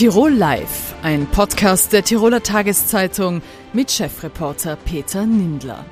Tirol 0.00 0.32
Live, 0.32 0.94
ein 1.02 1.26
Podcast 1.26 1.92
der 1.92 2.02
Tiroler 2.02 2.42
Tageszeitung 2.42 3.42
mit 3.74 3.90
Chefreporter 3.90 4.76
Peter 4.76 5.26
Nindler. 5.26 5.84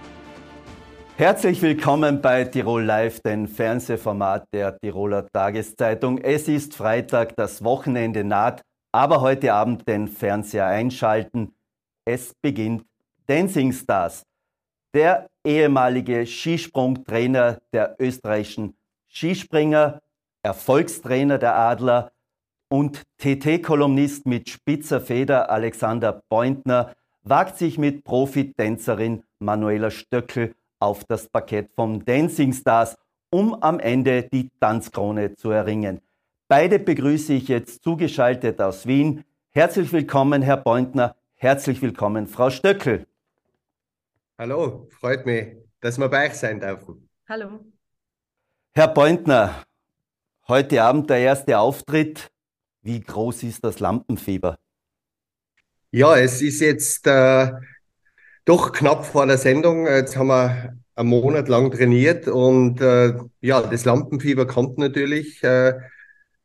Herzlich 1.19 1.60
willkommen 1.60 2.22
bei 2.22 2.44
Tirol 2.44 2.84
Live, 2.84 3.21
dem 3.21 3.46
Fernsehformat 3.46 4.46
der 4.54 4.79
Tiroler 4.79 5.26
Tageszeitung. 5.30 6.16
Es 6.16 6.48
ist 6.48 6.74
Freitag, 6.74 7.37
das 7.37 7.62
Wochenende 7.62 8.24
naht, 8.24 8.62
aber 8.92 9.21
heute 9.21 9.52
Abend 9.52 9.87
den 9.87 10.08
Fernseher 10.08 10.65
einschalten. 10.65 11.52
Es 12.06 12.33
beginnt 12.40 12.87
Dancing 13.26 13.75
Stars. 13.75 14.22
Der 14.94 15.26
ehemalige 15.44 16.27
Skisprungtrainer 16.27 17.59
der 17.75 17.95
österreichischen 17.98 18.75
Skispringer, 19.06 20.01
Erfolgstrainer 20.43 21.37
der 21.37 21.56
Adler, 21.56 22.11
und 22.69 23.03
TT-Kolumnist 23.19 24.27
mit 24.27 24.49
spitzer 24.49 25.01
Feder 25.01 25.51
Alexander 25.51 26.23
Pointner 26.29 26.95
wagt 27.23 27.59
sich 27.59 27.79
mit 27.79 28.05
Profitänzerin 28.05 29.25
Manuela 29.39 29.91
Stöckel 29.91 30.55
auf 30.79 31.05
das 31.05 31.29
Parkett 31.29 31.71
vom 31.75 32.05
Dancing 32.05 32.53
Stars, 32.53 32.97
um 33.31 33.55
am 33.63 33.81
Ende 33.81 34.23
die 34.23 34.51
Tanzkrone 34.61 35.35
zu 35.35 35.51
erringen. 35.51 36.01
Beide 36.49 36.79
begrüße 36.79 37.35
ich 37.35 37.49
jetzt 37.49 37.83
zugeschaltet 37.83 38.61
aus 38.61 38.87
Wien. 38.87 39.25
Herzlich 39.51 39.93
willkommen, 39.93 40.41
Herr 40.43 40.57
Pointner. 40.59 41.16
Herzlich 41.35 41.83
willkommen, 41.83 42.27
Frau 42.27 42.51
Stöckel. 42.51 43.07
Hallo, 44.39 44.89
freut 44.91 45.27
mich, 45.27 45.57
dass 45.80 45.99
wir 45.99 46.09
bei 46.09 46.27
euch 46.27 46.35
sein 46.35 46.61
dürfen. 46.61 47.09
Hallo. 47.29 47.61
Herr 48.73 48.89
Pointner, 48.89 49.65
heute 50.47 50.83
Abend 50.83 51.11
der 51.11 51.19
erste 51.19 51.59
Auftritt 51.59 52.30
wie 52.89 53.01
groß 53.01 53.43
ist 53.43 53.63
das 53.65 53.81
Lampenfieber? 53.81 54.59
Ja, 55.91 56.17
es 56.17 56.41
ist 56.41 56.61
jetzt 56.61 57.07
äh, 57.07 57.53
doch 58.47 58.73
knapp 58.73 59.05
vor 59.05 59.27
der 59.27 59.37
Sendung. 59.37 59.87
Jetzt 59.87 60.17
haben 60.17 60.29
wir 60.29 60.75
einen 60.95 61.09
Monat 61.11 61.49
lang 61.49 61.71
trainiert 61.71 62.29
und 62.29 62.81
äh, 62.81 63.15
ja, 63.43 63.61
das 63.61 63.85
Lampenfieber 63.85 64.47
kommt 64.47 64.78
natürlich, 64.78 65.44
äh, 65.44 65.75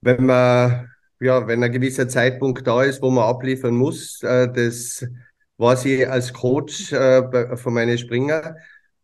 wenn 0.02 0.26
man 0.26 0.90
ja, 1.22 1.48
wenn 1.48 1.64
ein 1.64 1.72
gewisser 1.72 2.10
Zeitpunkt 2.10 2.68
da 2.68 2.84
ist, 2.84 3.02
wo 3.02 3.10
man 3.10 3.24
abliefern 3.24 3.76
muss. 3.76 4.22
Äh, 4.22 4.52
das 4.52 5.08
war 5.56 5.78
sie 5.78 6.06
als 6.06 6.34
Coach 6.34 6.92
äh, 6.92 7.56
von 7.56 7.74
meinen 7.74 7.98
Springer 7.98 8.58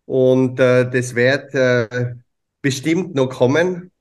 und 0.04 0.60
äh, 0.60 0.90
das 0.90 1.16
wird 1.16 1.54
bestimmt 2.62 3.16
noch 3.16 3.30
kommen. 3.30 3.92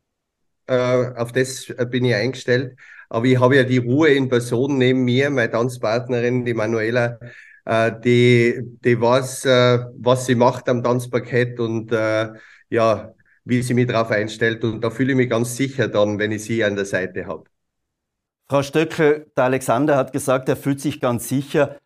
Auf 0.66 1.33
das 1.33 1.72
bin 1.91 2.05
ich 2.05 2.14
eingestellt. 2.14 2.77
Aber 3.08 3.24
ich 3.26 3.40
habe 3.40 3.56
ja 3.56 3.64
die 3.64 3.78
Ruhe 3.78 4.08
in 4.10 4.28
Person 4.28 4.78
neben 4.78 5.04
mir, 5.04 5.30
meine 5.30 5.50
Tanzpartnerin, 5.50 6.44
die 6.44 6.54
Manuela, 6.54 7.18
äh, 7.64 7.92
die, 8.04 8.60
die 8.84 9.00
weiß, 9.00 9.44
äh, 9.46 9.78
was 9.98 10.26
sie 10.26 10.34
macht 10.34 10.68
am 10.68 10.82
Tanzparkett 10.82 11.58
und 11.60 11.92
äh, 11.92 12.28
ja, 12.70 13.14
wie 13.44 13.62
sie 13.62 13.74
mich 13.74 13.86
darauf 13.86 14.10
einstellt. 14.10 14.62
Und 14.64 14.82
da 14.82 14.90
fühle 14.90 15.12
ich 15.12 15.16
mich 15.16 15.30
ganz 15.30 15.56
sicher 15.56 15.88
dann, 15.88 16.18
wenn 16.18 16.32
ich 16.32 16.44
sie 16.44 16.62
an 16.64 16.76
der 16.76 16.84
Seite 16.84 17.26
habe. 17.26 17.44
Frau 18.50 18.62
Stöckel, 18.62 19.30
der 19.36 19.44
Alexander 19.44 19.96
hat 19.96 20.12
gesagt, 20.12 20.48
er 20.48 20.56
fühlt 20.56 20.80
sich 20.80 21.00
ganz 21.00 21.28
sicher. 21.28 21.78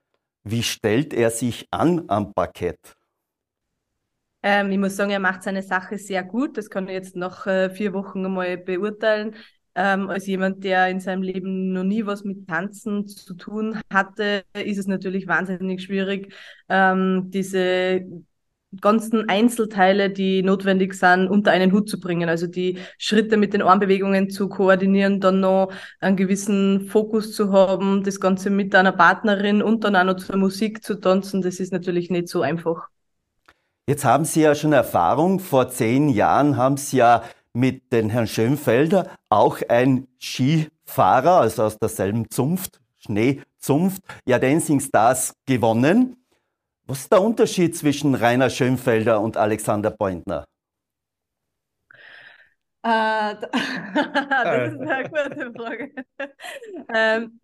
Wie 0.44 0.62
stellt 0.62 1.12
er 1.14 1.30
sich 1.30 1.66
an 1.70 2.04
am 2.08 2.32
Parkett? 2.34 2.78
Ähm, 4.42 4.70
ich 4.72 4.78
muss 4.78 4.96
sagen, 4.96 5.10
er 5.10 5.20
macht 5.20 5.42
seine 5.42 5.62
Sache 5.62 5.98
sehr 5.98 6.22
gut. 6.24 6.56
Das 6.56 6.68
kann 6.70 6.88
ich 6.88 6.94
jetzt 6.94 7.16
nach 7.16 7.46
äh, 7.46 7.70
vier 7.70 7.92
Wochen 7.92 8.24
einmal 8.24 8.56
beurteilen. 8.58 9.36
Ähm, 9.74 10.10
als 10.10 10.26
jemand, 10.26 10.64
der 10.64 10.88
in 10.88 11.00
seinem 11.00 11.22
Leben 11.22 11.72
noch 11.72 11.84
nie 11.84 12.04
was 12.04 12.24
mit 12.24 12.46
Tanzen 12.46 13.06
zu 13.06 13.34
tun 13.34 13.80
hatte, 13.90 14.44
ist 14.52 14.78
es 14.78 14.86
natürlich 14.86 15.27
wahnsinnig 15.27 15.83
schwierig, 15.83 16.34
ähm, 16.68 17.30
diese 17.30 18.05
ganzen 18.80 19.28
Einzelteile, 19.28 20.11
die 20.11 20.42
notwendig 20.42 20.94
sind, 20.94 21.28
unter 21.28 21.50
einen 21.50 21.72
Hut 21.72 21.88
zu 21.88 22.00
bringen. 22.00 22.28
Also 22.28 22.46
die 22.46 22.78
Schritte 22.98 23.36
mit 23.36 23.52
den 23.52 23.62
Armbewegungen 23.62 24.30
zu 24.30 24.48
koordinieren, 24.48 25.20
dann 25.20 25.40
noch 25.40 25.72
einen 26.00 26.16
gewissen 26.16 26.86
Fokus 26.86 27.34
zu 27.34 27.52
haben, 27.52 28.02
das 28.02 28.20
Ganze 28.20 28.50
mit 28.50 28.74
einer 28.74 28.92
Partnerin 28.92 29.62
und 29.62 29.84
dann 29.84 29.96
auch 29.96 30.05
noch 30.05 30.16
zur 30.16 30.36
Musik 30.36 30.82
zu 30.82 31.00
tanzen, 31.00 31.42
das 31.42 31.61
ist 31.61 31.72
natürlich 31.72 32.11
nicht 32.11 32.28
so 32.28 32.42
einfach. 32.42 32.88
Jetzt 33.88 34.05
haben 34.05 34.24
Sie 34.24 34.42
ja 34.42 34.55
schon 34.55 34.72
Erfahrung. 34.72 35.40
Vor 35.40 35.68
zehn 35.68 36.08
Jahren 36.08 36.56
haben 36.56 36.77
Sie 36.77 36.98
ja 36.98 37.24
mit 37.52 37.92
den 37.92 38.08
Herrn 38.11 38.27
Schönfelder, 38.27 39.11
auch 39.29 39.58
ein 39.68 40.08
Skifahrer, 40.20 41.40
also 41.40 41.64
aus 41.64 41.79
derselben 41.79 42.30
Zunft, 42.30 42.80
Schneezunft, 42.98 44.02
ja 44.27 44.39
Dancing 44.39 44.80
Stars 44.80 45.35
gewonnen. 45.46 46.17
Was 46.86 47.01
ist 47.01 47.12
der 47.12 47.23
Unterschied 47.23 47.77
zwischen 47.77 48.14
Rainer 48.14 48.51
Schönfelder 48.51 49.20
und 49.20 49.36
Alexander 49.36 49.91
Pointner? 49.91 50.45
Äh, 52.85 53.36
das 53.36 54.73
ist 54.73 54.80
eine 54.80 55.08
gute 55.08 55.52
Frage. 55.57 55.92
ähm, 56.95 57.41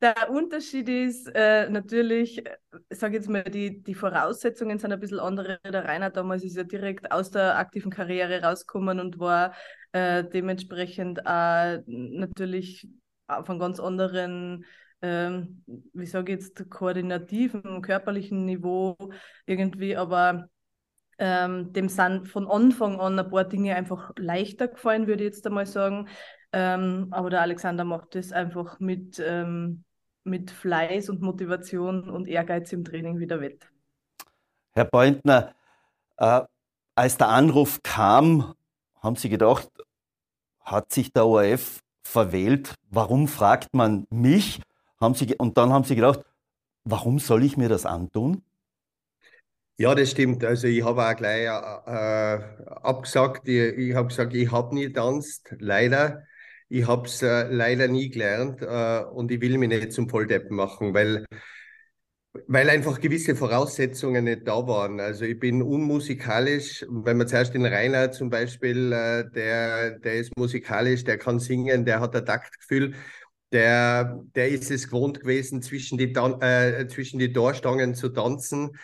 der 0.00 0.30
Unterschied 0.30 0.88
ist 0.88 1.26
äh, 1.34 1.68
natürlich, 1.70 2.44
ich 2.88 2.98
sage 2.98 3.16
jetzt 3.16 3.28
mal, 3.28 3.44
die, 3.44 3.82
die 3.82 3.94
Voraussetzungen 3.94 4.78
sind 4.78 4.92
ein 4.92 5.00
bisschen 5.00 5.20
andere. 5.20 5.58
Der 5.64 5.84
Rainer 5.84 6.10
damals 6.10 6.44
ist 6.44 6.56
ja 6.56 6.64
direkt 6.64 7.10
aus 7.10 7.30
der 7.30 7.56
aktiven 7.56 7.90
Karriere 7.90 8.42
rausgekommen 8.42 9.00
und 9.00 9.18
war 9.18 9.54
äh, 9.92 10.22
dementsprechend 10.24 11.20
äh, 11.24 11.78
natürlich 11.86 12.88
auf 13.26 13.48
einem 13.48 13.58
ganz 13.58 13.80
anderen, 13.80 14.66
ähm, 15.00 15.64
wie 15.66 16.06
sage 16.06 16.34
ich 16.34 16.40
jetzt, 16.40 16.68
koordinativen, 16.68 17.80
körperlichen 17.80 18.44
Niveau 18.44 18.96
irgendwie, 19.46 19.96
aber 19.96 20.48
ähm, 21.18 21.72
dem 21.72 21.88
sind 21.88 22.28
von 22.28 22.46
Anfang 22.46 23.00
an 23.00 23.18
ein 23.18 23.30
paar 23.30 23.44
Dinge 23.44 23.74
einfach 23.74 24.12
leichter 24.18 24.68
gefallen, 24.68 25.06
würde 25.06 25.24
ich 25.24 25.30
jetzt 25.30 25.46
einmal 25.46 25.64
sagen. 25.64 26.08
Ähm, 26.52 27.08
aber 27.10 27.30
der 27.30 27.40
Alexander 27.40 27.84
macht 27.84 28.14
das 28.14 28.32
einfach 28.32 28.78
mit, 28.78 29.20
ähm, 29.24 29.84
mit 30.26 30.50
Fleiß 30.50 31.08
und 31.08 31.22
Motivation 31.22 32.08
und 32.10 32.28
Ehrgeiz 32.28 32.72
im 32.72 32.84
Training 32.84 33.18
wieder 33.18 33.40
wett. 33.40 33.70
Herr 34.72 34.84
Beutner, 34.84 35.54
äh, 36.18 36.42
als 36.94 37.16
der 37.16 37.28
Anruf 37.28 37.82
kam, 37.82 38.54
haben 39.00 39.16
Sie 39.16 39.28
gedacht, 39.28 39.68
hat 40.60 40.92
sich 40.92 41.12
der 41.12 41.26
ORF 41.26 41.80
verwählt? 42.02 42.74
Warum 42.90 43.28
fragt 43.28 43.74
man 43.74 44.06
mich? 44.10 44.60
Haben 45.00 45.14
Sie, 45.14 45.34
und 45.36 45.56
dann 45.58 45.72
haben 45.72 45.84
Sie 45.84 45.94
gedacht, 45.94 46.20
warum 46.84 47.18
soll 47.18 47.44
ich 47.44 47.56
mir 47.56 47.68
das 47.68 47.86
antun? 47.86 48.42
Ja, 49.78 49.94
das 49.94 50.10
stimmt. 50.10 50.42
Also 50.42 50.68
ich 50.68 50.82
habe 50.82 51.06
auch 51.06 51.16
gleich 51.16 51.44
äh, 51.44 52.40
abgesagt. 52.82 53.46
Ich, 53.46 53.76
ich 53.76 53.94
habe 53.94 54.08
gesagt, 54.08 54.34
ich 54.34 54.50
habe 54.50 54.74
nie 54.74 54.90
tanzt, 54.90 55.54
leider. 55.58 56.22
Ich 56.68 56.86
habe 56.86 57.06
es 57.06 57.22
äh, 57.22 57.48
leider 57.48 57.88
nie 57.88 58.08
gelernt 58.10 58.60
äh, 58.62 59.04
und 59.12 59.30
ich 59.30 59.40
will 59.40 59.56
mich 59.58 59.68
nicht 59.68 59.92
zum 59.92 60.08
Volldeppen 60.08 60.56
machen, 60.56 60.94
weil, 60.94 61.24
weil 62.48 62.68
einfach 62.70 63.00
gewisse 63.00 63.36
Voraussetzungen 63.36 64.24
nicht 64.24 64.46
da 64.48 64.66
waren. 64.66 64.98
Also 65.00 65.24
ich 65.24 65.38
bin 65.38 65.62
unmusikalisch. 65.62 66.84
Wenn 66.88 67.18
man 67.18 67.28
zuerst 67.28 67.54
den 67.54 67.64
Rainer 67.66 68.10
zum 68.10 68.30
Beispiel, 68.30 68.92
äh, 68.92 69.30
der, 69.30 69.98
der 70.00 70.14
ist 70.14 70.36
musikalisch, 70.36 71.04
der 71.04 71.18
kann 71.18 71.38
singen, 71.38 71.84
der 71.84 72.00
hat 72.00 72.16
ein 72.16 72.26
Taktgefühl. 72.26 72.94
Der, 73.52 74.20
der 74.34 74.48
ist 74.48 74.70
es 74.72 74.88
gewohnt 74.88 75.20
gewesen, 75.20 75.62
zwischen 75.62 75.98
die, 75.98 76.12
äh, 76.12 76.88
zwischen 76.88 77.20
die 77.20 77.32
Torstangen 77.32 77.94
zu 77.94 78.08
tanzen. 78.08 78.76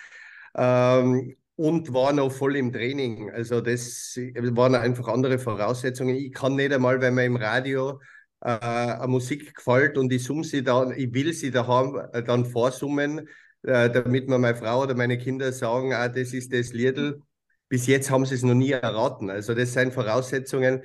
Ähm, 0.57 1.37
und 1.57 1.93
war 1.93 2.13
noch 2.13 2.33
voll 2.33 2.57
im 2.57 2.73
Training. 2.73 3.31
Also 3.31 3.61
das 3.61 4.17
waren 4.17 4.75
einfach 4.75 5.09
andere 5.09 5.39
Voraussetzungen. 5.39 6.17
Ich 6.17 6.33
kann 6.33 6.57
nicht 6.57 6.73
einmal, 6.73 7.01
wenn 7.01 7.15
man 7.15 7.25
im 7.25 7.37
Radio 7.37 8.01
äh, 8.41 8.59
eine 8.59 9.07
Musik 9.09 9.55
gefällt 9.55 9.99
und 9.99 10.13
ich 10.13 10.25
summe 10.25 10.45
sie 10.45 10.63
dann, 10.63 10.93
ich 10.93 11.13
will 11.13 11.33
sie 11.33 11.51
daheim 11.51 12.01
äh, 12.13 12.23
dann 12.23 12.45
vorsummen, 12.45 13.29
äh, 13.63 13.91
damit 13.91 14.29
mir 14.29 14.39
meine 14.39 14.57
Frau 14.57 14.83
oder 14.83 14.95
meine 14.95 15.19
Kinder 15.19 15.53
sagen, 15.53 15.93
ah, 15.93 16.09
das 16.09 16.33
ist 16.33 16.53
das 16.53 16.73
Liedl. 16.73 17.21
Bis 17.69 17.87
jetzt 17.87 18.11
haben 18.11 18.27
sie 18.27 18.35
es 18.35 18.43
noch 18.43 18.55
nie 18.55 18.73
erraten. 18.73 19.31
Also 19.31 19.55
das 19.55 19.73
sind 19.73 19.95
Voraussetzungen, 19.95 20.83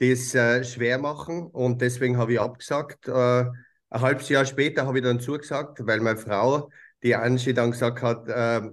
die 0.00 0.10
es 0.12 0.34
äh, 0.34 0.64
schwer 0.64 0.98
machen 0.98 1.46
und 1.46 1.80
deswegen 1.82 2.16
habe 2.18 2.34
ich 2.34 2.40
abgesagt. 2.40 3.08
Äh, 3.08 3.44
ein 3.88 4.00
halbes 4.00 4.28
Jahr 4.28 4.44
später 4.44 4.86
habe 4.86 4.98
ich 4.98 5.04
dann 5.04 5.20
zugesagt, 5.20 5.86
weil 5.86 6.00
meine 6.00 6.18
Frau, 6.18 6.70
die 7.02 7.14
Angie, 7.14 7.54
dann 7.54 7.70
gesagt 7.70 8.02
hat, 8.02 8.28
äh, 8.28 8.68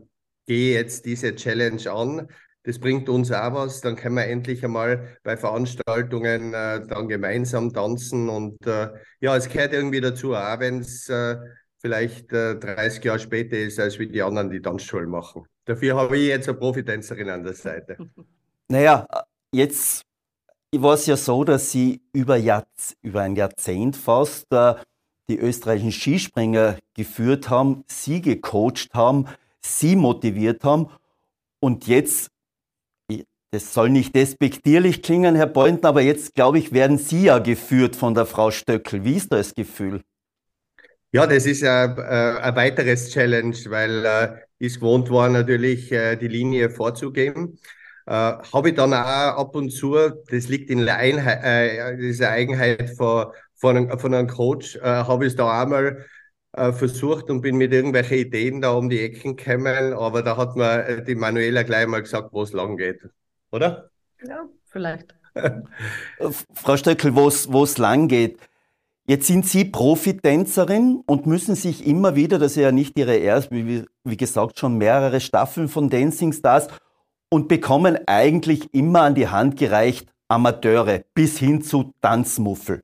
gehe 0.45 0.75
jetzt 0.75 1.05
diese 1.05 1.35
Challenge 1.35 1.91
an. 1.91 2.27
Das 2.63 2.79
bringt 2.79 3.09
uns 3.09 3.31
auch 3.31 3.53
was. 3.53 3.81
Dann 3.81 3.95
können 3.95 4.15
wir 4.15 4.25
endlich 4.25 4.63
einmal 4.63 5.17
bei 5.23 5.35
Veranstaltungen 5.35 6.53
äh, 6.53 6.85
dann 6.87 7.07
gemeinsam 7.07 7.73
tanzen. 7.73 8.29
Und 8.29 8.65
äh, 8.65 8.89
ja, 9.19 9.35
es 9.35 9.49
gehört 9.49 9.73
irgendwie 9.73 10.01
dazu, 10.01 10.33
auch 10.33 10.59
wenn 10.59 10.79
es 10.79 11.09
äh, 11.09 11.37
vielleicht 11.79 12.31
30 12.31 13.03
äh, 13.03 13.07
Jahre 13.07 13.19
später 13.19 13.57
ist, 13.57 13.79
als 13.79 13.99
wie 13.99 14.07
die 14.07 14.21
anderen 14.21 14.49
die 14.49 14.61
Tanzschulen 14.61 15.09
machen. 15.09 15.43
Dafür 15.65 15.95
habe 15.95 16.17
ich 16.17 16.27
jetzt 16.27 16.47
eine 16.47 16.57
Profitänzerin 16.57 17.29
an 17.29 17.43
der 17.43 17.53
Seite. 17.53 17.97
Naja, 18.69 19.05
jetzt 19.51 20.03
war 20.71 20.93
es 20.93 21.05
ja 21.05 21.17
so, 21.17 21.43
dass 21.43 21.69
Sie 21.69 22.01
über, 22.13 22.37
Jahrz 22.37 22.95
über 23.01 23.21
ein 23.21 23.35
Jahrzehnt 23.35 23.95
fast 23.95 24.51
äh, 24.51 24.75
die 25.29 25.37
österreichischen 25.37 25.91
Skispringer 25.91 26.77
geführt 26.95 27.49
haben, 27.49 27.83
sie 27.87 28.21
gecoacht 28.21 28.93
haben, 28.93 29.27
sie 29.65 29.95
motiviert 29.95 30.63
haben. 30.63 30.87
Und 31.59 31.87
jetzt, 31.87 32.29
das 33.51 33.73
soll 33.73 33.89
nicht 33.89 34.15
despektierlich 34.15 35.01
klingen, 35.01 35.35
Herr 35.35 35.47
Beutner, 35.47 35.89
aber 35.89 36.01
jetzt, 36.01 36.35
glaube 36.35 36.59
ich, 36.59 36.73
werden 36.73 36.97
Sie 36.97 37.25
ja 37.25 37.39
geführt 37.39 37.95
von 37.95 38.13
der 38.13 38.25
Frau 38.25 38.51
Stöckel. 38.51 39.03
Wie 39.03 39.15
ist 39.15 39.31
das 39.31 39.53
Gefühl? 39.53 40.01
Ja, 41.11 41.27
das 41.27 41.45
ist 41.45 41.63
ein, 41.63 41.97
äh, 41.97 42.55
weiteres 42.55 43.11
Challenge, 43.11 43.55
weil 43.67 44.03
äh, 44.05 44.37
ist 44.57 44.79
gewohnt 44.79 45.11
war, 45.11 45.29
natürlich 45.29 45.91
äh, 45.91 46.15
die 46.15 46.27
Linie 46.27 46.71
vorzugeben. 46.71 47.59
Äh, 48.07 48.11
Habe 48.11 48.69
ich 48.69 48.75
dann 48.75 48.93
auch 48.93 49.37
ab 49.37 49.55
und 49.55 49.69
zu, 49.69 49.95
das 50.29 50.47
liegt 50.47 50.69
in 50.71 50.85
der 50.85 50.97
Einheit, 50.97 51.43
äh, 51.43 51.97
dieser 51.97 52.31
Eigenheit 52.31 52.89
von, 52.97 53.27
von, 53.55 53.77
einem, 53.77 53.99
von 53.99 54.13
einem 54.13 54.27
Coach, 54.27 54.75
äh, 54.77 54.81
habe 54.81 55.25
ich 55.25 55.33
es 55.33 55.37
da 55.37 55.61
einmal 55.61 56.03
versucht 56.53 57.29
und 57.29 57.41
bin 57.41 57.57
mit 57.57 57.73
irgendwelchen 57.73 58.17
Ideen 58.17 58.61
da 58.61 58.71
um 58.71 58.89
die 58.89 59.01
Ecken 59.01 59.35
gekommen, 59.35 59.93
aber 59.93 60.21
da 60.21 60.37
hat 60.37 60.55
mir 60.55 60.85
äh, 60.85 61.03
die 61.03 61.15
Manuela 61.15 61.63
gleich 61.63 61.87
mal 61.87 62.01
gesagt, 62.01 62.29
wo 62.31 62.43
es 62.43 62.53
lang 62.53 62.77
geht. 62.77 63.01
Oder? 63.51 63.89
Ja, 64.23 64.45
vielleicht. 64.65 65.15
Frau 66.53 66.77
Stöckel, 66.77 67.15
wo 67.15 67.27
es 67.27 67.77
lang 67.77 68.07
geht. 68.07 68.39
Jetzt 69.05 69.27
sind 69.27 69.45
Sie 69.45 69.65
Profitänzerin 69.65 71.03
und 71.05 71.25
müssen 71.25 71.55
sich 71.55 71.85
immer 71.85 72.15
wieder, 72.15 72.39
das 72.39 72.53
ist 72.53 72.61
ja 72.61 72.71
nicht 72.71 72.97
Ihre 72.97 73.15
erste, 73.15 73.53
wie, 73.53 73.83
wie 74.05 74.17
gesagt, 74.17 74.59
schon 74.59 74.77
mehrere 74.77 75.19
Staffeln 75.19 75.67
von 75.67 75.89
Dancing 75.89 76.31
Stars 76.31 76.67
und 77.29 77.49
bekommen 77.49 77.97
eigentlich 78.05 78.73
immer 78.73 79.01
an 79.01 79.15
die 79.15 79.27
Hand 79.27 79.57
gereicht 79.57 80.07
Amateure 80.29 81.01
bis 81.13 81.37
hin 81.37 81.61
zu 81.61 81.93
Tanzmuffel. 82.01 82.83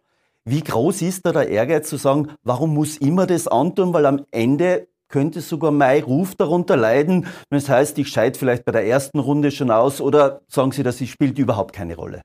Wie 0.49 0.63
groß 0.63 1.03
ist 1.03 1.27
da 1.27 1.31
der 1.31 1.47
Ehrgeiz 1.47 1.89
zu 1.89 1.97
sagen, 1.97 2.31
warum 2.41 2.73
muss 2.73 2.97
immer 2.97 3.27
das 3.27 3.47
antun, 3.47 3.93
weil 3.93 4.07
am 4.07 4.25
Ende 4.31 4.87
könnte 5.07 5.41
sogar 5.41 5.69
mein 5.69 6.01
Ruf 6.01 6.33
darunter 6.33 6.75
leiden, 6.75 7.27
wenn 7.51 7.59
es 7.59 7.69
heißt, 7.69 7.99
ich 7.99 8.07
scheide 8.07 8.37
vielleicht 8.37 8.65
bei 8.65 8.71
der 8.71 8.83
ersten 8.83 9.19
Runde 9.19 9.51
schon 9.51 9.69
aus 9.69 10.01
oder 10.01 10.41
sagen 10.47 10.71
Sie, 10.71 10.81
das 10.81 11.05
spielt 11.05 11.37
überhaupt 11.37 11.75
keine 11.75 11.95
Rolle? 11.95 12.23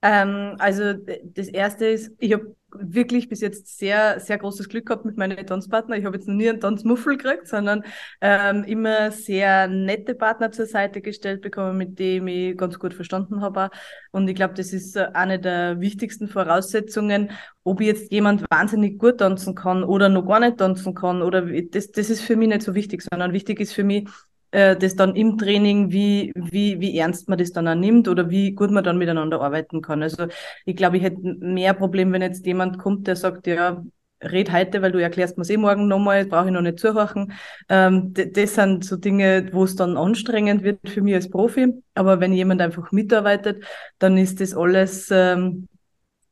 Ähm, 0.00 0.56
also 0.58 0.94
das 0.94 1.48
erste 1.48 1.84
ist, 1.88 2.10
ich 2.20 2.32
habe 2.32 2.56
wirklich 2.72 3.28
bis 3.28 3.40
jetzt 3.40 3.78
sehr, 3.78 4.20
sehr 4.20 4.38
großes 4.38 4.68
Glück 4.68 4.86
gehabt 4.86 5.04
mit 5.04 5.16
meinen 5.16 5.46
Tanzpartner. 5.46 5.96
Ich 5.96 6.04
habe 6.04 6.16
jetzt 6.16 6.28
noch 6.28 6.34
nie 6.34 6.48
einen 6.48 6.60
Tanzmuffel 6.60 7.16
gekriegt, 7.16 7.48
sondern 7.48 7.82
ähm, 8.20 8.64
immer 8.64 9.10
sehr 9.10 9.68
nette 9.68 10.14
Partner 10.14 10.52
zur 10.52 10.66
Seite 10.66 11.00
gestellt 11.00 11.40
bekommen, 11.40 11.78
mit 11.78 11.98
dem 11.98 12.28
ich 12.28 12.56
ganz 12.56 12.78
gut 12.78 12.94
verstanden 12.94 13.40
habe. 13.40 13.70
Und 14.10 14.28
ich 14.28 14.34
glaube, 14.34 14.54
das 14.54 14.72
ist 14.72 14.96
eine 14.98 15.38
der 15.38 15.80
wichtigsten 15.80 16.28
Voraussetzungen, 16.28 17.30
ob 17.64 17.80
jetzt 17.80 18.12
jemand 18.12 18.44
wahnsinnig 18.50 18.98
gut 18.98 19.18
tanzen 19.18 19.54
kann 19.54 19.82
oder 19.82 20.08
noch 20.08 20.26
gar 20.26 20.40
nicht 20.40 20.58
tanzen 20.58 20.94
kann. 20.94 21.22
Oder 21.22 21.42
das, 21.42 21.90
das 21.90 22.10
ist 22.10 22.20
für 22.20 22.36
mich 22.36 22.48
nicht 22.48 22.62
so 22.62 22.74
wichtig, 22.74 23.02
sondern 23.02 23.32
wichtig 23.32 23.60
ist 23.60 23.72
für 23.72 23.84
mich, 23.84 24.08
äh, 24.50 24.76
das 24.76 24.96
dann 24.96 25.14
im 25.16 25.38
Training, 25.38 25.90
wie, 25.92 26.32
wie, 26.34 26.80
wie 26.80 26.96
ernst 26.98 27.28
man 27.28 27.38
das 27.38 27.52
dann 27.52 27.68
auch 27.68 27.74
nimmt 27.74 28.08
oder 28.08 28.30
wie 28.30 28.52
gut 28.52 28.70
man 28.70 28.84
dann 28.84 28.98
miteinander 28.98 29.40
arbeiten 29.40 29.82
kann. 29.82 30.02
Also 30.02 30.26
ich 30.64 30.76
glaube, 30.76 30.96
ich 30.96 31.02
hätte 31.02 31.20
mehr 31.40 31.74
Problem, 31.74 32.12
wenn 32.12 32.22
jetzt 32.22 32.46
jemand 32.46 32.78
kommt, 32.78 33.06
der 33.06 33.16
sagt, 33.16 33.46
ja, 33.46 33.82
red 34.22 34.50
heute, 34.52 34.82
weil 34.82 34.92
du 34.92 35.00
erklärst 35.00 35.38
mir 35.38 35.48
eh 35.48 35.56
morgen 35.56 35.86
nochmal, 35.88 36.26
brauche 36.26 36.46
ich 36.46 36.52
noch 36.52 36.60
nicht 36.60 36.78
zuhören. 36.80 37.32
Ähm, 37.68 38.12
das 38.14 38.54
sind 38.54 38.84
so 38.84 38.96
Dinge, 38.96 39.48
wo 39.52 39.64
es 39.64 39.76
dann 39.76 39.96
anstrengend 39.96 40.62
wird 40.62 40.88
für 40.88 41.02
mich 41.02 41.14
als 41.14 41.30
Profi. 41.30 41.72
Aber 41.94 42.20
wenn 42.20 42.32
jemand 42.32 42.60
einfach 42.60 42.90
mitarbeitet, 42.92 43.64
dann 43.98 44.16
ist 44.16 44.40
das 44.40 44.54
alles 44.54 45.08
ähm, 45.12 45.68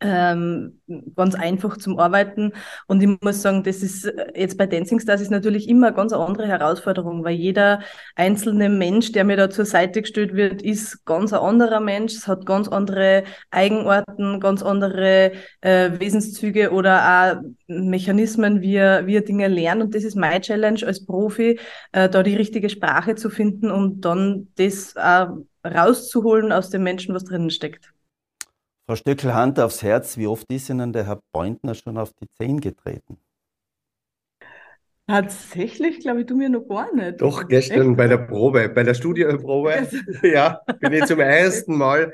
ähm, 0.00 0.80
ganz 1.16 1.34
einfach 1.34 1.78
zum 1.78 1.98
Arbeiten. 1.98 2.52
Und 2.86 3.02
ich 3.02 3.08
muss 3.22 3.40
sagen, 3.40 3.62
das 3.62 3.82
ist 3.82 4.04
äh, 4.04 4.32
jetzt 4.34 4.58
bei 4.58 4.66
Dancing 4.66 5.00
Stars 5.00 5.22
ist 5.22 5.30
natürlich 5.30 5.68
immer 5.68 5.88
eine 5.88 5.96
ganz 5.96 6.12
andere 6.12 6.46
Herausforderung, 6.46 7.24
weil 7.24 7.34
jeder 7.34 7.80
einzelne 8.14 8.68
Mensch, 8.68 9.12
der 9.12 9.24
mir 9.24 9.36
da 9.36 9.48
zur 9.48 9.64
Seite 9.64 10.02
gestellt 10.02 10.34
wird, 10.34 10.60
ist 10.60 11.06
ganz 11.06 11.32
ein 11.32 11.40
anderer 11.40 11.80
Mensch. 11.80 12.14
Es 12.14 12.28
hat 12.28 12.44
ganz 12.44 12.68
andere 12.68 13.24
Eigenarten, 13.50 14.40
ganz 14.40 14.62
andere 14.62 15.32
äh, 15.62 15.90
Wesenszüge 15.98 16.72
oder 16.72 17.38
auch 17.38 17.42
Mechanismen, 17.66 18.60
wie 18.60 18.76
er, 18.76 19.06
wie 19.06 19.16
er 19.16 19.22
Dinge 19.22 19.48
lernt. 19.48 19.82
Und 19.82 19.94
das 19.94 20.04
ist 20.04 20.16
meine 20.16 20.42
Challenge 20.42 20.80
als 20.86 21.06
Profi, 21.06 21.58
äh, 21.92 22.08
da 22.10 22.22
die 22.22 22.36
richtige 22.36 22.68
Sprache 22.68 23.14
zu 23.14 23.30
finden 23.30 23.70
und 23.70 24.02
dann 24.02 24.48
das 24.56 24.94
äh, 24.94 25.26
rauszuholen 25.66 26.52
aus 26.52 26.68
dem 26.68 26.82
Menschen, 26.82 27.14
was 27.14 27.24
drinnen 27.24 27.50
steckt. 27.50 27.95
Frau 28.86 28.94
Stöckel, 28.94 29.34
Hand 29.34 29.58
aufs 29.58 29.82
Herz, 29.82 30.16
wie 30.16 30.28
oft 30.28 30.48
ist 30.52 30.70
Ihnen 30.70 30.92
der 30.92 31.06
Herr 31.06 31.20
Beutner 31.32 31.74
schon 31.74 31.98
auf 31.98 32.12
die 32.12 32.28
Zehen 32.38 32.60
getreten? 32.60 33.18
Tatsächlich, 35.08 35.98
glaube 35.98 36.20
ich, 36.20 36.26
du 36.26 36.36
mir 36.36 36.48
noch 36.48 36.68
gar 36.68 36.94
nicht. 36.94 37.20
Doch, 37.20 37.48
gestern 37.48 37.90
Echt? 37.90 37.96
bei 37.96 38.06
der 38.06 38.18
Probe, 38.18 38.68
bei 38.68 38.84
der 38.84 38.94
Studioprobe, 38.94 39.88
ja, 40.22 40.60
bin 40.78 40.92
ich 40.92 41.04
zum 41.06 41.18
ersten 41.18 41.76
Mal, 41.76 42.12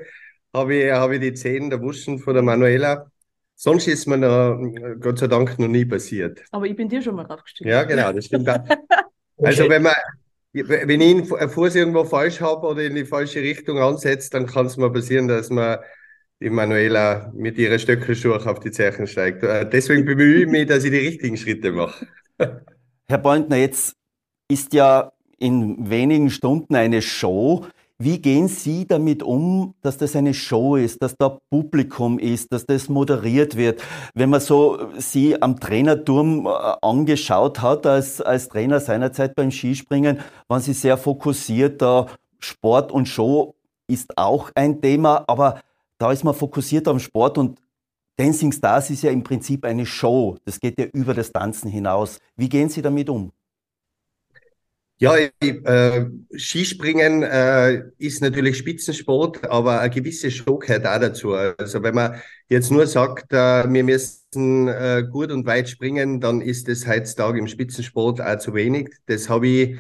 habe 0.55 0.75
ich, 0.75 0.91
hab 0.91 1.11
ich 1.11 1.21
die 1.21 1.35
Zehen 1.35 1.69
der 1.69 1.83
Wuschen 1.83 2.19
von 2.19 2.33
der 2.33 2.43
Manuela. 2.43 3.07
Sonst 3.55 3.87
ist 3.87 4.07
mir 4.07 4.17
noch, 4.17 4.59
Gott 4.99 5.19
sei 5.19 5.27
Dank 5.27 5.59
noch 5.59 5.69
nie 5.69 5.85
passiert. 5.85 6.43
Aber 6.53 6.65
ich 6.65 6.75
bin 6.75 6.89
dir 6.89 7.03
schon 7.03 7.17
mal 7.17 7.25
draufgestiegen. 7.25 7.71
Ja, 7.71 7.85
genau, 7.85 8.13
das 8.13 8.25
stimmt. 8.25 8.49
also 9.43 9.69
wenn 9.69 9.83
man, 9.83 9.95
wenn 10.55 11.01
ich 11.03 11.15
einen 11.17 11.51
Fuß 11.51 11.75
irgendwo 11.75 12.05
falsch 12.05 12.41
habe 12.41 12.67
oder 12.67 12.83
in 12.83 12.95
die 12.95 13.05
falsche 13.05 13.41
Richtung 13.41 13.79
ansetzt, 13.79 14.33
dann 14.33 14.47
kann 14.47 14.67
es 14.67 14.79
mal 14.79 14.91
passieren, 14.91 15.29
dass 15.29 15.51
man 15.51 15.79
die 16.43 16.51
Manuela 16.51 17.33
mit 17.35 17.59
ihren 17.59 17.79
Stöckelschuhe 17.79 18.45
auf 18.45 18.61
die 18.61 18.71
Zeichen 18.71 19.07
steigt. 19.07 19.43
Äh, 19.43 19.69
deswegen 19.69 20.05
bemühe 20.05 20.43
ich 20.43 20.49
mich, 20.49 20.67
dass 20.67 20.85
ich 20.85 20.91
die 20.91 20.99
richtigen 20.99 21.37
Schritte 21.37 21.73
mache. 21.73 22.07
Herr 23.09 23.19
Beutner, 23.19 23.57
jetzt 23.57 23.95
ist 24.49 24.73
ja 24.75 25.13
in 25.39 25.91
wenigen 25.91 26.31
Stunden 26.31 26.75
eine 26.75 27.03
Show. 27.03 27.67
Wie 27.99 28.19
gehen 28.21 28.49
Sie 28.49 28.87
damit 28.87 29.23
um, 29.23 29.75
dass 29.81 29.97
das 29.97 30.17
eine 30.17 30.35
Show 30.35 30.77
ist, 30.77 31.03
dass 31.03 31.17
da 31.17 31.39
Publikum 31.51 32.19
ist, 32.19 32.53
dass 32.53 32.67
das 32.67 32.89
moderiert 32.89 33.57
wird? 33.57 33.83
Wenn 34.15 34.31
man 34.31 34.41
so 34.41 34.91
Sie 34.99 35.41
am 35.41 35.61
Trainerturm 35.61 36.47
äh, 36.47 36.51
angeschaut 36.83 37.63
hat, 37.63 37.87
als, 37.87 38.21
als 38.21 38.49
Trainer 38.49 38.81
seinerzeit 38.81 39.37
beim 39.37 39.51
Skispringen, 39.51 40.21
waren 40.49 40.61
Sie 40.61 40.73
sehr 40.73 40.97
fokussiert 40.97 41.81
da. 41.81 42.07
Sport 42.41 42.91
und 42.91 43.07
Show 43.07 43.55
ist 43.87 44.19
auch 44.19 44.51
ein 44.55 44.81
Thema, 44.81 45.25
aber 45.29 45.61
da 46.03 46.11
ist 46.11 46.25
man 46.25 46.35
fokussiert 46.35 46.89
am 46.89 46.99
Sport 46.99 47.39
und 47.39 47.61
Dancing 48.17 48.51
Stars 48.51 48.91
ist 48.91 49.05
ja 49.05 49.13
im 49.13 49.23
Prinzip 49.23 49.65
eine 49.65 49.87
Show. 49.87 50.37
Das 50.45 50.59
geht 50.59 50.77
ja 50.77 50.87
über 50.87 51.15
das 51.15 51.31
Tanzen 51.31 51.71
hinaus. 51.71 52.19
Wie 52.35 52.49
gehen 52.49 52.69
Sie 52.69 52.83
damit 52.83 53.09
um? 53.09 53.31
Ja, 54.99 55.15
äh, 55.17 56.07
Skispringen 56.37 57.23
äh, 57.23 57.85
ist 57.99 58.21
natürlich 58.21 58.59
Spitzensport, 58.59 59.49
aber 59.49 59.79
eine 59.79 59.91
gewisse 59.91 60.33
Show 60.33 60.59
gehört 60.59 60.87
auch 60.87 60.99
dazu. 60.99 61.35
Also 61.35 61.85
wenn 61.85 61.95
man 61.95 62.21
jetzt 62.49 62.73
nur 62.73 62.89
sagt, 62.89 63.33
äh, 63.33 63.73
wir 63.73 63.85
müssen 63.85 64.67
äh, 64.67 65.05
gut 65.09 65.31
und 65.31 65.47
weit 65.47 65.69
springen, 65.69 66.21
dann 66.21 66.41
ist 66.41 66.67
das 66.67 66.85
heutzutage 66.85 67.39
im 67.39 67.47
Spitzensport 67.47 68.21
auch 68.21 68.39
zu 68.39 68.55
wenig. 68.55 68.91
Das 69.07 69.29
habe 69.29 69.47
ich 69.47 69.71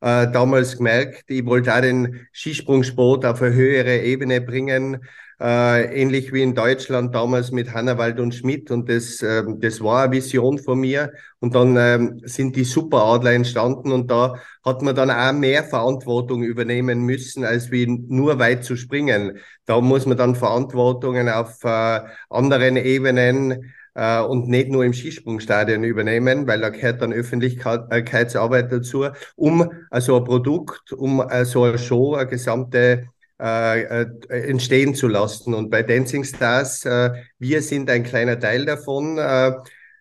äh, 0.00 0.30
damals 0.32 0.76
gemerkt. 0.76 1.24
Ich 1.28 1.46
wollte 1.46 1.72
auch 1.72 1.80
den 1.80 2.26
Skisprungsport 2.32 3.24
auf 3.24 3.40
eine 3.40 3.54
höhere 3.54 4.00
Ebene 4.00 4.40
bringen 4.40 4.98
äh, 5.40 6.00
ähnlich 6.00 6.32
wie 6.32 6.42
in 6.42 6.54
Deutschland 6.54 7.14
damals 7.14 7.50
mit 7.50 7.72
Hannawald 7.72 8.20
und 8.20 8.34
Schmidt. 8.34 8.70
Und 8.70 8.88
das, 8.88 9.22
äh, 9.22 9.42
das 9.58 9.80
war 9.80 10.04
eine 10.04 10.12
Vision 10.12 10.58
von 10.58 10.78
mir. 10.78 11.12
Und 11.40 11.54
dann 11.54 11.76
ähm, 11.78 12.20
sind 12.24 12.56
die 12.56 12.64
Superadler 12.64 13.32
entstanden 13.32 13.92
und 13.92 14.10
da 14.10 14.34
hat 14.62 14.82
man 14.82 14.94
dann 14.94 15.10
auch 15.10 15.32
mehr 15.32 15.64
Verantwortung 15.64 16.42
übernehmen 16.42 17.00
müssen, 17.00 17.44
als 17.44 17.70
wie 17.70 17.86
nur 17.86 18.38
weit 18.38 18.64
zu 18.64 18.76
springen. 18.76 19.38
Da 19.64 19.80
muss 19.80 20.04
man 20.04 20.18
dann 20.18 20.34
Verantwortungen 20.34 21.30
auf 21.30 21.64
äh, 21.64 22.00
anderen 22.28 22.76
Ebenen 22.76 23.72
äh, 23.94 24.20
und 24.20 24.48
nicht 24.48 24.68
nur 24.68 24.84
im 24.84 24.92
Skisprungstadion 24.92 25.84
übernehmen, 25.84 26.46
weil 26.46 26.60
da 26.60 26.68
gehört 26.68 27.00
dann 27.00 27.14
Öffentlichkeitsarbeit 27.14 28.70
dazu, 28.70 29.06
um 29.36 29.70
also 29.90 30.18
ein 30.18 30.24
Produkt, 30.24 30.92
um 30.92 31.20
äh, 31.20 31.46
so 31.46 31.64
eine 31.64 31.78
Show, 31.78 32.14
eine 32.14 32.28
gesamte 32.28 33.08
äh, 33.40 34.02
äh, 34.02 34.06
entstehen 34.28 34.94
zu 34.94 35.08
lassen. 35.08 35.54
Und 35.54 35.70
bei 35.70 35.82
Dancing 35.82 36.24
Stars, 36.24 36.84
äh, 36.84 37.10
wir 37.38 37.62
sind 37.62 37.88
ein 37.88 38.02
kleiner 38.02 38.38
Teil 38.38 38.66
davon. 38.66 39.16
Äh, 39.16 39.52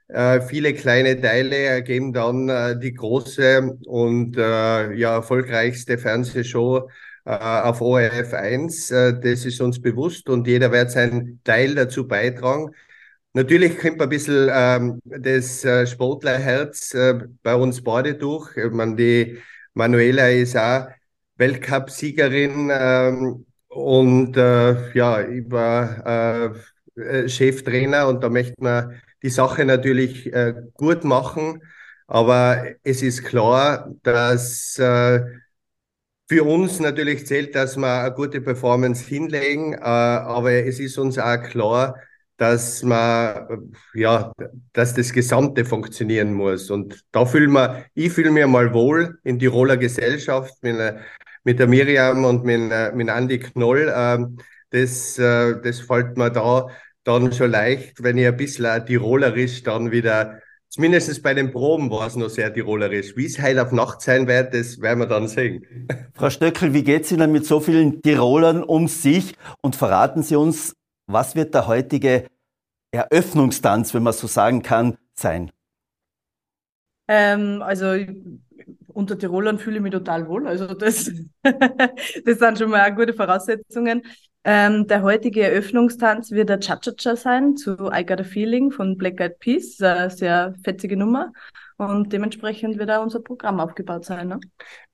äh 0.10 0.42
viele 0.42 0.74
kleine 0.74 1.22
Teile 1.22 1.56
ergeben 1.56 2.12
dann 2.12 2.50
äh, 2.50 2.78
die 2.78 2.94
große 2.94 3.78
und 3.86 4.36
ja, 4.36 5.16
erfolgreichste 5.16 5.98
Fernsehshow 5.98 6.90
auf 7.26 7.82
ORF 7.82 8.34
1. 8.34 8.88
das 8.88 9.46
ist 9.46 9.62
uns 9.62 9.80
bewusst 9.82 10.30
und 10.30 10.48
jeder 10.48 10.72
wird 10.72 10.90
seinen 10.92 11.42
Teil 11.44 11.76
dazu 11.76 12.08
beitragen. 12.08 12.72
Natürlich 13.34 13.78
kommt 13.78 14.02
ein 14.02 14.10
bisschen 14.10 14.50
ähm, 14.52 15.00
das 15.06 15.66
Sportlerherz 15.90 16.96
bei 17.44 17.56
uns 17.56 17.84
beide 17.84 18.16
durch. 18.16 18.58
Ich 18.58 18.72
meine, 18.72 18.96
die 18.96 19.38
Manuela 19.76 20.30
ist 20.30 20.58
auch 20.58 20.88
Weltcup-Siegerin 21.40 22.70
ähm, 22.72 23.46
und 23.70 24.38
äh, 24.38 24.92
ja, 24.94 25.22
ich 25.22 25.50
war 25.50 26.06
äh, 26.96 27.02
äh, 27.02 27.30
Cheftrainer 27.30 28.08
und 28.08 28.24
da 28.24 28.30
möchte 28.30 28.62
man 28.62 29.02
die 29.24 29.30
Sache 29.30 29.66
natürlich 29.66 30.32
äh, 30.34 30.54
gut 30.74 31.04
machen. 31.04 31.64
Aber 32.08 32.66
es 32.84 33.02
ist 33.04 33.24
klar, 33.24 33.92
dass 34.04 34.78
äh, 34.80 35.22
für 36.28 36.44
uns 36.44 36.80
natürlich 36.80 37.26
zählt, 37.26 37.56
dass 37.56 37.78
wir 37.78 38.02
eine 38.04 38.14
gute 38.14 38.42
Performance 38.42 39.04
hinlegen. 39.06 39.74
Äh, 39.74 39.78
aber 39.80 40.52
es 40.52 40.80
ist 40.80 40.98
uns 40.98 41.18
auch 41.18 41.42
klar, 41.44 41.96
dass 42.38 42.84
man, 42.84 43.74
ja, 43.94 44.32
dass 44.74 44.94
das 44.94 45.12
Gesamte 45.14 45.66
funktionieren 45.66 46.34
muss. 46.34 46.72
Und 46.72 47.04
da 47.12 47.26
fühlen 47.26 47.52
wir, 47.52 47.86
ich 47.94 48.12
fühle 48.14 48.32
mir 48.32 48.48
mal 48.48 48.74
wohl 48.74 49.20
in 49.24 49.40
Tiroler 49.40 49.78
Gesellschaft 49.78 50.54
mit, 50.64 50.78
mit 51.44 51.60
der 51.60 51.68
Miriam 51.68 52.26
und 52.26 52.44
mit, 52.44 52.72
mit 52.96 53.10
Andi 53.10 53.40
Knoll. 53.40 53.92
Ähm, 53.96 54.38
das, 54.72 55.18
äh, 55.18 55.62
das 55.62 55.80
fällt 55.80 56.18
mir 56.18 56.30
da 56.30 56.68
dann 57.04 57.32
schon 57.34 57.52
leicht, 57.52 58.04
wenn 58.04 58.18
ich 58.18 58.28
ein 58.28 58.38
bisschen 58.38 58.86
tirolerisch 58.86 59.64
dann 59.64 59.92
wieder, 59.92 60.40
zumindest 60.68 61.24
bei 61.24 61.34
den 61.34 61.52
Proben 61.52 61.90
war 61.90 62.06
es 62.06 62.16
noch 62.16 62.30
sehr 62.30 62.54
tirolerisch. 62.54 63.16
Wie 63.16 63.26
es 63.26 63.42
heute 63.42 63.64
auf 63.64 63.72
Nacht 63.72 64.02
sein 64.02 64.28
wird, 64.28 64.54
das 64.54 64.80
werden 64.82 65.00
wir 65.00 65.08
dann 65.08 65.28
sehen. 65.28 65.66
Frau 66.14 66.30
Stöckel, 66.30 66.74
wie 66.74 66.84
geht 66.84 67.06
es 67.06 67.12
Ihnen 67.12 67.32
mit 67.32 67.46
so 67.46 67.60
vielen 67.60 68.02
Tirolern 68.02 68.64
um 68.64 68.88
sich? 68.88 69.36
Und 69.62 69.76
verraten 69.76 70.22
Sie 70.22 70.36
uns, 70.36 70.76
was 71.08 71.36
wird 71.36 71.54
der 71.56 71.68
heutige 71.68 72.26
Eröffnungstanz, 72.92 73.94
wenn 73.94 74.04
man 74.04 74.14
so 74.14 74.28
sagen 74.28 74.62
kann, 74.62 74.98
sein? 75.14 75.52
Ähm, 77.08 77.64
also 77.64 77.96
unter 78.94 79.18
Tirolern 79.18 79.60
fühle 79.60 79.78
ich 79.78 79.82
mich 79.82 79.92
total 79.92 80.28
wohl. 80.28 80.48
Also 80.48 80.74
das, 80.74 81.12
das 81.44 82.40
sind 82.40 82.58
schon 82.58 82.70
mal 82.70 82.94
gute 82.94 83.14
Voraussetzungen. 83.14 84.04
Ähm, 84.46 84.88
der 84.88 85.04
heutige 85.04 85.42
Eröffnungstanz 85.44 86.32
wird 86.32 86.50
der 86.50 86.60
Cha-Cha-Cha 86.60 87.16
sein 87.16 87.58
zu 87.58 87.92
I 87.92 88.06
Got 88.06 88.22
a 88.22 88.24
Feeling 88.24 88.72
von 88.72 88.98
Black 88.98 89.20
Eyed 89.20 89.40
Peas. 89.40 89.78
Das 89.78 90.14
ist 90.16 90.24
eine 90.24 90.54
sehr 90.54 90.56
fetzige 90.64 90.96
Nummer. 90.96 91.32
Und 91.78 92.12
dementsprechend 92.12 92.78
wird 92.78 92.92
auch 92.92 93.04
unser 93.04 93.22
Programm 93.22 93.60
aufgebaut 93.60 94.06
sein. 94.06 94.28
Ne? 94.28 94.40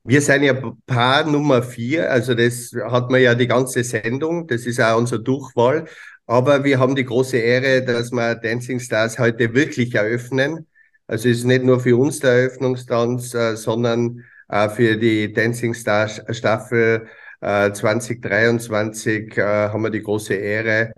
Wir 0.04 0.22
sind 0.22 0.44
ja 0.44 0.54
Paar 0.86 1.25
Nummer 1.25 1.64
vier, 1.64 2.12
also 2.12 2.36
das 2.36 2.72
hat 2.90 3.10
man 3.10 3.22
ja 3.22 3.34
die 3.34 3.48
ganze 3.48 3.84
Sendung, 3.84 4.46
das 4.46 4.68
ist 4.68 4.80
auch 4.80 4.98
unser 4.98 5.18
Durchwahl. 5.18 5.86
Aber 6.28 6.64
wir 6.64 6.80
haben 6.80 6.96
die 6.96 7.06
große 7.06 7.38
Ehre, 7.38 7.84
dass 7.84 8.12
wir 8.12 8.36
Dancing 8.36 8.80
Stars 8.80 9.18
heute 9.18 9.54
wirklich 9.54 9.96
eröffnen. 9.96 10.68
Also 11.08 11.30
es 11.30 11.40
ist 11.40 11.44
nicht 11.46 11.64
nur 11.64 11.80
für 11.80 11.98
uns 11.98 12.20
der 12.20 12.32
Eröffnungstanz, 12.32 13.34
äh, 13.34 13.56
sondern 13.56 14.24
äh, 14.50 14.70
für 14.70 14.98
die 14.98 15.32
Dancing 15.32 15.74
Stars 15.74 16.22
Staffel 16.30 17.08
äh, 17.42 17.72
2023 17.72 19.38
äh, 19.38 19.42
haben 19.44 19.84
wir 19.84 19.92
die 19.92 20.02
große 20.02 20.34
Ehre 20.34 20.94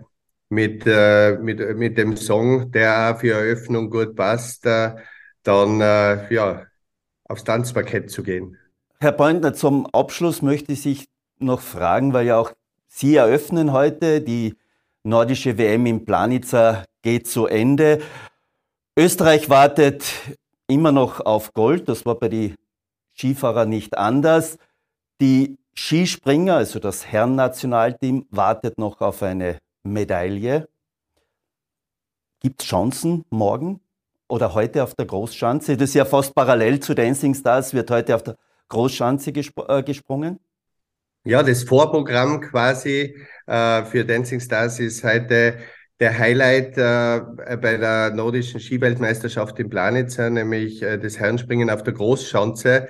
mit, 0.48 0.84
äh, 0.86 1.36
mit, 1.36 1.76
mit 1.76 1.98
dem 1.98 2.16
Song, 2.16 2.70
der 2.72 3.14
auch 3.14 3.20
für 3.20 3.34
Eröffnung 3.34 3.90
gut 3.90 4.16
passt, 4.16 4.64
äh, 4.66 4.94
dann 5.42 5.80
ja, 5.80 6.66
aufs 7.24 7.44
Tanzparkett 7.44 8.10
zu 8.10 8.22
gehen. 8.22 8.58
Herr 9.00 9.12
Beundner, 9.12 9.54
zum 9.54 9.86
Abschluss 9.86 10.42
möchte 10.42 10.72
ich 10.72 10.82
sich 10.82 11.08
noch 11.38 11.60
fragen, 11.60 12.12
weil 12.12 12.26
ja 12.26 12.36
auch 12.36 12.52
Sie 12.86 13.16
eröffnen 13.16 13.72
heute, 13.72 14.20
die 14.20 14.56
nordische 15.04 15.56
WM 15.56 15.86
in 15.86 16.04
Planica 16.04 16.84
geht 17.02 17.26
zu 17.26 17.46
Ende. 17.46 18.00
Österreich 18.98 19.48
wartet 19.48 20.12
immer 20.66 20.90
noch 20.90 21.20
auf 21.20 21.52
Gold, 21.52 21.88
das 21.88 22.04
war 22.04 22.16
bei 22.16 22.28
den 22.28 22.56
Skifahrern 23.16 23.68
nicht 23.68 23.96
anders. 23.96 24.58
Die 25.20 25.56
Skispringer, 25.72 26.56
also 26.56 26.80
das 26.80 27.06
Herrennationalteam, 27.06 28.26
wartet 28.30 28.76
noch 28.76 29.00
auf 29.00 29.22
eine 29.22 29.58
Medaille. 29.84 30.68
Gibt 32.40 32.60
es 32.60 32.66
Chancen 32.66 33.24
morgen 33.30 33.78
oder 34.26 34.54
heute 34.54 34.82
auf 34.82 34.96
der 34.96 35.06
Großschanze? 35.06 35.76
Das 35.76 35.90
ist 35.90 35.94
ja 35.94 36.04
fast 36.04 36.34
parallel 36.34 36.80
zu 36.80 36.92
Dancing 36.92 37.36
Stars, 37.36 37.72
wird 37.72 37.92
heute 37.92 38.16
auf 38.16 38.24
der 38.24 38.36
Großschanze 38.68 39.30
gesp 39.30 39.60
äh, 39.68 39.84
gesprungen? 39.84 40.40
Ja, 41.22 41.44
das 41.44 41.62
Vorprogramm 41.62 42.40
quasi 42.40 43.16
äh, 43.46 43.84
für 43.84 44.04
Dancing 44.04 44.40
Stars 44.40 44.80
ist 44.80 45.04
heute 45.04 45.58
der 46.00 46.16
Highlight 46.16 46.78
äh, 46.78 47.56
bei 47.56 47.76
der 47.76 48.10
nordischen 48.10 48.60
Skiweltmeisterschaft 48.60 49.58
in 49.58 49.68
Planitzer, 49.68 50.30
nämlich 50.30 50.82
äh, 50.82 50.98
das 50.98 51.18
Herrenspringen 51.18 51.70
auf 51.70 51.82
der 51.82 51.94
Großschanze, 51.94 52.88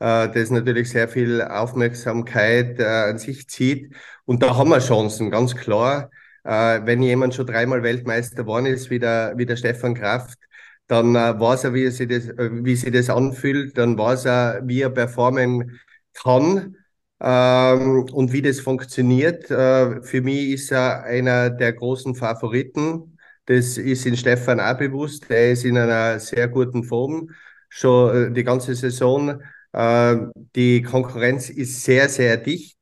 äh, 0.00 0.28
das 0.28 0.50
natürlich 0.50 0.90
sehr 0.90 1.08
viel 1.08 1.42
Aufmerksamkeit 1.42 2.78
äh, 2.78 2.84
an 2.84 3.18
sich 3.18 3.48
zieht. 3.48 3.94
Und 4.26 4.42
da 4.42 4.56
haben 4.56 4.70
wir 4.70 4.80
Chancen, 4.80 5.30
ganz 5.30 5.56
klar. 5.56 6.10
Äh, 6.44 6.80
wenn 6.84 7.02
jemand 7.02 7.34
schon 7.34 7.46
dreimal 7.46 7.82
Weltmeister 7.82 8.36
geworden 8.36 8.66
ist, 8.66 8.90
wie 8.90 8.98
der, 8.98 9.34
wie 9.36 9.46
der 9.46 9.56
Stefan 9.56 9.94
Kraft, 9.94 10.38
dann 10.86 11.14
äh, 11.14 11.38
weiß 11.38 11.64
er, 11.64 11.74
wie, 11.74 11.84
er 11.84 11.92
sich 11.92 12.08
das, 12.08 12.28
äh, 12.28 12.50
wie 12.52 12.76
sich 12.76 12.92
das 12.92 13.08
anfühlt, 13.10 13.78
dann 13.78 13.96
weiß 13.96 14.26
er, 14.26 14.60
wie 14.64 14.82
er 14.82 14.90
performen 14.90 15.80
kann 16.12 16.76
ähm, 17.20 18.04
und 18.12 18.32
wie 18.32 18.42
das 18.42 18.60
funktioniert. 18.60 19.50
Äh, 19.50 20.02
für 20.02 20.22
mich 20.22 20.50
ist 20.50 20.72
er 20.72 21.04
einer 21.04 21.50
der 21.50 21.72
großen 21.72 22.14
Favoriten. 22.14 23.18
Das 23.46 23.78
ist 23.78 24.06
in 24.06 24.16
Stefan 24.16 24.60
auch 24.60 24.78
bewusst. 24.78 25.26
Er 25.30 25.52
ist 25.52 25.64
in 25.64 25.76
einer 25.76 26.18
sehr 26.20 26.48
guten 26.48 26.84
Form, 26.84 27.30
schon 27.68 28.30
äh, 28.30 28.32
die 28.32 28.44
ganze 28.44 28.74
Saison. 28.74 29.42
Äh, 29.72 30.16
die 30.56 30.82
Konkurrenz 30.82 31.50
ist 31.50 31.82
sehr, 31.84 32.08
sehr 32.08 32.36
dicht. 32.36 32.78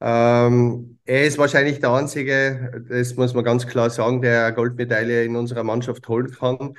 Ähm, 0.00 0.98
er 1.04 1.26
ist 1.26 1.38
wahrscheinlich 1.38 1.80
der 1.80 1.92
Einzige, 1.92 2.84
das 2.88 3.16
muss 3.16 3.34
man 3.34 3.44
ganz 3.44 3.66
klar 3.66 3.90
sagen, 3.90 4.20
der 4.20 4.52
Goldmedaille 4.52 5.24
in 5.24 5.36
unserer 5.36 5.64
Mannschaft 5.64 6.06
holen 6.08 6.30
kann 6.30 6.74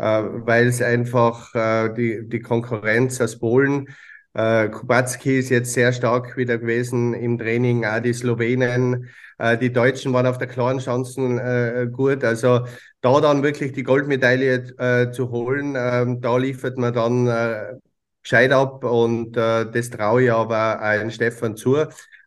äh, 0.00 0.22
weil 0.46 0.68
es 0.68 0.80
einfach 0.82 1.54
äh, 1.54 1.92
die, 1.94 2.28
die 2.28 2.40
Konkurrenz 2.40 3.20
aus 3.20 3.38
Polen, 3.38 3.88
äh, 4.34 4.68
Kubacki 4.68 5.38
ist 5.38 5.50
jetzt 5.50 5.72
sehr 5.72 5.92
stark 5.92 6.36
wieder 6.36 6.58
gewesen 6.58 7.14
im 7.14 7.38
Training, 7.38 7.84
auch 7.84 8.00
die 8.00 8.12
Slowenen, 8.12 9.08
äh, 9.38 9.58
die 9.58 9.72
Deutschen 9.72 10.12
waren 10.12 10.26
auf 10.26 10.38
der 10.38 10.48
klaren 10.48 10.78
Chancen 10.78 11.38
äh, 11.38 11.88
gut. 11.90 12.24
Also 12.24 12.66
da 13.00 13.20
dann 13.20 13.42
wirklich 13.42 13.72
die 13.72 13.82
Goldmedaille 13.82 14.54
äh, 14.78 15.10
zu 15.12 15.30
holen, 15.30 15.74
äh, 15.74 16.06
da 16.20 16.36
liefert 16.36 16.78
man 16.78 16.94
dann 16.94 17.26
äh, 17.26 17.74
gescheit 18.22 18.52
ab 18.52 18.84
und 18.84 19.36
äh, 19.36 19.70
das 19.70 19.90
traue 19.90 20.24
ich 20.24 20.32
aber 20.32 20.80
auch 20.80 21.10
Stefan 21.10 21.56
zu. 21.56 21.76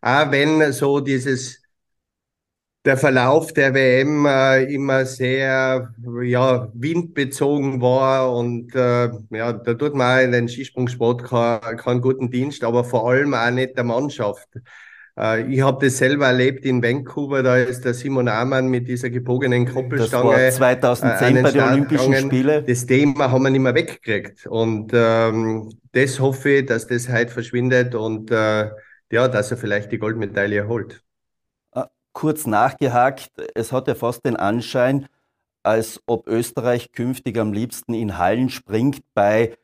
Auch 0.02 0.30
wenn 0.30 0.72
so 0.72 1.00
dieses 1.00 1.63
der 2.84 2.98
Verlauf 2.98 3.52
der 3.52 3.72
WM 3.72 4.26
äh, 4.26 4.64
immer 4.64 5.06
sehr 5.06 5.94
ja, 6.22 6.68
windbezogen 6.74 7.80
war 7.80 8.34
und 8.36 8.74
äh, 8.74 9.08
ja, 9.30 9.52
da 9.54 9.74
tut 9.74 9.94
man 9.94 10.24
in 10.24 10.32
den 10.32 10.48
Skisprungsport 10.48 11.24
keinen, 11.24 11.78
keinen 11.78 12.00
guten 12.02 12.30
Dienst, 12.30 12.62
aber 12.62 12.84
vor 12.84 13.08
allem 13.08 13.32
auch 13.32 13.50
nicht 13.50 13.76
der 13.76 13.84
Mannschaft. 13.84 14.48
Äh, 15.18 15.50
ich 15.50 15.62
habe 15.62 15.86
das 15.86 15.96
selber 15.96 16.26
erlebt 16.26 16.66
in 16.66 16.82
Vancouver, 16.82 17.42
da 17.42 17.56
ist 17.56 17.86
der 17.86 17.94
Simon 17.94 18.28
Amann 18.28 18.68
mit 18.68 18.86
dieser 18.86 19.08
gebogenen 19.08 19.64
Koppelstange. 19.64 20.36
Das 20.36 20.60
war 20.60 20.78
2010 20.78 21.36
äh, 21.36 21.42
bei 21.42 21.50
den 21.52 21.62
Olympischen 21.62 22.14
Spielen. 22.14 22.66
Das 22.66 22.84
Thema 22.84 23.30
haben 23.30 23.44
wir 23.44 23.50
nicht 23.50 23.62
mehr 23.62 23.74
weggekriegt 23.74 24.46
und 24.46 24.92
ähm, 24.92 25.72
das 25.92 26.20
hoffe 26.20 26.50
ich, 26.50 26.66
dass 26.66 26.86
das 26.86 27.08
heute 27.08 27.32
verschwindet 27.32 27.94
und 27.94 28.30
äh, 28.30 28.68
ja, 29.10 29.28
dass 29.28 29.50
er 29.52 29.56
vielleicht 29.56 29.90
die 29.90 29.98
Goldmedaille 29.98 30.68
holt 30.68 31.00
kurz 32.14 32.46
nachgehakt. 32.46 33.30
Es 33.54 33.72
hat 33.72 33.88
ja 33.88 33.94
fast 33.94 34.24
den 34.24 34.36
Anschein, 34.36 35.06
als 35.62 36.00
ob 36.06 36.26
Österreich 36.26 36.92
künftig 36.92 37.36
am 37.38 37.52
liebsten 37.52 37.92
in 37.92 38.16
Hallen 38.16 38.48
springt 38.48 39.02
bei 39.12 39.56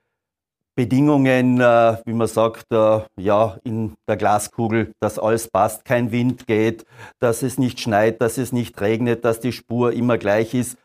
Bedingungen, 0.75 1.61
äh, 1.61 1.99
wie 2.05 2.13
man 2.13 2.29
sagt, 2.29 2.73
äh, 2.73 3.01
ja, 3.17 3.59
in 3.65 3.97
der 4.09 4.17
Glaskugel, 4.17 4.95
dass 5.01 5.19
alles 5.19 5.49
passt, 5.49 5.85
kein 5.85 6.11
Wind 6.13 6.47
geht, 6.47 6.87
dass 7.19 7.43
es 7.43 7.59
nicht 7.59 7.81
schneit, 7.81 8.21
dass 8.21 8.39
es 8.39 8.53
nicht 8.53 8.81
regnet, 8.81 9.25
dass 9.25 9.41
die 9.41 9.53
Spur 9.53 9.93
immer 9.93 10.17
gleich 10.17 10.55
ist. 10.55 10.79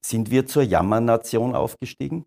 Sind 0.00 0.30
wir 0.30 0.46
zur 0.46 0.62
Jammernation 0.62 1.54
aufgestiegen? 1.54 2.24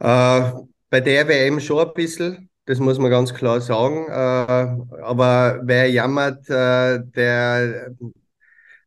Äh, 0.00 0.52
bei 0.90 1.00
der 1.00 1.28
WM 1.28 1.60
schon 1.60 1.86
ein 1.86 1.94
bisschen. 1.94 2.51
Das 2.64 2.78
muss 2.78 2.98
man 2.98 3.10
ganz 3.10 3.34
klar 3.34 3.60
sagen. 3.60 4.06
Äh, 4.08 5.02
aber 5.02 5.60
wer 5.64 5.90
jammert, 5.90 6.48
äh, 6.48 7.00
der, 7.04 7.90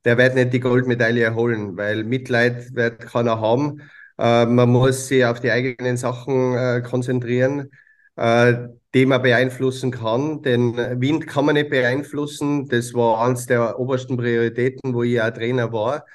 der 0.05 0.17
wird 0.17 0.35
nicht 0.35 0.53
die 0.53 0.61
Goldmedaille 0.61 1.35
holen, 1.35 1.75
weil 1.75 2.03
Mitleid 2.05 2.73
wird 2.73 2.99
keiner 3.01 3.41
haben. 3.41 3.81
Äh, 4.17 4.45
man 4.45 4.69
muss 4.69 5.07
sich 5.07 5.25
auf 5.25 5.41
die 5.41 5.51
eigenen 5.51 5.97
Sachen 5.97 6.83
konzentrieren, 6.83 7.69
die 8.17 9.05
man 9.05 9.21
beeinflussen 9.21 9.91
kann. 9.91 10.41
Den 10.41 10.77
Wind 11.01 11.27
kann 11.27 11.43
man 11.43 11.55
nicht 11.55 11.69
beeinflussen. 11.69 12.69
Das 12.69 12.93
war 12.93 13.27
eines 13.27 13.45
der 13.45 13.77
obersten 13.77 14.15
Prioritäten, 14.15 14.93
wo 14.93 15.03
ich 15.03 15.21
auch 15.21 15.31
Trainer 15.31 15.73
war. 15.73 16.05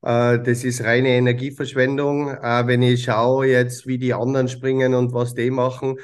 Das 0.00 0.64
ist 0.64 0.82
reine 0.82 1.10
Energieverschwendung. 1.10 2.28
Wenn 2.28 2.80
ich 2.80 3.04
schaue 3.04 3.46
jetzt, 3.46 3.86
wie 3.86 3.98
die 3.98 4.14
anderen 4.14 4.48
springen 4.48 4.94
und 4.94 5.12
was 5.12 5.34
die 5.34 5.50
machen, 5.50 5.98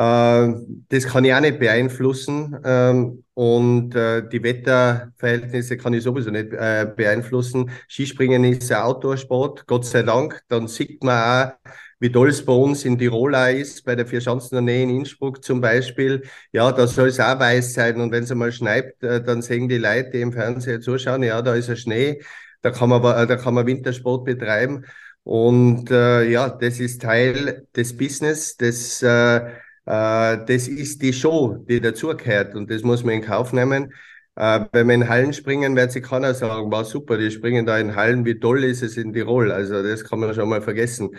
das 0.00 1.06
kann 1.06 1.24
ich 1.24 1.34
auch 1.34 1.40
nicht 1.40 1.58
beeinflussen. 1.58 2.56
Ähm, 2.64 3.24
und 3.34 3.94
äh, 3.94 4.28
die 4.28 4.42
Wetterverhältnisse 4.42 5.76
kann 5.76 5.94
ich 5.94 6.04
sowieso 6.04 6.30
nicht 6.30 6.52
äh, 6.52 6.86
beeinflussen. 6.94 7.70
Skispringen 7.88 8.44
ist 8.44 8.70
ein 8.70 8.82
Outdoor-Sport, 8.82 9.66
Gott 9.66 9.86
sei 9.86 10.02
Dank. 10.02 10.42
Dann 10.48 10.68
sieht 10.68 11.02
man 11.02 11.48
auch, 11.48 11.70
wie 12.00 12.12
toll 12.12 12.28
es 12.28 12.44
bei 12.44 12.52
uns 12.52 12.84
in 12.84 12.98
Tirol 12.98 13.34
ist, 13.34 13.84
bei 13.84 13.96
der 13.96 14.06
Vierschanzentournee 14.06 14.84
in 14.84 14.90
Innsbruck 14.90 15.42
zum 15.42 15.60
Beispiel. 15.60 16.22
Ja, 16.52 16.70
da 16.70 16.86
soll 16.86 17.08
es 17.08 17.18
auch 17.18 17.38
weiß 17.38 17.74
sein. 17.74 18.00
Und 18.00 18.12
wenn 18.12 18.24
es 18.24 18.30
einmal 18.30 18.52
schneit, 18.52 18.94
dann 19.00 19.42
sehen 19.42 19.68
die 19.68 19.78
Leute, 19.78 20.10
die 20.10 20.20
im 20.20 20.32
Fernseher 20.32 20.80
zuschauen, 20.80 21.24
ja, 21.24 21.42
da 21.42 21.54
ist 21.54 21.70
ein 21.70 21.76
Schnee, 21.76 22.22
da 22.62 22.70
kann 22.70 22.88
man, 22.88 23.02
da 23.02 23.36
kann 23.36 23.54
man 23.54 23.66
Wintersport 23.66 24.24
betreiben. 24.24 24.84
Und 25.24 25.90
äh, 25.90 26.24
ja, 26.30 26.48
das 26.48 26.80
ist 26.80 27.02
Teil 27.02 27.66
des 27.76 27.96
Business, 27.96 28.56
des 28.56 29.02
äh, 29.02 29.38
äh, 29.38 29.50
das 29.88 30.68
ist 30.68 31.02
die 31.02 31.12
Show, 31.12 31.64
die 31.68 31.80
dazugehört 31.80 32.54
und 32.54 32.70
das 32.70 32.82
muss 32.82 33.04
man 33.04 33.14
in 33.14 33.22
Kauf 33.22 33.52
nehmen. 33.52 33.92
Äh, 34.36 34.66
wenn 34.72 34.86
wir 34.86 34.94
in 34.94 35.08
Hallen 35.08 35.32
springen, 35.32 35.74
wird 35.76 35.92
sich 35.92 36.04
keiner 36.04 36.34
sagen, 36.34 36.70
war 36.70 36.84
super, 36.84 37.16
die 37.18 37.30
springen 37.30 37.66
da 37.66 37.78
in 37.78 37.96
Hallen, 37.96 38.24
wie 38.24 38.38
toll 38.38 38.64
ist 38.64 38.82
es 38.82 38.96
in 38.96 39.12
Tirol. 39.12 39.50
Also 39.50 39.82
das 39.82 40.04
kann 40.04 40.20
man 40.20 40.34
schon 40.34 40.48
mal 40.48 40.62
vergessen. 40.62 41.10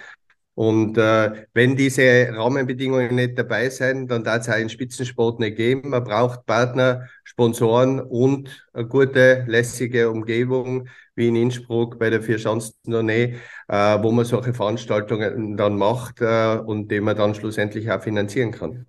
Und 0.60 0.98
äh, 0.98 1.46
wenn 1.54 1.78
diese 1.78 2.34
Rahmenbedingungen 2.34 3.16
nicht 3.16 3.40
dabei 3.40 3.70
sind, 3.70 4.12
dann 4.12 4.26
darf 4.26 4.42
es 4.42 4.50
auch 4.50 4.56
einen 4.56 4.68
Spitzensport 4.68 5.40
nicht 5.40 5.56
geben. 5.56 5.92
Man 5.92 6.04
braucht 6.04 6.46
Partner, 6.46 7.08
Sponsoren 7.24 8.02
und 8.02 8.68
eine 8.74 8.86
gute, 8.86 9.46
lässige 9.48 10.10
Umgebung, 10.10 10.90
wie 11.16 11.30
in 11.30 11.38
Innsbruck 11.38 11.98
bei 11.98 12.10
der 12.10 12.22
Vierschanzentournee, 12.22 13.38
äh, 13.70 14.04
wo 14.04 14.12
man 14.12 14.26
solche 14.26 14.54
Veranstaltungen 14.54 15.56
dann 15.56 15.78
macht 15.78 16.20
äh, 16.20 16.58
und 16.58 16.92
die 16.92 17.00
man 17.00 17.16
dann 17.16 17.36
schlussendlich 17.36 17.90
auch 17.90 18.02
finanzieren 18.02 18.52
kann. 18.52 18.86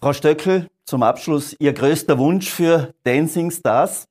Frau 0.00 0.12
Stöckel, 0.12 0.66
zum 0.84 1.04
Abschluss 1.04 1.54
Ihr 1.60 1.74
größter 1.74 2.18
Wunsch 2.18 2.50
für 2.50 2.92
Dancing 3.04 3.52
Stars? 3.52 4.07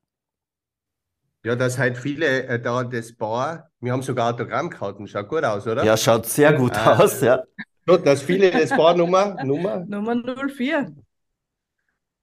Ja, 1.47 1.55
dass 1.55 1.77
halt 1.77 1.97
viele 1.97 2.43
äh, 2.43 2.59
da 2.61 2.83
das 2.83 3.13
Bar, 3.13 3.71
wir 3.79 3.93
haben 3.93 4.01
sogar 4.01 4.33
Autogrammkarten, 4.33 5.07
schaut 5.07 5.29
gut 5.29 5.45
aus, 5.45 5.65
oder? 5.65 5.81
Ja, 5.85 5.95
schaut 5.95 6.25
sehr 6.25 6.51
gut 6.51 6.73
äh, 6.75 6.79
aus, 6.89 7.21
ja. 7.21 7.41
Dass 7.85 8.21
viele 8.21 8.51
das 8.51 8.71
Bar 8.71 8.97
Nummer, 8.97 9.41
Nummer, 9.45 9.77
Nummer 9.87 10.13
04 10.13 10.93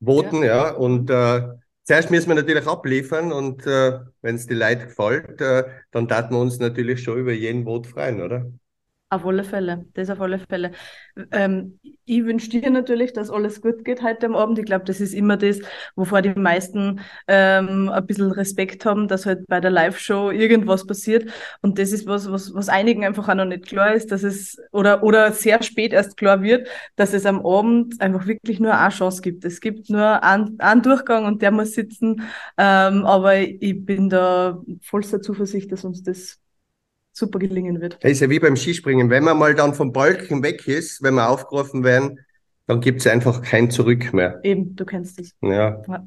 voten, 0.04 0.42
ja. 0.42 0.66
ja. 0.66 0.70
Und 0.72 1.08
äh, 1.08 1.40
zuerst 1.84 2.10
müssen 2.10 2.28
wir 2.28 2.34
natürlich 2.34 2.66
abliefern 2.66 3.32
und 3.32 3.66
äh, 3.66 4.00
wenn 4.20 4.34
es 4.34 4.46
die 4.46 4.52
Leute 4.52 4.88
gefällt, 4.88 5.40
äh, 5.40 5.64
dann 5.90 6.06
taten 6.06 6.34
wir 6.34 6.40
uns 6.40 6.58
natürlich 6.58 7.02
schon 7.02 7.16
über 7.16 7.32
jeden 7.32 7.64
Vote 7.64 7.88
freuen, 7.88 8.20
oder? 8.20 8.44
Auf 9.14 9.24
alle 9.24 9.44
Fälle, 9.44 9.86
das 9.94 10.10
auf 10.10 10.20
alle 10.20 10.40
Fälle. 10.40 10.72
Ähm, 11.30 11.78
ich 12.04 12.24
wünsche 12.24 12.48
dir 12.50 12.68
natürlich, 12.68 13.12
dass 13.12 13.30
alles 13.30 13.60
gut 13.62 13.84
geht 13.84 14.02
heute 14.02 14.26
am 14.26 14.34
Abend. 14.34 14.58
Ich 14.58 14.64
glaube, 14.64 14.84
das 14.84 15.00
ist 15.00 15.14
immer 15.14 15.36
das, 15.36 15.60
wovor 15.94 16.20
die 16.20 16.30
meisten 16.30 16.98
ähm, 17.28 17.90
ein 17.90 18.06
bisschen 18.06 18.32
Respekt 18.32 18.84
haben, 18.84 19.06
dass 19.06 19.24
halt 19.24 19.46
bei 19.46 19.60
der 19.60 19.70
Live-Show 19.70 20.32
irgendwas 20.32 20.84
passiert. 20.84 21.30
Und 21.62 21.78
das 21.78 21.92
ist 21.92 22.08
was, 22.08 22.28
was, 22.28 22.52
was 22.54 22.68
einigen 22.68 23.04
einfach 23.04 23.28
auch 23.28 23.34
noch 23.36 23.44
nicht 23.44 23.66
klar 23.66 23.94
ist, 23.94 24.10
dass 24.10 24.24
es 24.24 24.58
oder, 24.72 25.04
oder 25.04 25.30
sehr 25.30 25.62
spät 25.62 25.92
erst 25.92 26.16
klar 26.16 26.42
wird, 26.42 26.66
dass 26.96 27.14
es 27.14 27.24
am 27.24 27.46
Abend 27.46 28.00
einfach 28.00 28.26
wirklich 28.26 28.58
nur 28.58 28.76
eine 28.76 28.90
Chance 28.90 29.22
gibt. 29.22 29.44
Es 29.44 29.60
gibt 29.60 29.90
nur 29.90 30.24
einen, 30.24 30.58
einen 30.58 30.82
Durchgang 30.82 31.24
und 31.24 31.40
der 31.40 31.52
muss 31.52 31.70
sitzen. 31.74 32.22
Ähm, 32.58 33.06
aber 33.06 33.38
ich 33.38 33.84
bin 33.86 34.08
da 34.10 34.60
vollster 34.82 35.22
Zuversicht, 35.22 35.70
dass 35.70 35.84
uns 35.84 36.02
das 36.02 36.40
super 37.14 37.38
gelingen 37.38 37.80
wird. 37.80 37.98
Das 38.02 38.12
ist 38.12 38.20
ja 38.20 38.28
wie 38.28 38.40
beim 38.40 38.56
Skispringen. 38.56 39.08
Wenn 39.08 39.24
man 39.24 39.38
mal 39.38 39.54
dann 39.54 39.72
vom 39.72 39.92
Balken 39.92 40.42
weg 40.42 40.66
ist, 40.66 41.02
wenn 41.02 41.14
wir 41.14 41.28
aufgerufen 41.28 41.84
werden, 41.84 42.20
dann 42.66 42.80
gibt 42.80 43.00
es 43.00 43.06
einfach 43.06 43.40
kein 43.40 43.70
Zurück 43.70 44.12
mehr. 44.12 44.40
Eben, 44.42 44.74
du 44.74 44.84
kennst 44.84 45.18
es. 45.20 45.34
Ja. 45.40 45.82
ja. 45.86 46.06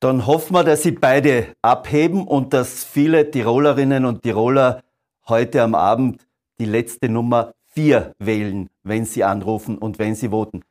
Dann 0.00 0.26
hoffen 0.26 0.54
wir, 0.54 0.64
dass 0.64 0.82
Sie 0.82 0.92
beide 0.92 1.48
abheben 1.62 2.26
und 2.26 2.52
dass 2.52 2.84
viele 2.84 3.30
Tirolerinnen 3.30 4.04
und 4.04 4.22
Tiroler 4.22 4.82
heute 5.28 5.62
am 5.62 5.74
Abend 5.74 6.26
die 6.58 6.64
letzte 6.64 7.08
Nummer 7.08 7.54
4 7.74 8.14
wählen, 8.18 8.68
wenn 8.82 9.04
sie 9.04 9.24
anrufen 9.24 9.76
und 9.78 9.98
wenn 9.98 10.14
sie 10.14 10.30
voten. 10.30 10.62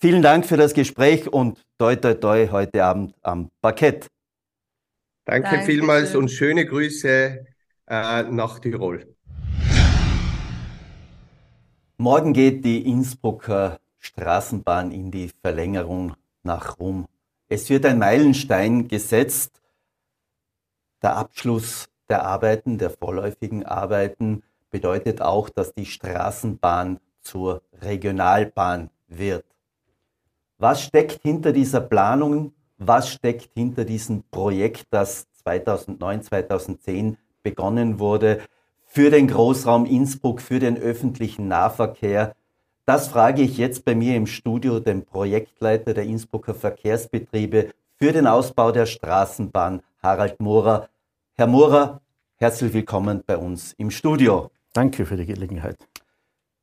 Vielen 0.00 0.22
Dank 0.22 0.46
für 0.46 0.56
das 0.56 0.72
Gespräch 0.72 1.28
und 1.28 1.62
toi 1.78 1.96
toi 1.96 2.14
toi 2.14 2.48
heute 2.50 2.84
Abend 2.84 3.14
am 3.22 3.50
Parkett. 3.60 4.06
Danke, 5.24 5.50
Danke 5.50 5.66
vielmals 5.66 6.14
und 6.14 6.30
schöne 6.30 6.64
Grüße 6.64 7.44
äh, 7.88 8.22
nach 8.24 8.58
Tirol. 8.60 9.15
Morgen 11.98 12.34
geht 12.34 12.62
die 12.66 12.86
Innsbrucker 12.86 13.80
Straßenbahn 14.00 14.92
in 14.92 15.10
die 15.10 15.30
Verlängerung 15.40 16.14
nach 16.42 16.78
Rom. 16.78 17.06
Es 17.48 17.70
wird 17.70 17.86
ein 17.86 17.98
Meilenstein 17.98 18.86
gesetzt. 18.86 19.62
Der 21.00 21.16
Abschluss 21.16 21.88
der 22.10 22.26
Arbeiten, 22.26 22.76
der 22.76 22.90
vorläufigen 22.90 23.64
Arbeiten, 23.64 24.42
bedeutet 24.70 25.22
auch, 25.22 25.48
dass 25.48 25.72
die 25.72 25.86
Straßenbahn 25.86 27.00
zur 27.22 27.62
Regionalbahn 27.80 28.90
wird. 29.08 29.46
Was 30.58 30.82
steckt 30.82 31.22
hinter 31.22 31.54
dieser 31.54 31.80
Planung? 31.80 32.52
Was 32.76 33.10
steckt 33.10 33.54
hinter 33.54 33.86
diesem 33.86 34.22
Projekt, 34.24 34.84
das 34.90 35.32
2009, 35.44 36.24
2010 36.24 37.16
begonnen 37.42 37.98
wurde? 37.98 38.42
Für 38.86 39.10
den 39.10 39.28
Großraum 39.28 39.84
Innsbruck, 39.84 40.40
für 40.40 40.58
den 40.58 40.78
öffentlichen 40.78 41.48
Nahverkehr. 41.48 42.34
Das 42.86 43.08
frage 43.08 43.42
ich 43.42 43.58
jetzt 43.58 43.84
bei 43.84 43.94
mir 43.94 44.16
im 44.16 44.26
Studio 44.26 44.80
den 44.80 45.04
Projektleiter 45.04 45.92
der 45.92 46.04
Innsbrucker 46.04 46.54
Verkehrsbetriebe 46.54 47.70
für 47.98 48.12
den 48.12 48.26
Ausbau 48.26 48.70
der 48.72 48.86
Straßenbahn, 48.86 49.82
Harald 50.02 50.40
Mohrer. 50.40 50.88
Herr 51.34 51.48
Mohrer, 51.48 52.00
herzlich 52.36 52.72
willkommen 52.72 53.22
bei 53.26 53.36
uns 53.36 53.74
im 53.76 53.90
Studio. 53.90 54.50
Danke 54.72 55.04
für 55.04 55.16
die 55.16 55.26
Gelegenheit. 55.26 55.76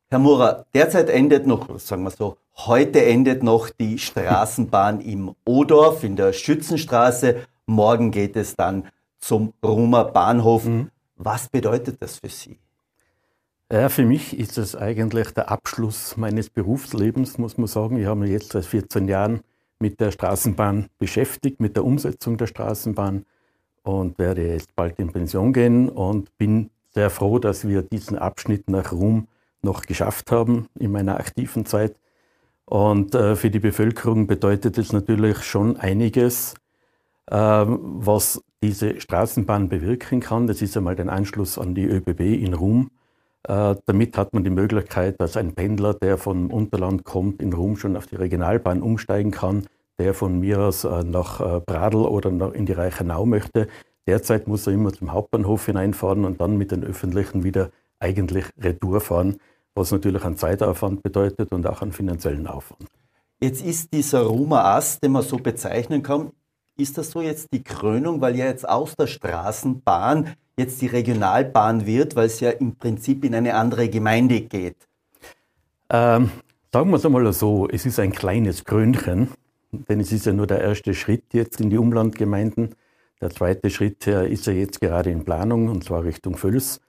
Herr 0.08 0.18
Mohrer, 0.18 0.64
derzeit 0.74 1.10
endet 1.10 1.46
noch, 1.46 1.78
sagen 1.78 2.04
wir 2.04 2.10
so, 2.10 2.36
heute 2.56 3.04
endet 3.04 3.42
noch 3.42 3.68
die 3.68 3.98
Straßenbahn 3.98 5.00
im 5.00 5.34
Odorf 5.44 6.04
in 6.04 6.16
der 6.16 6.32
Schützenstraße. 6.32 7.42
Morgen 7.66 8.10
geht 8.10 8.36
es 8.36 8.56
dann 8.56 8.88
zum 9.18 9.52
Rumer 9.64 10.04
Bahnhof. 10.04 10.64
Mhm. 10.64 10.90
Was 11.16 11.48
bedeutet 11.48 12.00
das 12.00 12.18
für 12.18 12.28
Sie? 12.28 12.58
Ja, 13.72 13.88
für 13.88 14.04
mich 14.04 14.38
ist 14.38 14.58
es 14.58 14.76
eigentlich 14.76 15.30
der 15.30 15.50
Abschluss 15.50 16.16
meines 16.16 16.50
Berufslebens, 16.50 17.38
muss 17.38 17.56
man 17.56 17.66
sagen. 17.66 17.96
Ich 17.98 18.06
habe 18.06 18.20
mich 18.20 18.30
jetzt 18.30 18.52
seit 18.52 18.66
14 18.66 19.08
Jahren 19.08 19.40
mit 19.78 20.00
der 20.00 20.10
Straßenbahn 20.10 20.88
beschäftigt, 20.98 21.60
mit 21.60 21.76
der 21.76 21.84
Umsetzung 21.84 22.36
der 22.36 22.46
Straßenbahn 22.46 23.24
und 23.82 24.18
werde 24.18 24.46
jetzt 24.46 24.74
bald 24.74 24.98
in 24.98 25.12
Pension 25.12 25.52
gehen 25.52 25.88
und 25.88 26.36
bin 26.36 26.70
sehr 26.90 27.10
froh, 27.10 27.38
dass 27.38 27.66
wir 27.66 27.82
diesen 27.82 28.18
Abschnitt 28.18 28.68
nach 28.68 28.92
Ruhm 28.92 29.28
noch 29.62 29.82
geschafft 29.82 30.30
haben 30.30 30.68
in 30.78 30.92
meiner 30.92 31.18
aktiven 31.18 31.66
Zeit. 31.66 31.96
Und 32.66 33.14
äh, 33.14 33.36
für 33.36 33.50
die 33.50 33.58
Bevölkerung 33.58 34.26
bedeutet 34.26 34.78
es 34.78 34.92
natürlich 34.92 35.42
schon 35.42 35.76
einiges, 35.76 36.54
äh, 37.26 37.36
was 37.36 38.42
diese 38.64 38.98
Straßenbahn 38.98 39.68
bewirken 39.68 40.20
kann. 40.20 40.46
Das 40.46 40.62
ist 40.62 40.74
einmal 40.74 40.96
der 40.96 41.10
Anschluss 41.10 41.58
an 41.58 41.74
die 41.74 41.84
ÖBB 41.84 42.20
in 42.20 42.54
Rum. 42.54 42.90
Äh, 43.46 43.74
damit 43.84 44.16
hat 44.16 44.32
man 44.32 44.42
die 44.42 44.48
Möglichkeit, 44.48 45.20
dass 45.20 45.36
ein 45.36 45.54
Pendler, 45.54 45.92
der 45.92 46.16
vom 46.16 46.50
Unterland 46.50 47.04
kommt, 47.04 47.42
in 47.42 47.52
Rum 47.52 47.76
schon 47.76 47.94
auf 47.94 48.06
die 48.06 48.16
Regionalbahn 48.16 48.80
umsteigen 48.80 49.32
kann, 49.32 49.66
der 49.98 50.14
von 50.14 50.40
mir 50.40 50.60
aus 50.60 50.84
äh, 50.84 51.04
nach 51.04 51.40
äh, 51.40 51.60
Bradl 51.60 52.06
oder 52.06 52.54
in 52.54 52.64
die 52.64 52.72
Reichenau 52.72 53.26
möchte. 53.26 53.68
Derzeit 54.06 54.48
muss 54.48 54.66
er 54.66 54.72
immer 54.72 54.94
zum 54.94 55.12
Hauptbahnhof 55.12 55.66
hineinfahren 55.66 56.24
und 56.24 56.40
dann 56.40 56.56
mit 56.56 56.70
den 56.70 56.84
Öffentlichen 56.84 57.44
wieder 57.44 57.70
eigentlich 57.98 58.46
Retour 58.58 59.02
fahren, 59.02 59.36
was 59.74 59.92
natürlich 59.92 60.24
einen 60.24 60.38
Zeitaufwand 60.38 61.02
bedeutet 61.02 61.52
und 61.52 61.66
auch 61.66 61.82
einen 61.82 61.92
finanziellen 61.92 62.46
Aufwand. 62.46 62.88
Jetzt 63.42 63.62
ist 63.62 63.92
dieser 63.92 64.22
Rumer 64.22 64.64
Ast, 64.64 65.04
den 65.04 65.12
man 65.12 65.22
so 65.22 65.36
bezeichnen 65.36 66.02
kann, 66.02 66.30
ist 66.76 66.98
das 66.98 67.10
so 67.10 67.20
jetzt 67.20 67.52
die 67.52 67.62
Krönung, 67.62 68.20
weil 68.20 68.36
ja 68.36 68.46
jetzt 68.46 68.68
aus 68.68 68.96
der 68.96 69.06
Straßenbahn 69.06 70.34
jetzt 70.56 70.80
die 70.82 70.86
Regionalbahn 70.86 71.86
wird, 71.86 72.16
weil 72.16 72.26
es 72.26 72.40
ja 72.40 72.50
im 72.50 72.76
Prinzip 72.76 73.24
in 73.24 73.34
eine 73.34 73.54
andere 73.54 73.88
Gemeinde 73.88 74.40
geht? 74.40 74.76
Ähm, 75.90 76.30
sagen 76.72 76.90
wir 76.90 76.96
es 76.96 77.06
einmal 77.06 77.32
so, 77.32 77.68
es 77.68 77.86
ist 77.86 77.98
ein 77.98 78.12
kleines 78.12 78.64
Krönchen, 78.64 79.28
denn 79.72 80.00
es 80.00 80.12
ist 80.12 80.26
ja 80.26 80.32
nur 80.32 80.46
der 80.46 80.60
erste 80.60 80.94
Schritt 80.94 81.32
jetzt 81.32 81.60
in 81.60 81.70
die 81.70 81.78
Umlandgemeinden. 81.78 82.74
Der 83.20 83.30
zweite 83.30 83.70
Schritt 83.70 84.06
ist 84.06 84.46
ja 84.46 84.52
jetzt 84.52 84.80
gerade 84.80 85.10
in 85.10 85.24
Planung, 85.24 85.68
und 85.68 85.84
zwar 85.84 86.04
Richtung 86.04 86.36
Völs. 86.36 86.80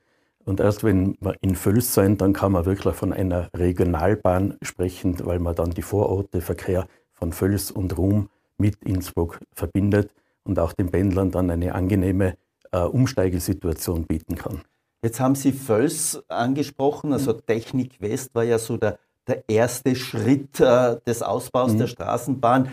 Und 0.43 0.59
erst 0.59 0.83
wenn 0.83 1.17
wir 1.21 1.35
in 1.41 1.55
Völs 1.55 1.93
sein, 1.93 2.17
dann 2.17 2.33
kann 2.33 2.51
man 2.51 2.65
wirklich 2.65 2.93
von 2.95 3.13
einer 3.13 3.49
Regionalbahn 3.55 4.57
sprechen, 4.61 5.17
weil 5.23 5.39
man 5.39 5.55
dann 5.55 5.71
die 5.71 5.81
Vororte 5.81 6.41
Verkehr 6.41 6.87
von 7.13 7.31
Völs 7.31 7.71
und 7.71 7.97
Ruhm 7.97 8.29
mit 8.57 8.83
Innsbruck 8.83 9.39
verbindet 9.53 10.11
und 10.43 10.59
auch 10.59 10.73
den 10.73 10.91
Pendlern 10.91 11.31
dann 11.31 11.49
eine 11.49 11.73
angenehme 11.75 12.37
äh, 12.71 12.79
Umsteigesituation 12.79 14.05
bieten 14.05 14.35
kann. 14.35 14.61
Jetzt 15.01 15.19
haben 15.19 15.35
Sie 15.35 15.51
Völs 15.51 16.23
angesprochen, 16.29 17.13
also 17.13 17.33
Technik 17.33 18.01
West 18.01 18.33
war 18.33 18.43
ja 18.43 18.57
so 18.57 18.77
der 18.77 18.97
der 19.27 19.47
erste 19.49 19.95
Schritt 19.95 20.59
äh, 20.59 20.97
des 21.05 21.21
Ausbaus 21.21 21.73
mhm. 21.73 21.79
der 21.79 21.87
Straßenbahn. 21.87 22.69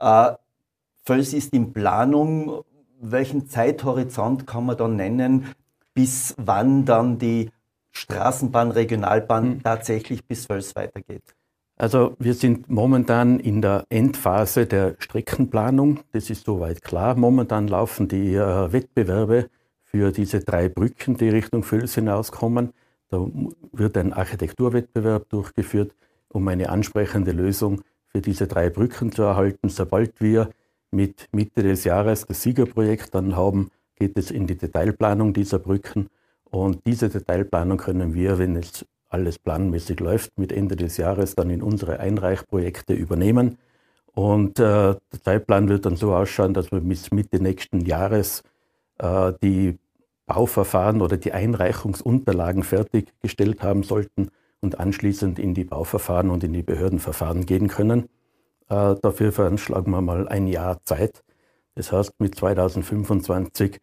Äh, 0.00 0.32
Völs 1.04 1.32
ist 1.32 1.52
in 1.52 1.72
Planung. 1.72 2.64
Welchen 3.00 3.48
Zeithorizont 3.48 4.46
kann 4.46 4.66
man 4.66 4.76
da 4.76 4.88
nennen, 4.88 5.54
bis 5.92 6.34
wann 6.38 6.84
dann 6.84 7.18
die 7.18 7.50
Straßenbahn, 7.90 8.70
Regionalbahn 8.70 9.48
mhm. 9.48 9.62
tatsächlich 9.62 10.24
bis 10.26 10.46
Völs 10.46 10.74
weitergeht? 10.74 11.34
Also 11.76 12.14
wir 12.20 12.34
sind 12.34 12.70
momentan 12.70 13.40
in 13.40 13.60
der 13.60 13.84
Endphase 13.88 14.66
der 14.66 14.94
Streckenplanung. 14.98 16.00
Das 16.12 16.30
ist 16.30 16.44
soweit 16.44 16.82
klar. 16.82 17.16
Momentan 17.16 17.66
laufen 17.66 18.06
die 18.06 18.34
äh, 18.34 18.72
Wettbewerbe 18.72 19.50
für 19.82 20.12
diese 20.12 20.40
drei 20.40 20.68
Brücken, 20.68 21.16
die 21.16 21.28
Richtung 21.28 21.64
Völs 21.64 21.94
hinauskommen. 21.94 22.72
Da 23.08 23.26
wird 23.72 23.96
ein 23.96 24.12
Architekturwettbewerb 24.12 25.28
durchgeführt, 25.30 25.94
um 26.28 26.46
eine 26.48 26.68
ansprechende 26.68 27.32
Lösung 27.32 27.82
für 28.06 28.20
diese 28.20 28.46
drei 28.46 28.70
Brücken 28.70 29.10
zu 29.10 29.22
erhalten. 29.22 29.68
Sobald 29.68 30.20
wir 30.20 30.50
mit 30.92 31.28
Mitte 31.32 31.62
des 31.62 31.84
Jahres 31.84 32.24
das 32.26 32.42
Siegerprojekt 32.42 33.14
dann 33.14 33.36
haben, 33.36 33.70
geht 33.96 34.16
es 34.16 34.30
in 34.30 34.46
die 34.46 34.56
Detailplanung 34.56 35.32
dieser 35.32 35.58
Brücken. 35.58 36.08
Und 36.44 36.86
diese 36.86 37.08
Detailplanung 37.08 37.78
können 37.78 38.14
wir, 38.14 38.38
wenn 38.38 38.56
es 38.56 38.86
alles 39.14 39.38
planmäßig 39.38 40.00
läuft, 40.00 40.38
mit 40.38 40.52
Ende 40.52 40.76
des 40.76 40.96
Jahres 40.98 41.34
dann 41.34 41.48
in 41.48 41.62
unsere 41.62 42.00
Einreichprojekte 42.00 42.92
übernehmen. 42.92 43.58
Und 44.12 44.58
äh, 44.58 44.62
der 44.62 45.22
Zeitplan 45.22 45.68
wird 45.68 45.86
dann 45.86 45.96
so 45.96 46.14
ausschauen, 46.14 46.52
dass 46.52 46.70
wir 46.70 46.80
bis 46.80 47.10
Mitte 47.10 47.40
nächsten 47.40 47.80
Jahres 47.80 48.42
äh, 48.98 49.32
die 49.42 49.78
Bauverfahren 50.26 51.00
oder 51.00 51.16
die 51.16 51.32
Einreichungsunterlagen 51.32 52.62
fertiggestellt 52.62 53.62
haben 53.62 53.82
sollten 53.82 54.28
und 54.60 54.80
anschließend 54.80 55.38
in 55.38 55.54
die 55.54 55.64
Bauverfahren 55.64 56.30
und 56.30 56.44
in 56.44 56.52
die 56.52 56.62
Behördenverfahren 56.62 57.46
gehen 57.46 57.68
können. 57.68 58.08
Äh, 58.68 58.94
dafür 59.00 59.32
veranschlagen 59.32 59.92
wir 59.92 60.00
mal 60.00 60.28
ein 60.28 60.46
Jahr 60.46 60.82
Zeit. 60.84 61.22
Das 61.74 61.92
heißt, 61.92 62.14
mit 62.18 62.34
2025 62.34 63.80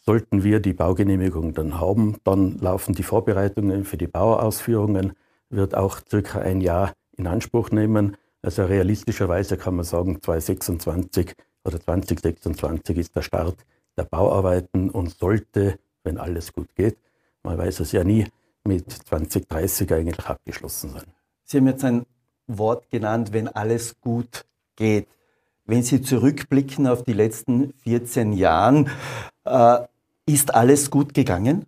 sollten 0.00 0.44
wir 0.44 0.60
die 0.60 0.72
Baugenehmigung 0.72 1.54
dann 1.54 1.80
haben. 1.80 2.16
Dann 2.24 2.58
laufen 2.58 2.94
die 2.94 3.02
Vorbereitungen 3.02 3.84
für 3.84 3.96
die 3.96 4.06
Bauausführungen, 4.06 5.12
wird 5.50 5.74
auch 5.74 6.00
circa 6.08 6.40
ein 6.40 6.60
Jahr 6.60 6.94
in 7.16 7.26
Anspruch 7.26 7.70
nehmen. 7.70 8.16
Also 8.42 8.64
realistischerweise 8.64 9.56
kann 9.56 9.76
man 9.76 9.84
sagen, 9.84 10.20
2026 10.22 11.34
oder 11.64 11.80
2026 11.80 12.96
ist 12.96 13.16
der 13.16 13.22
Start 13.22 13.56
der 13.96 14.04
Bauarbeiten 14.04 14.90
und 14.90 15.10
sollte, 15.10 15.78
wenn 16.04 16.16
alles 16.18 16.52
gut 16.52 16.74
geht, 16.74 16.96
man 17.42 17.58
weiß 17.58 17.80
es 17.80 17.92
ja 17.92 18.04
nie, 18.04 18.26
mit 18.64 18.90
2030 18.90 19.92
eigentlich 19.92 20.26
abgeschlossen 20.26 20.90
sein. 20.90 21.04
Sie 21.44 21.58
haben 21.58 21.66
jetzt 21.66 21.84
ein 21.84 22.06
Wort 22.46 22.90
genannt, 22.90 23.32
wenn 23.32 23.48
alles 23.48 24.00
gut 24.00 24.44
geht. 24.76 25.08
Wenn 25.70 25.84
Sie 25.84 26.02
zurückblicken 26.02 26.88
auf 26.88 27.04
die 27.04 27.12
letzten 27.12 27.74
14 27.84 28.32
Jahre, 28.32 28.86
äh, 29.44 29.78
ist 30.26 30.52
alles 30.52 30.90
gut 30.90 31.14
gegangen? 31.14 31.64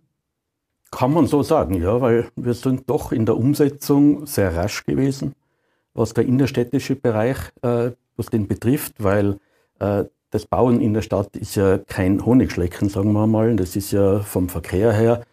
Kann 0.91 1.13
man 1.13 1.25
so 1.25 1.41
sagen, 1.41 1.75
ja, 1.75 2.01
weil 2.01 2.27
wir 2.35 2.53
sind 2.53 2.89
doch 2.89 3.13
in 3.13 3.25
der 3.25 3.37
Umsetzung 3.37 4.25
sehr 4.25 4.57
rasch 4.57 4.83
gewesen, 4.83 5.35
was 5.93 6.13
der 6.13 6.25
innerstädtische 6.25 6.97
Bereich, 6.97 7.37
äh, 7.61 7.91
was 8.17 8.25
den 8.25 8.49
betrifft, 8.49 9.01
weil 9.01 9.37
äh, 9.79 10.03
das 10.31 10.47
Bauen 10.47 10.81
in 10.81 10.93
der 10.93 11.01
Stadt 11.01 11.37
ist 11.37 11.55
ja 11.55 11.77
kein 11.77 12.25
Honigschlecken, 12.25 12.89
sagen 12.89 13.13
wir 13.13 13.25
mal. 13.25 13.55
Das 13.55 13.77
ist 13.77 13.93
ja 13.93 14.19
vom 14.19 14.49
Verkehr 14.49 14.91
her 14.91 15.23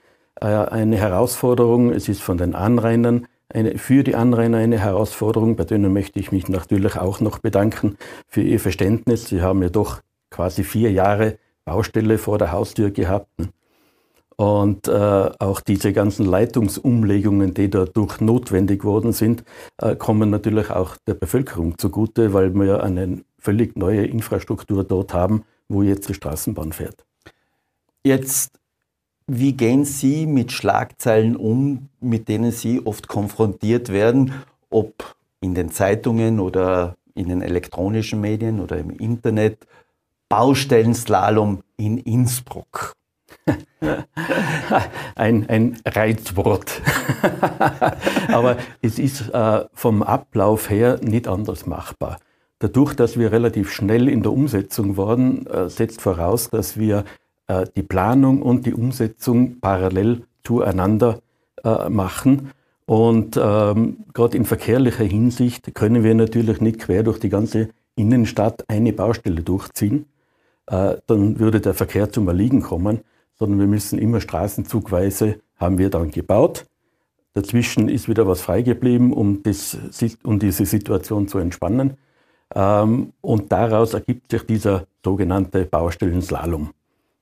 äh, 0.40 0.46
eine 0.46 0.96
Herausforderung. 0.96 1.90
Es 1.90 2.09
ist 2.09 2.22
von 2.22 2.38
den 2.38 2.54
Anrainern 2.54 3.26
eine, 3.52 3.78
für 3.78 4.02
die 4.04 4.14
Anrainer 4.14 4.58
eine 4.58 4.78
Herausforderung. 4.78 5.56
Bei 5.56 5.64
denen 5.64 5.92
möchte 5.92 6.18
ich 6.18 6.32
mich 6.32 6.48
natürlich 6.48 6.96
auch 6.96 7.20
noch 7.20 7.38
bedanken 7.38 7.96
für 8.28 8.42
ihr 8.42 8.60
Verständnis. 8.60 9.28
Sie 9.28 9.42
haben 9.42 9.62
ja 9.62 9.68
doch 9.68 10.00
quasi 10.30 10.64
vier 10.64 10.92
Jahre 10.92 11.38
Baustelle 11.64 12.18
vor 12.18 12.38
der 12.38 12.52
Haustür 12.52 12.90
gehabt. 12.90 13.28
Und 14.36 14.88
äh, 14.88 15.30
auch 15.38 15.60
diese 15.60 15.92
ganzen 15.92 16.24
Leitungsumlegungen, 16.24 17.52
die 17.52 17.68
dadurch 17.68 18.20
notwendig 18.20 18.84
worden 18.84 19.12
sind, 19.12 19.44
äh, 19.76 19.94
kommen 19.96 20.30
natürlich 20.30 20.70
auch 20.70 20.96
der 21.06 21.12
Bevölkerung 21.12 21.76
zugute, 21.76 22.32
weil 22.32 22.54
wir 22.54 22.82
eine 22.82 23.22
völlig 23.38 23.76
neue 23.76 24.06
Infrastruktur 24.06 24.82
dort 24.82 25.12
haben, 25.12 25.44
wo 25.68 25.82
jetzt 25.82 26.08
die 26.08 26.14
Straßenbahn 26.14 26.72
fährt. 26.72 27.04
Jetzt, 28.02 28.60
wie 29.32 29.52
gehen 29.52 29.84
Sie 29.84 30.26
mit 30.26 30.50
Schlagzeilen 30.50 31.36
um, 31.36 31.88
mit 32.00 32.28
denen 32.28 32.50
Sie 32.50 32.84
oft 32.84 33.06
konfrontiert 33.06 33.90
werden, 33.90 34.32
ob 34.70 35.16
in 35.40 35.54
den 35.54 35.70
Zeitungen 35.70 36.40
oder 36.40 36.96
in 37.14 37.28
den 37.28 37.40
elektronischen 37.40 38.20
Medien 38.20 38.60
oder 38.60 38.78
im 38.78 38.90
Internet? 38.90 39.66
Baustellenslalom 40.28 41.62
in 41.76 41.98
Innsbruck. 41.98 42.92
ein, 45.14 45.48
ein 45.48 45.80
Reizwort. 45.84 46.80
Aber 48.28 48.56
es 48.82 48.98
ist 48.98 49.28
äh, 49.30 49.64
vom 49.72 50.02
Ablauf 50.02 50.70
her 50.70 50.98
nicht 51.02 51.26
anders 51.26 51.66
machbar. 51.66 52.18
Dadurch, 52.60 52.94
dass 52.94 53.18
wir 53.18 53.32
relativ 53.32 53.72
schnell 53.72 54.08
in 54.08 54.22
der 54.22 54.32
Umsetzung 54.32 54.96
waren, 54.96 55.46
äh, 55.46 55.68
setzt 55.68 56.00
voraus, 56.00 56.50
dass 56.50 56.78
wir 56.78 57.04
die 57.76 57.82
Planung 57.82 58.42
und 58.42 58.66
die 58.66 58.74
Umsetzung 58.74 59.60
parallel 59.60 60.22
zueinander 60.44 61.20
äh, 61.64 61.88
machen. 61.88 62.50
Und 62.86 63.38
ähm, 63.40 63.98
gerade 64.12 64.36
in 64.36 64.44
verkehrlicher 64.44 65.04
Hinsicht 65.04 65.74
können 65.74 66.02
wir 66.02 66.14
natürlich 66.14 66.60
nicht 66.60 66.80
quer 66.80 67.02
durch 67.02 67.20
die 67.20 67.28
ganze 67.28 67.70
Innenstadt 67.96 68.64
eine 68.68 68.92
Baustelle 68.92 69.42
durchziehen. 69.42 70.06
Äh, 70.66 70.96
dann 71.06 71.38
würde 71.38 71.60
der 71.60 71.74
Verkehr 71.74 72.10
zum 72.10 72.26
Erliegen 72.28 72.62
kommen 72.62 73.00
sondern 73.40 73.58
wir 73.58 73.66
müssen 73.66 73.98
immer 73.98 74.20
straßenzugweise, 74.20 75.40
haben 75.56 75.78
wir 75.78 75.90
dann 75.90 76.10
gebaut. 76.10 76.66
Dazwischen 77.32 77.88
ist 77.88 78.08
wieder 78.08 78.26
was 78.26 78.42
frei 78.42 78.60
geblieben, 78.62 79.12
um, 79.12 79.42
um 80.24 80.38
diese 80.38 80.66
Situation 80.66 81.26
zu 81.26 81.38
entspannen. 81.38 81.96
Ähm, 82.54 83.12
und 83.20 83.50
daraus 83.50 83.94
ergibt 83.94 84.30
sich 84.30 84.42
dieser 84.42 84.86
sogenannte 85.04 85.64
Baustellenslalom. 85.64 86.70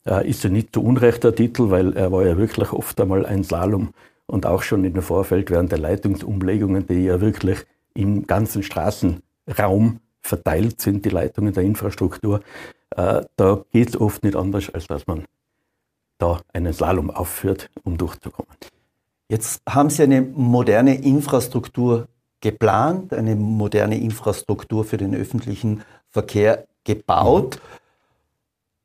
Äh, 0.08 0.28
ist 0.28 0.42
ja 0.42 0.50
nicht 0.50 0.72
zu 0.72 0.82
Unrecht 0.82 1.24
der 1.24 1.34
Titel, 1.34 1.70
weil 1.70 1.94
er 1.96 2.10
war 2.10 2.24
ja 2.24 2.36
wirklich 2.38 2.72
oft 2.72 2.98
einmal 3.00 3.26
ein 3.26 3.44
Slalom 3.44 3.90
und 4.26 4.46
auch 4.46 4.62
schon 4.62 4.84
in 4.84 4.94
dem 4.94 5.02
Vorfeld 5.02 5.50
während 5.50 5.70
der 5.70 5.78
Leitungsumlegungen, 5.78 6.86
die 6.86 7.04
ja 7.04 7.20
wirklich 7.20 7.58
im 7.94 8.26
ganzen 8.26 8.62
Straßenraum 8.62 10.00
verteilt 10.22 10.80
sind, 10.80 11.04
die 11.04 11.10
Leitungen 11.10 11.52
der 11.52 11.62
Infrastruktur. 11.64 12.40
Äh, 12.96 13.22
da 13.36 13.64
geht 13.72 13.90
es 13.90 14.00
oft 14.00 14.22
nicht 14.24 14.36
anders, 14.36 14.70
als 14.72 14.86
dass 14.86 15.06
man 15.06 15.24
da 16.18 16.40
einen 16.52 16.72
Slalom 16.72 17.10
aufführt, 17.10 17.70
um 17.84 17.98
durchzukommen. 17.98 18.52
Jetzt 19.28 19.60
haben 19.68 19.90
Sie 19.90 20.02
eine 20.02 20.22
moderne 20.22 21.02
Infrastruktur 21.02 22.08
geplant, 22.40 23.12
eine 23.12 23.36
moderne 23.36 23.98
Infrastruktur 23.98 24.84
für 24.84 24.96
den 24.96 25.14
öffentlichen 25.14 25.82
Verkehr 26.08 26.66
gebaut. 26.84 27.60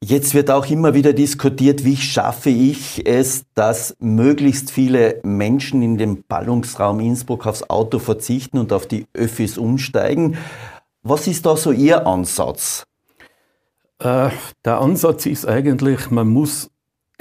Jetzt 0.06 0.34
wird 0.34 0.52
auch 0.52 0.70
immer 0.70 0.94
wieder 0.94 1.14
diskutiert, 1.14 1.86
wie 1.86 1.96
schaffe 1.96 2.50
ich 2.50 3.08
es, 3.08 3.46
dass 3.54 3.96
möglichst 4.02 4.70
viele 4.70 5.22
Menschen 5.24 5.82
in 5.82 5.98
dem 5.98 6.26
Ballungsraum 6.28 7.00
Innsbruck 7.00 7.48
aufs 7.48 7.64
Auto 7.70 8.00
verzichten 8.00 8.58
und 8.58 8.74
auf 8.74 8.86
die 8.86 9.08
Öffis 9.14 9.58
umsteigen. 9.58 10.36
Was 11.04 11.28
ist 11.28 11.46
da 11.46 11.56
so 11.56 11.72
Ihr 11.72 12.06
Ansatz? 12.06 12.86
Äh, 14.00 14.32
der 14.66 14.82
Ansatz 14.82 15.26
ist 15.26 15.48
eigentlich, 15.48 16.12
man 16.12 16.28
muss 16.28 16.70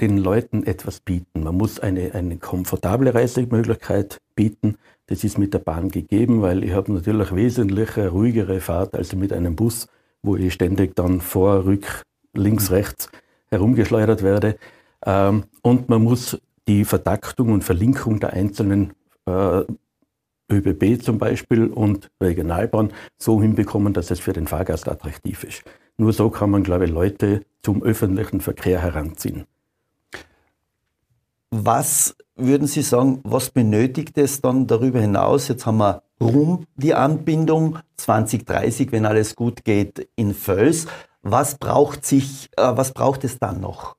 den 0.01 0.17
Leuten 0.17 0.63
etwas 0.63 0.99
bieten. 0.99 1.43
Man 1.43 1.55
muss 1.55 1.79
eine, 1.79 2.13
eine 2.13 2.35
komfortable 2.35 3.15
Reisemöglichkeit 3.15 4.17
bieten. 4.35 4.75
Das 5.05 5.23
ist 5.23 5.37
mit 5.37 5.53
der 5.53 5.59
Bahn 5.59 5.87
gegeben, 5.87 6.41
weil 6.41 6.65
ich 6.65 6.73
habe 6.73 6.91
natürlich 6.91 7.33
wesentlich 7.33 7.95
ruhigere 7.97 8.59
Fahrt 8.59 8.93
als 8.93 9.15
mit 9.15 9.31
einem 9.31 9.55
Bus, 9.55 9.87
wo 10.21 10.35
ich 10.35 10.53
ständig 10.53 10.97
dann 10.97 11.21
vor, 11.21 11.63
rück, 11.63 12.03
links, 12.33 12.71
rechts 12.71 13.09
herumgeschleudert 13.49 14.23
werde. 14.23 14.57
Ähm, 15.05 15.45
und 15.61 15.89
man 15.89 16.03
muss 16.03 16.39
die 16.67 16.85
Vertaktung 16.85 17.51
und 17.51 17.63
Verlinkung 17.63 18.19
der 18.19 18.33
einzelnen 18.33 18.93
äh, 19.25 19.63
ÖBB 20.51 21.01
zum 21.01 21.17
Beispiel 21.17 21.67
und 21.67 22.09
Regionalbahn 22.21 22.91
so 23.17 23.41
hinbekommen, 23.41 23.93
dass 23.93 24.11
es 24.11 24.19
für 24.19 24.33
den 24.33 24.47
Fahrgast 24.47 24.87
attraktiv 24.87 25.43
ist. 25.43 25.63
Nur 25.97 26.13
so 26.13 26.29
kann 26.29 26.49
man, 26.49 26.63
glaube 26.63 26.85
ich, 26.85 26.91
Leute 26.91 27.45
zum 27.61 27.83
öffentlichen 27.83 28.41
Verkehr 28.41 28.81
heranziehen. 28.81 29.45
Was 31.51 32.15
würden 32.35 32.67
Sie 32.67 32.81
sagen, 32.81 33.19
was 33.23 33.51
benötigt 33.51 34.17
es 34.17 34.41
dann 34.41 34.65
darüber 34.65 34.99
hinaus? 34.99 35.47
Jetzt 35.47 35.65
haben 35.65 35.77
wir 35.77 36.01
Rum 36.19 36.65
die 36.75 36.95
Anbindung 36.95 37.79
2030, 37.97 38.91
wenn 38.91 39.05
alles 39.05 39.35
gut 39.35 39.63
geht, 39.63 40.07
in 40.15 40.33
Völs. 40.33 40.87
Was 41.23 41.57
braucht 41.57 42.05
sich, 42.05 42.49
äh, 42.57 42.75
was 42.75 42.93
braucht 42.93 43.23
es 43.23 43.39
dann 43.39 43.61
noch? 43.61 43.95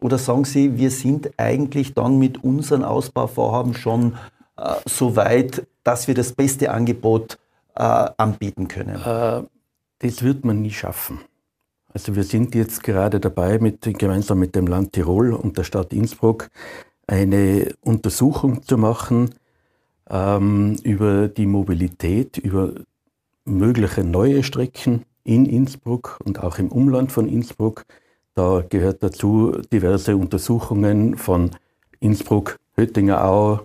Oder 0.00 0.18
sagen 0.18 0.44
Sie, 0.44 0.78
wir 0.78 0.90
sind 0.90 1.30
eigentlich 1.36 1.92
dann 1.92 2.18
mit 2.18 2.42
unseren 2.42 2.84
Ausbauvorhaben 2.84 3.74
schon 3.74 4.16
äh, 4.56 4.76
so 4.86 5.16
weit, 5.16 5.66
dass 5.84 6.08
wir 6.08 6.14
das 6.14 6.32
beste 6.32 6.70
Angebot 6.70 7.38
äh, 7.74 7.82
anbieten 8.16 8.68
können? 8.68 8.96
Äh, 8.96 9.42
das 9.98 10.22
wird 10.22 10.44
man 10.44 10.62
nie 10.62 10.70
schaffen. 10.70 11.20
Also 11.92 12.14
wir 12.14 12.22
sind 12.22 12.54
jetzt 12.54 12.82
gerade 12.84 13.20
dabei, 13.20 13.58
mit, 13.58 13.82
gemeinsam 13.98 14.38
mit 14.38 14.54
dem 14.54 14.68
Land 14.68 14.92
Tirol 14.92 15.34
und 15.34 15.58
der 15.58 15.64
Stadt 15.64 15.92
Innsbruck 15.92 16.48
eine 17.06 17.74
Untersuchung 17.80 18.62
zu 18.62 18.78
machen 18.78 19.34
ähm, 20.08 20.76
über 20.84 21.28
die 21.28 21.46
Mobilität, 21.46 22.38
über 22.38 22.74
mögliche 23.50 24.04
neue 24.04 24.42
Strecken 24.42 25.04
in 25.24 25.46
Innsbruck 25.46 26.18
und 26.24 26.42
auch 26.42 26.58
im 26.58 26.68
Umland 26.68 27.12
von 27.12 27.28
Innsbruck. 27.28 27.84
Da 28.34 28.64
gehört 28.68 29.02
dazu 29.02 29.52
diverse 29.72 30.16
Untersuchungen 30.16 31.16
von 31.16 31.50
Innsbruck, 31.98 32.58
Höttinger 32.76 33.24
Au, 33.24 33.60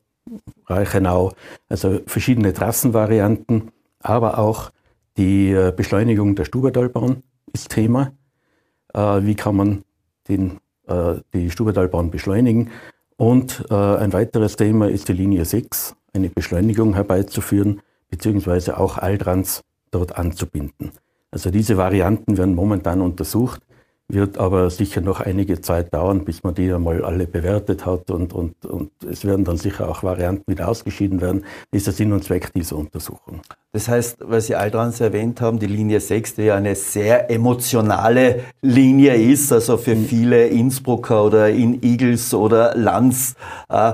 Reichenau, 0.67 1.33
also 1.69 1.99
verschiedene 2.07 2.53
Trassenvarianten, 2.53 3.71
aber 3.99 4.39
auch 4.39 4.71
die 5.17 5.51
äh, 5.51 5.71
Beschleunigung 5.75 6.35
der 6.35 6.45
Stubertalbahn 6.45 7.23
ist 7.53 7.69
Thema. 7.69 8.11
Äh, 8.93 9.23
wie 9.23 9.35
kann 9.35 9.55
man 9.55 9.83
den, 10.27 10.59
äh, 10.87 11.15
die 11.33 11.49
Stubertalbahn 11.49 12.11
beschleunigen? 12.11 12.71
Und 13.17 13.71
ein 13.71 14.11
weiteres 14.11 14.57
Thema 14.57 14.89
ist 14.89 15.07
die 15.07 15.13
Linie 15.13 15.45
6, 15.45 15.95
eine 16.11 16.27
Beschleunigung 16.27 16.95
herbeizuführen, 16.95 17.79
beziehungsweise 18.09 18.77
auch 18.77 18.97
Altrans 18.97 19.63
dort 19.95 20.17
anzubinden. 20.17 20.91
Also 21.31 21.49
diese 21.51 21.77
Varianten 21.77 22.37
werden 22.37 22.55
momentan 22.55 23.01
untersucht, 23.01 23.61
wird 24.07 24.37
aber 24.37 24.69
sicher 24.69 25.01
noch 25.01 25.19
einige 25.19 25.61
Zeit 25.61 25.93
dauern, 25.93 26.25
bis 26.25 26.43
man 26.43 26.53
die 26.53 26.71
einmal 26.71 27.03
alle 27.03 27.25
bewertet 27.25 27.85
hat 27.87 28.11
und, 28.11 28.33
und, 28.33 28.63
und 28.65 28.91
es 29.09 29.25
werden 29.25 29.45
dann 29.45 29.57
sicher 29.57 29.89
auch 29.89 30.03
Varianten 30.03 30.51
wieder 30.51 30.67
ausgeschieden 30.67 31.21
werden. 31.21 31.43
Das 31.71 31.79
ist 31.79 31.87
der 31.87 31.93
Sinn 31.93 32.13
und 32.13 32.23
Zweck 32.23 32.53
dieser 32.53 32.75
Untersuchung. 32.75 33.41
Das 33.71 33.87
heißt, 33.87 34.17
weil 34.21 34.41
Sie 34.41 34.55
Altrans 34.55 35.01
erwähnt 35.01 35.41
haben, 35.41 35.57
die 35.57 35.65
Linie 35.65 35.99
6, 35.99 36.35
die 36.35 36.43
ja 36.43 36.55
eine 36.55 36.75
sehr 36.75 37.31
emotionale 37.31 38.41
Linie 38.61 39.15
ist, 39.15 39.51
also 39.51 39.77
für 39.77 39.95
mhm. 39.95 40.05
viele 40.05 40.47
Innsbrucker 40.47 41.25
oder 41.25 41.49
in 41.49 41.81
Igels 41.81 42.33
oder 42.33 42.75
Lanz, 42.75 43.35
äh, 43.69 43.93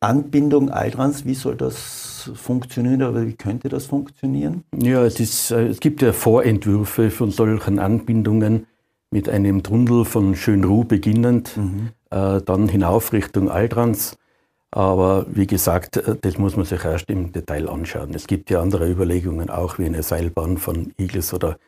Anbindung 0.00 0.70
Altrans, 0.70 1.24
wie 1.24 1.34
soll 1.34 1.54
das 1.54 2.03
funktioniert, 2.34 3.02
aber 3.02 3.26
wie 3.26 3.34
könnte 3.34 3.68
das 3.68 3.86
funktionieren? 3.86 4.64
Ja, 4.76 5.04
es, 5.04 5.20
ist, 5.20 5.50
äh, 5.50 5.66
es 5.66 5.80
gibt 5.80 6.02
ja 6.02 6.12
Vorentwürfe 6.12 7.10
von 7.10 7.30
solchen 7.30 7.78
Anbindungen 7.78 8.66
mit 9.10 9.28
einem 9.28 9.62
Tunnel 9.62 10.04
von 10.04 10.34
Schönruh 10.34 10.84
beginnend, 10.84 11.56
mhm. 11.56 11.90
äh, 12.10 12.40
dann 12.42 12.68
hinauf 12.68 13.12
Richtung 13.12 13.48
Altrans. 13.48 14.16
Aber 14.72 15.26
wie 15.30 15.46
gesagt, 15.46 15.98
äh, 15.98 16.16
das 16.20 16.36
muss 16.36 16.56
man 16.56 16.64
sich 16.64 16.84
erst 16.84 17.08
im 17.08 17.30
Detail 17.32 17.68
anschauen. 17.68 18.12
Es 18.12 18.26
gibt 18.26 18.50
ja 18.50 18.60
andere 18.60 18.90
Überlegungen 18.90 19.50
auch, 19.50 19.78
wie 19.78 19.84
eine 19.84 20.02
Seilbahn 20.02 20.58
von 20.58 20.92
Iglis 20.96 21.32
oder 21.32 21.58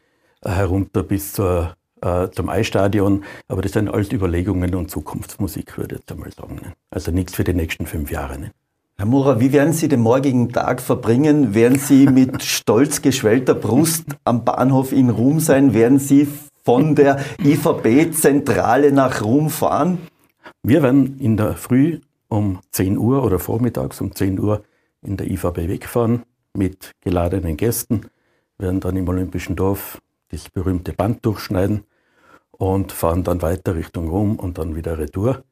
herunter 0.45 1.05
bis 1.05 1.35
zur, 1.35 1.77
äh, 2.03 2.29
zum 2.31 2.49
Eisstadion. 2.49 3.23
Aber 3.47 3.63
das 3.63 3.73
sind 3.73 3.89
alles 3.89 4.11
Überlegungen 4.13 4.75
und 4.75 4.91
Zukunftsmusik, 4.91 5.79
würde 5.79 5.95
ich 5.95 6.01
jetzt 6.01 6.11
einmal 6.11 6.33
sagen. 6.33 6.61
Also 6.91 7.13
nichts 7.13 7.37
für 7.37 7.45
die 7.45 7.55
nächsten 7.55 7.87
fünf 7.87 8.11
Jahre. 8.11 8.41
Ne? 8.41 8.51
Herr 8.99 9.05
Mura, 9.05 9.41
wie 9.41 9.53
werden 9.53 9.75
Sie 9.75 9.89
den 9.89 10.01
morgigen 10.01 10.53
Tag 10.53 10.81
verbringen? 10.81 11.55
Werden 11.55 11.79
Sie 11.79 12.07
mit 12.07 12.43
stolz 12.43 13.03
geschwellter 13.03 13.55
Brust 13.55 14.07
am 14.25 14.47
Bahnhof 14.47 14.91
in 14.91 15.11
Rum 15.11 15.39
sein? 15.39 15.75
Werden 15.75 15.99
Sie 15.99 16.27
von 16.65 16.95
der 16.95 17.23
IVB-Zentrale 17.45 18.93
nach 18.93 19.23
Rum 19.23 19.51
fahren? 19.51 19.99
Wir 20.63 20.83
werden 20.83 21.21
in 21.21 21.37
der 21.37 21.57
Früh 21.57 22.01
um 22.29 22.61
10 22.71 22.97
Uhr 22.97 23.23
oder 23.23 23.39
vormittags 23.39 24.01
um 24.01 24.15
10 24.15 24.41
Uhr 24.41 24.65
in 25.03 25.19
der 25.19 25.31
IVB 25.31 25.69
wegfahren 25.69 26.23
mit 26.55 26.93
geladenen 27.03 27.59
Gästen, 27.59 28.07
werden 28.57 28.81
dann 28.81 28.97
im 28.97 29.07
Olympischen 29.09 29.57
Dorf 29.57 30.01
das 30.31 30.49
berühmte 30.49 30.95
Band 30.95 31.25
durchschneiden 31.27 31.85
und 32.51 32.93
fahren 32.93 33.25
dann 33.25 33.43
weiter 33.43 33.75
Richtung 33.75 34.09
Rom 34.09 34.37
und 34.37 34.57
dann 34.57 34.75
wieder 34.75 34.97
retour. 34.97 35.45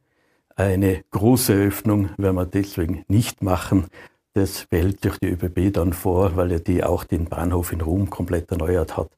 Eine 0.57 1.03
große 1.11 1.53
Öffnung 1.53 2.11
werden 2.17 2.37
wir 2.37 2.47
deswegen 2.47 3.05
nicht 3.09 3.43
machen. 3.43 3.87
Das 4.35 4.67
behält 4.67 5.03
sich 5.03 5.19
die 5.19 5.29
ÖBB 5.29 5.73
dann 5.73 5.93
vor, 5.93 6.37
weil 6.37 6.53
ja 6.53 6.59
die 6.59 6.85
auch 6.85 7.05
den 7.05 7.25
Bahnhof 7.25 7.73
in 7.73 7.81
Rom 7.81 8.09
komplett 8.09 8.51
erneuert 8.51 8.97
hat. 8.97 9.11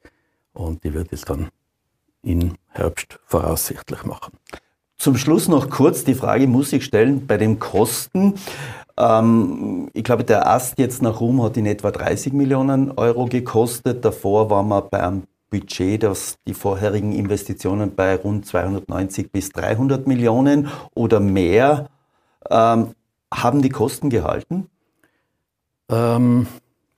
Und 0.55 0.85
die 0.85 0.95
wird 0.95 1.13
es 1.13 1.23
dann 1.23 1.49
im 2.23 2.55
Herbst 2.69 3.19
voraussichtlich 3.27 4.05
machen. 4.05 4.33
Zum 4.99 5.17
Schluss 5.17 5.47
noch 5.49 5.69
kurz 5.69 6.05
die 6.05 6.15
Frage, 6.15 6.47
muss 6.47 6.73
ich 6.73 6.85
stellen, 6.85 7.27
bei 7.27 7.37
den 7.37 7.59
Kosten. 7.59 8.35
Ähm, 8.97 9.91
ich 9.93 10.05
glaube, 10.05 10.25
der 10.25 10.49
Ast 10.49 10.79
jetzt 10.79 11.03
nach 11.03 11.21
Rom 11.21 11.43
hat 11.43 11.59
in 11.59 11.67
etwa 11.67 11.91
30 11.91 12.33
Millionen 12.33 12.93
Euro 12.93 13.27
gekostet. 13.27 14.05
Davor 14.07 14.49
waren 14.49 14.69
wir 14.69 14.81
bei 14.81 15.03
einem 15.07 15.25
Budget, 15.51 16.03
dass 16.03 16.39
die 16.47 16.55
vorherigen 16.55 17.13
Investitionen 17.13 17.95
bei 17.95 18.17
rund 18.17 18.47
290 18.47 19.31
bis 19.31 19.51
300 19.51 20.07
Millionen 20.07 20.69
oder 20.95 21.21
mehr. 21.21 21.89
Ähm, 22.51 22.95
haben 23.33 23.63
die 23.63 23.69
Kosten 23.69 24.11
gehalten? 24.11 24.69
Ähm, 25.91 26.47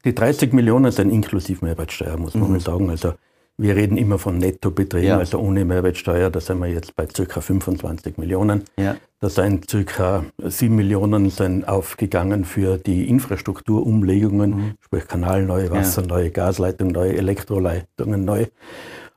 die 0.04 0.14
30 0.14 0.52
Millionen 0.52 0.92
sind 0.92 1.10
inklusive 1.10 1.64
Mehrwertsteuer, 1.64 2.16
muss 2.16 2.34
man 2.34 2.44
mhm. 2.44 2.52
mal 2.52 2.60
sagen. 2.60 2.90
Also 2.90 3.14
wir 3.60 3.74
reden 3.74 3.96
immer 3.96 4.18
von 4.18 4.38
Nettobeträgen, 4.38 5.08
ja. 5.08 5.18
also 5.18 5.38
ohne 5.38 5.64
Mehrwertsteuer, 5.64 6.30
da 6.30 6.40
sind 6.40 6.60
wir 6.60 6.68
jetzt 6.68 6.94
bei 6.94 7.06
ca. 7.06 7.40
25 7.40 8.16
Millionen. 8.16 8.62
Ja. 8.78 8.96
Da 9.20 9.28
sind 9.28 9.66
ca. 9.66 10.24
7 10.38 10.74
Millionen 10.74 11.30
sind 11.30 11.66
aufgegangen 11.66 12.44
für 12.44 12.78
die 12.78 13.08
Infrastrukturumlegungen, 13.08 14.50
mhm. 14.50 14.74
sprich 14.80 15.08
Kanal 15.08 15.44
neu, 15.44 15.70
Wasser 15.70 16.02
ja. 16.02 16.08
neu, 16.08 16.30
Gasleitung 16.30 16.88
neu, 16.88 17.08
Elektroleitungen 17.08 18.24
neu. 18.24 18.46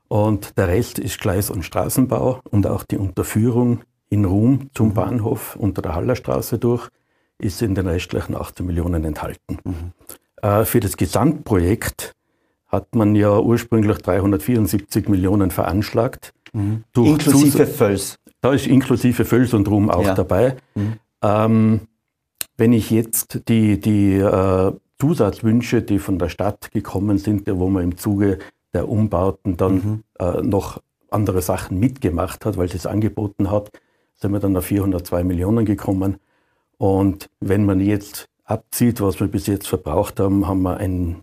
Und 0.08 0.58
der 0.58 0.68
Rest 0.68 0.98
ist 0.98 1.20
Gleis- 1.20 1.52
und 1.52 1.64
Straßenbau 1.64 2.42
und 2.50 2.66
auch 2.66 2.84
die 2.84 2.98
Unterführung 2.98 3.82
in 4.10 4.26
Rum 4.26 4.72
zum 4.74 4.90
mhm. 4.90 4.94
Bahnhof 4.96 5.56
unter 5.56 5.84
der 5.84 5.94
Hallerstraße 5.94 6.58
durch 6.58 6.90
ist 7.38 7.62
in 7.62 7.76
den 7.76 7.88
restlichen 7.88 8.36
18 8.36 8.66
Millionen 8.66 9.06
enthalten. 9.06 9.60
Mhm. 9.64 9.94
Äh, 10.42 10.66
für 10.66 10.80
das 10.80 10.98
Gesamtprojekt 10.98 12.14
hat 12.72 12.96
man 12.96 13.16
ja 13.16 13.38
ursprünglich 13.38 13.98
374 13.98 15.10
Millionen 15.10 15.52
veranschlagt. 15.52 16.34
Mhm. 16.54 16.84
inklusive 16.96 17.68
Völs. 17.68 18.18
Da 18.42 18.54
ist 18.54 18.68
inklusive 18.68 19.26
Völs 19.26 19.54
und 19.54 19.68
Ruhm 19.68 19.90
auch 19.90 20.06
ja. 20.06 20.16
dabei. 20.16 20.58
Mhm. 20.76 20.94
Ähm, 21.22 21.82
wenn 22.58 22.74
ich 22.74 22.90
jetzt 22.90 23.48
die, 23.50 23.80
die 23.80 24.16
äh, 24.16 24.72
Zusatzwünsche, 25.00 25.82
die 25.82 26.00
von 26.00 26.18
der 26.20 26.30
Stadt 26.30 26.72
gekommen 26.72 27.18
sind, 27.18 27.48
wo 27.48 27.70
man 27.70 27.84
im 27.84 27.98
Zuge 27.98 28.40
der 28.74 28.88
Umbauten 28.88 29.58
dann 29.58 29.74
mhm. 29.74 30.04
äh, 30.20 30.42
noch 30.42 30.82
andere 31.10 31.42
Sachen 31.42 31.80
mitgemacht 31.80 32.46
hat, 32.46 32.58
weil 32.58 32.70
sie 32.70 32.78
es 32.78 32.86
angeboten 32.86 33.52
hat, 33.52 33.70
sind 34.16 34.32
wir 34.32 34.40
dann 34.40 34.56
auf 34.56 34.66
402 34.66 35.24
Millionen 35.24 35.66
gekommen. 35.66 36.18
Und 36.78 37.30
wenn 37.40 37.66
man 37.66 37.80
jetzt 37.82 38.30
abzieht, 38.46 39.02
was 39.02 39.20
wir 39.20 39.28
bis 39.28 39.48
jetzt 39.48 39.68
verbraucht 39.68 40.20
haben, 40.20 40.48
haben 40.48 40.62
wir 40.62 40.78
ein 40.78 41.22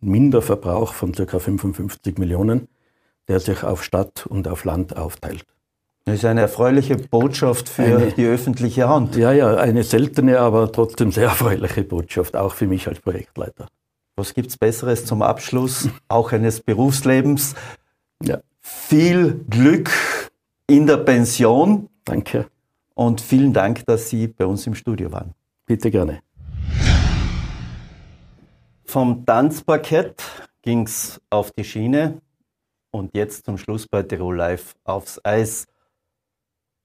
Minderverbrauch 0.00 0.92
von 0.92 1.12
ca. 1.12 1.38
55 1.38 2.18
Millionen, 2.18 2.68
der 3.28 3.40
sich 3.40 3.62
auf 3.62 3.82
Stadt 3.82 4.26
und 4.26 4.48
auf 4.48 4.64
Land 4.64 4.96
aufteilt. 4.96 5.46
Das 6.04 6.16
ist 6.16 6.24
eine 6.26 6.42
erfreuliche 6.42 6.96
Botschaft 6.96 7.68
für 7.68 7.82
eine, 7.82 8.12
die 8.12 8.26
öffentliche 8.26 8.88
Hand. 8.88 9.16
Ja, 9.16 9.32
ja, 9.32 9.56
eine 9.56 9.84
seltene, 9.84 10.38
aber 10.38 10.70
trotzdem 10.70 11.12
sehr 11.12 11.28
erfreuliche 11.28 11.82
Botschaft, 11.82 12.36
auch 12.36 12.52
für 12.54 12.66
mich 12.66 12.86
als 12.86 13.00
Projektleiter. 13.00 13.68
Was 14.16 14.34
gibt 14.34 14.48
es 14.48 14.58
Besseres 14.58 15.06
zum 15.06 15.22
Abschluss, 15.22 15.88
auch 16.08 16.32
eines 16.32 16.60
Berufslebens? 16.60 17.54
Ja. 18.22 18.40
Viel 18.60 19.44
Glück 19.48 19.90
in 20.66 20.86
der 20.86 20.98
Pension. 20.98 21.88
Danke. 22.04 22.46
Und 22.94 23.20
vielen 23.20 23.52
Dank, 23.52 23.86
dass 23.86 24.10
Sie 24.10 24.28
bei 24.28 24.46
uns 24.46 24.66
im 24.66 24.74
Studio 24.74 25.10
waren. 25.10 25.34
Bitte 25.66 25.90
gerne. 25.90 26.20
Vom 28.94 29.26
Tanzparkett 29.26 30.22
ging 30.62 30.86
es 30.86 31.20
auf 31.28 31.50
die 31.50 31.64
Schiene 31.64 32.22
und 32.92 33.12
jetzt 33.16 33.44
zum 33.44 33.58
Schluss 33.58 33.88
bei 33.88 34.04
Tirol 34.04 34.36
Live 34.36 34.76
aufs 34.84 35.20
Eis. 35.24 35.66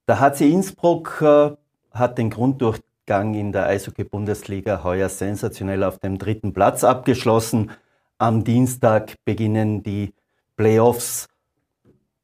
Der 0.07 0.19
HC 0.19 0.51
Innsbruck 0.51 1.21
äh, 1.21 1.51
hat 1.91 2.17
den 2.17 2.31
Grunddurchgang 2.31 3.35
in 3.35 3.51
der 3.51 3.67
Eishockey-Bundesliga 3.67 4.83
heuer 4.83 5.07
sensationell 5.07 5.83
auf 5.83 5.99
dem 5.99 6.17
dritten 6.17 6.51
Platz 6.51 6.83
abgeschlossen. 6.83 7.69
Am 8.17 8.43
Dienstag 8.43 9.13
beginnen 9.23 9.83
die 9.83 10.15
Playoffs. 10.57 11.27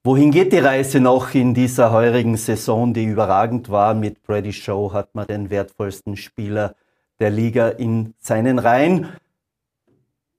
Wohin 0.04 0.32
geht 0.32 0.52
die 0.52 0.58
Reise 0.58 1.00
noch 1.00 1.36
in 1.36 1.54
dieser 1.54 1.91
heurigen 1.91 2.38
Saison, 2.38 2.91
die 2.91 3.06
überragend 3.06 3.69
war? 3.69 3.93
Mit 3.93 4.24
Brady 4.24 4.52
Show 4.52 4.93
hat 4.93 5.13
man 5.13 5.28
den 5.28 5.52
wertvollsten 5.52 6.17
Spieler 6.17 6.74
der 7.19 7.30
Liga 7.30 7.67
in 7.67 8.15
seinen 8.17 8.58
Reihen. 8.58 9.10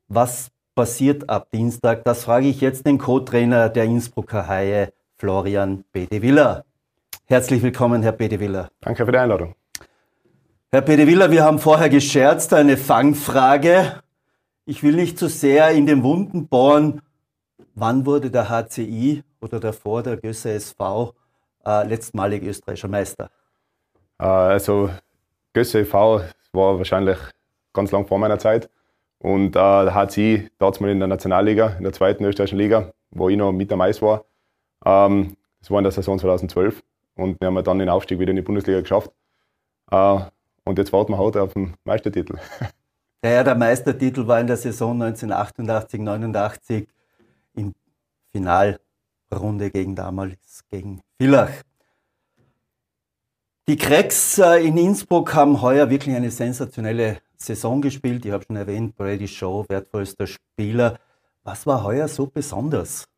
Was 0.09 0.53
passiert 0.77 1.29
ab 1.29 1.49
Dienstag? 1.53 2.05
Das 2.05 2.23
frage 2.25 2.47
ich 2.47 2.61
jetzt 2.61 2.87
den 2.87 2.97
Co-Trainer 2.97 3.69
der 3.69 3.85
Innsbrucker 3.85 4.47
Haie, 4.47 4.92
Florian 5.16 5.85
Bedewiller. 5.90 6.64
Herzlich 7.25 7.61
willkommen, 7.61 8.05
Herr 8.05 8.12
Bedewiller. 8.12 8.71
Danke 8.83 9.05
für 9.05 9.11
die 9.11 9.19
Einladung. 9.19 9.57
Herr 10.71 10.83
Bedewiller, 10.83 11.33
wir 11.33 11.42
haben 11.42 11.59
vorher 11.59 11.88
gescherzt, 11.88 12.55
eine 12.55 12.77
Fangfrage. 12.77 14.01
Ich 14.64 14.85
will 14.85 14.95
nicht 14.95 15.19
zu 15.19 15.29
sehr 15.29 15.71
in 15.73 15.87
den 15.87 16.05
Wunden 16.05 16.47
bohren. 16.47 17.03
Wann 17.75 18.07
wurde 18.07 18.31
der 18.31 18.49
HCI 18.49 19.25
oder 19.40 19.59
davor 19.59 20.05
der 20.05 20.19
Gösser 20.19 20.51
SV 20.51 21.14
äh, 21.64 21.85
letztmalig 21.85 22.45
österreichischer 22.45 22.88
Meister? 22.88 23.29
Äh, 24.21 24.25
also 24.25 24.88
Gösser 25.53 25.81
e.V. 25.81 26.21
war 26.53 26.79
wahrscheinlich 26.79 27.19
ganz 27.73 27.90
lang 27.90 28.07
vor 28.07 28.19
meiner 28.21 28.38
Zeit. 28.38 28.71
Und 29.27 29.57
der 29.57 29.93
HCI, 29.93 30.53
damals 30.57 30.79
mal 30.79 30.89
in 30.89 31.01
der 31.01 31.09
Nationalliga, 31.09 31.71
in 31.79 31.83
der 31.83 31.93
zweiten 31.93 32.25
österreichischen 32.25 32.59
Liga, 32.59 32.93
wo 33.11 33.29
ich 33.29 33.37
noch 33.37 33.51
mit 33.51 33.73
am 33.73 33.81
Eis 33.81 34.01
war. 34.01 34.25
Ähm, 34.85 35.37
das 35.59 35.69
war 35.69 35.79
in 35.79 35.83
der 35.83 35.91
Saison 35.91 36.17
2012. 36.17 36.81
Und 37.17 37.41
wir 37.41 37.49
haben 37.49 37.65
dann 37.65 37.81
den 37.81 37.89
Aufstieg 37.89 38.21
wieder 38.21 38.31
in 38.31 38.37
die 38.37 38.43
Bundesliga 38.43 38.81
geschafft. 38.81 39.11
Äh, 39.91 40.21
und 40.62 40.79
jetzt 40.79 40.93
warten 40.93 41.11
wir 41.11 41.19
heute 41.19 41.43
auf 41.43 41.55
den 41.55 41.75
Meistertitel. 41.85 42.37
Ja, 43.25 43.31
ja, 43.33 43.43
der 43.43 43.57
Meistertitel 43.57 44.25
war 44.29 44.39
in 44.39 44.47
der 44.47 44.59
Saison 44.59 44.93
1988, 45.03 46.01
89 46.01 46.87
in 47.55 47.75
Finalrunde 48.31 49.71
gegen 49.73 49.97
damals 49.97 50.62
gegen 50.71 51.01
Villach. 51.19 51.51
Die 53.69 53.77
Cracks 53.77 54.39
äh, 54.39 54.65
in 54.65 54.77
Innsbruck 54.77 55.35
haben 55.35 55.61
heuer 55.61 55.91
wirklich 55.91 56.15
eine 56.15 56.31
sensationelle 56.31 57.19
Saison 57.37 57.83
gespielt. 57.83 58.25
Ich 58.25 58.31
habe 58.31 58.45
schon 58.45 58.55
erwähnt, 58.55 58.97
Brady 58.97 59.27
Shaw, 59.27 59.65
wertvollster 59.69 60.29
Spieler. 60.29 61.01
Was 61.43 61.67
war 61.67 61.83
heuer 61.83 62.07
so 62.07 62.29
besonders? 62.29 63.09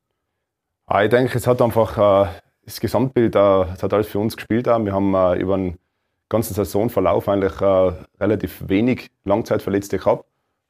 Ah, 0.86 1.04
ich 1.04 1.10
denke, 1.10 1.36
es 1.36 1.46
hat 1.46 1.60
einfach 1.60 1.98
äh, 1.98 2.30
das 2.64 2.80
Gesamtbild, 2.80 3.36
äh, 3.36 3.64
es 3.74 3.82
hat 3.82 3.92
alles 3.92 4.06
für 4.06 4.20
uns 4.20 4.38
gespielt. 4.38 4.64
Wir 4.64 4.94
haben 4.94 5.38
über 5.38 5.54
einen 5.54 5.78
ganzen 6.30 6.54
Saisonverlauf 6.54 7.28
eigentlich 7.28 7.60
relativ 8.18 8.66
wenig 8.68 9.10
Langzeitverletzte 9.24 9.98
gehabt. 9.98 10.24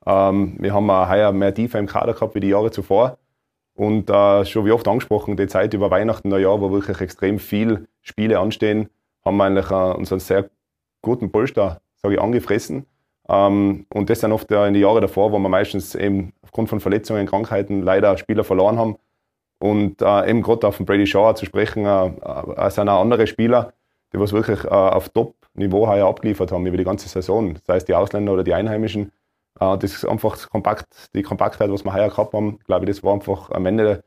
Ähm, 0.05 0.57
wir 0.59 0.75
haben 0.75 0.91
heuer 0.91 1.31
mehr 1.31 1.55
Tiefe 1.55 1.79
im 1.79 1.87
Kader 1.87 2.15
gehabt 2.15 2.35
wie 2.35 2.41
die 2.41 2.49
Jahre 2.49 2.73
zuvor. 2.73 3.19
Und 3.75 4.09
schon 4.09 4.67
wie 4.67 4.73
oft 4.73 4.89
angesprochen, 4.89 5.37
die 5.37 5.47
Zeit 5.47 5.73
über 5.73 5.89
Weihnachten, 5.89 6.31
Neujahr, 6.31 6.61
wo 6.61 6.73
wirklich 6.73 7.01
extrem 7.01 7.39
viele 7.39 7.87
Spiele 8.03 8.41
anstehen, 8.41 8.89
haben 9.25 9.37
wir 9.37 9.45
eigentlich 9.45 9.71
unseren 9.71 10.21
sehr 10.21 10.51
guten 11.03 11.31
Polster, 11.31 11.81
sage 11.97 12.15
ich, 12.15 12.21
angefressen. 12.21 12.87
Ähm, 13.29 13.87
und 13.93 14.11
das 14.11 14.21
dann 14.21 14.33
oft 14.33 14.51
in 14.51 14.75
die 14.75 14.81
Jahre 14.81 15.01
davor, 15.01 15.33
wo 15.33 15.39
wir 15.39 15.49
meistens 15.49 15.95
eben 15.95 16.33
aufgrund 16.43 16.71
von 16.71 16.81
Verletzungen, 16.81 17.27
Krankheiten 17.27 17.83
leider 17.83 18.17
Spieler 18.17 18.45
verloren 18.45 18.79
haben. 18.79 18.97
Und 19.61 20.03
äh, 20.03 20.31
eben 20.31 20.43
gerade 20.43 20.67
auf 20.67 20.77
den 20.77 20.87
Brady 20.87 21.07
Shaw 21.07 21.35
zu 21.35 21.45
sprechen, 21.45 21.85
äh, 21.85 22.07
äh, 22.07 22.71
sind 22.71 22.89
auch 22.89 23.01
andere 23.01 23.27
Spieler, 23.27 23.73
die 24.13 24.21
was 24.21 24.33
wirklich 24.33 24.65
äh, 24.65 24.69
auf 24.69 25.09
Top-Niveau 25.11 25.89
heuer 25.89 26.07
abgeliefert 26.09 26.53
haben 26.53 26.67
über 26.67 26.77
die 26.77 26.85
ganze 26.85 27.09
Saison. 27.09 27.59
Sei 27.67 27.77
es 27.77 27.85
die 27.85 27.95
Ausländer 27.95 28.33
oder 28.33 28.45
die 28.45 28.55
Einheimischen. 28.55 29.13
Das 29.61 29.83
ist 29.83 30.05
einfach 30.05 30.49
kompakt, 30.51 30.87
die 31.17 31.23
Kompaktheit, 31.23 31.69
was 31.73 31.85
wir 31.85 31.93
heuer 31.93 32.11
gehabt 32.11 32.33
haben, 32.33 32.61
glaube 32.61 32.85
ich, 32.85 32.91
das 32.91 33.03
war 33.03 33.15
einfach 33.15 33.51
am 33.51 33.67
Ende, 33.67 34.05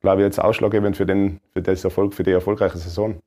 glaube 0.00 0.20
ich, 0.20 0.26
jetzt 0.26 0.40
ausschlaggebend 0.40 0.96
für, 0.96 1.06
den, 1.06 1.40
für, 1.52 1.60
das 1.60 1.82
Erfolg, 1.82 2.14
für 2.14 2.22
die 2.22 2.30
erfolgreiche 2.30 2.78
Saison. 2.78 3.20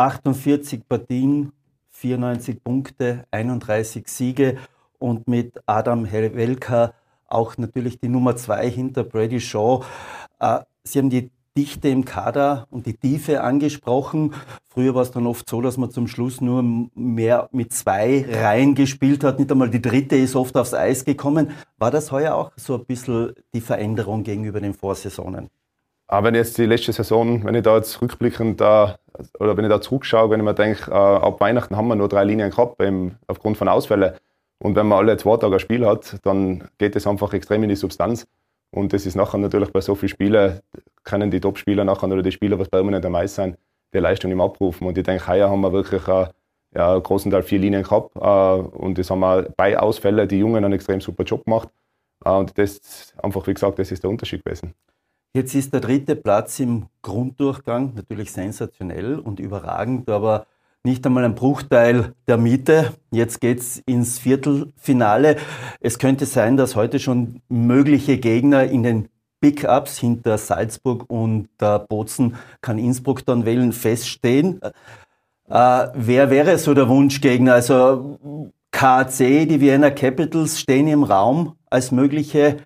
48 0.00 0.88
Partien, 0.88 1.52
94 1.90 2.64
Punkte, 2.64 3.26
31 3.32 4.08
Siege 4.08 4.56
und 4.98 5.28
mit 5.28 5.60
Adam 5.66 6.06
Helvelka 6.06 6.94
auch 7.26 7.58
natürlich 7.58 8.00
die 8.00 8.08
Nummer 8.08 8.34
zwei 8.34 8.70
hinter 8.70 9.04
Brady 9.04 9.40
Shaw. 9.40 9.84
Äh, 10.38 10.60
Sie 10.84 11.00
haben 11.00 11.10
die 11.10 11.30
Dichte 11.54 11.88
im 11.88 12.06
Kader 12.06 12.66
und 12.70 12.86
die 12.86 12.94
Tiefe 12.94 13.42
angesprochen. 13.42 14.32
Früher 14.70 14.94
war 14.94 15.02
es 15.02 15.10
dann 15.10 15.26
oft 15.26 15.46
so, 15.50 15.60
dass 15.60 15.76
man 15.76 15.90
zum 15.90 16.08
Schluss 16.08 16.40
nur 16.40 16.62
mehr 16.94 17.50
mit 17.52 17.74
zwei 17.74 18.24
Reihen 18.26 18.74
gespielt 18.74 19.22
hat. 19.22 19.38
Nicht 19.38 19.52
einmal 19.52 19.68
die 19.68 19.82
dritte 19.82 20.16
ist 20.16 20.34
oft 20.34 20.56
aufs 20.56 20.72
Eis 20.72 21.04
gekommen. 21.04 21.50
War 21.76 21.90
das 21.90 22.10
heuer 22.10 22.34
auch 22.36 22.52
so 22.56 22.76
ein 22.76 22.86
bisschen 22.86 23.34
die 23.52 23.60
Veränderung 23.60 24.22
gegenüber 24.22 24.60
den 24.60 24.72
Vorsaisonen? 24.72 25.50
Aber 26.10 26.26
wenn 26.26 26.34
ich 26.34 26.40
jetzt 26.40 26.58
die 26.58 26.66
letzte 26.66 26.92
Saison, 26.92 27.44
wenn 27.44 27.54
ich 27.54 27.62
da 27.62 27.76
jetzt 27.76 28.02
rückblickend 28.02 28.60
da, 28.60 28.98
oder 29.38 29.56
wenn 29.56 29.64
ich 29.64 29.70
da 29.70 29.80
zurückschaue, 29.80 30.30
wenn 30.30 30.40
ich 30.40 30.44
mir 30.44 30.54
denke, 30.54 30.90
äh, 30.90 30.94
ab 30.94 31.40
Weihnachten 31.40 31.76
haben 31.76 31.88
wir 31.88 31.96
nur 31.96 32.08
drei 32.08 32.24
Linien 32.24 32.50
gehabt, 32.50 32.82
eben 32.82 33.18
aufgrund 33.26 33.56
von 33.56 33.68
Ausfällen. 33.68 34.14
Und 34.58 34.76
wenn 34.76 34.86
man 34.86 34.98
alle 34.98 35.16
zwei 35.16 35.36
Tage 35.36 35.54
ein 35.54 35.60
Spiel 35.60 35.86
hat, 35.86 36.16
dann 36.24 36.68
geht 36.78 36.94
es 36.96 37.06
einfach 37.06 37.32
extrem 37.32 37.62
in 37.62 37.70
die 37.70 37.76
Substanz. 37.76 38.26
Und 38.70 38.92
das 38.92 39.06
ist 39.06 39.16
nachher 39.16 39.38
natürlich 39.38 39.72
bei 39.72 39.80
so 39.80 39.94
vielen 39.94 40.10
Spielen, 40.10 40.60
können 41.02 41.30
die 41.30 41.40
Top-Spieler 41.40 41.84
nachher 41.84 42.08
oder 42.08 42.22
die 42.22 42.32
Spieler, 42.32 42.58
was 42.58 42.68
permanent 42.68 43.04
am 43.04 43.14
Eis 43.14 43.34
sind, 43.34 43.56
die 43.92 43.98
Leistung 43.98 44.30
im 44.30 44.40
Abrufen. 44.40 44.86
Und 44.86 44.96
ich 44.96 45.04
denke, 45.04 45.26
heuer 45.26 45.48
haben 45.50 45.62
wir 45.62 45.72
wirklich 45.72 46.06
äh, 46.06 46.26
ja, 46.74 46.98
großen 46.98 47.30
Teil 47.30 47.42
vier 47.42 47.58
Linien 47.58 47.82
gehabt. 47.82 48.14
Äh, 48.16 48.78
und 48.78 48.98
das 48.98 49.10
haben 49.10 49.20
wir 49.20 49.48
bei 49.56 49.78
Ausfällen, 49.78 50.28
die 50.28 50.38
Jungen 50.38 50.64
einen 50.64 50.74
extrem 50.74 51.00
super 51.00 51.24
Job 51.24 51.44
gemacht. 51.44 51.68
Äh, 52.24 52.30
und 52.30 52.56
das 52.58 53.14
einfach, 53.22 53.46
wie 53.46 53.54
gesagt, 53.54 53.78
das 53.78 53.90
ist 53.90 54.02
der 54.02 54.10
Unterschied 54.10 54.44
gewesen. 54.44 54.74
Jetzt 55.32 55.54
ist 55.54 55.72
der 55.72 55.80
dritte 55.80 56.16
Platz 56.16 56.58
im 56.58 56.86
Grunddurchgang 57.02 57.92
natürlich 57.94 58.32
sensationell 58.32 59.16
und 59.16 59.38
überragend, 59.38 60.10
aber 60.10 60.46
nicht 60.82 61.06
einmal 61.06 61.24
ein 61.24 61.36
Bruchteil 61.36 62.14
der 62.26 62.36
Miete. 62.36 62.94
Jetzt 63.12 63.40
geht's 63.40 63.80
ins 63.86 64.18
Viertelfinale. 64.18 65.36
Es 65.78 66.00
könnte 66.00 66.26
sein, 66.26 66.56
dass 66.56 66.74
heute 66.74 66.98
schon 66.98 67.42
mögliche 67.48 68.18
Gegner 68.18 68.64
in 68.64 68.82
den 68.82 69.08
Big-Ups 69.40 69.98
hinter 69.98 70.36
Salzburg 70.36 71.08
und 71.08 71.48
äh, 71.60 71.78
Bozen 71.78 72.34
kann 72.60 72.78
Innsbruck 72.78 73.24
dann 73.24 73.44
wählen, 73.44 73.72
feststehen. 73.72 74.60
Äh, 75.48 75.88
wer 75.94 76.30
wäre 76.30 76.58
so 76.58 76.74
der 76.74 76.88
Wunschgegner? 76.88 77.54
Also 77.54 78.50
KC, 78.72 79.46
die 79.46 79.60
Vienna 79.60 79.90
Capitals 79.90 80.58
stehen 80.58 80.88
im 80.88 81.04
Raum 81.04 81.56
als 81.70 81.92
mögliche 81.92 82.56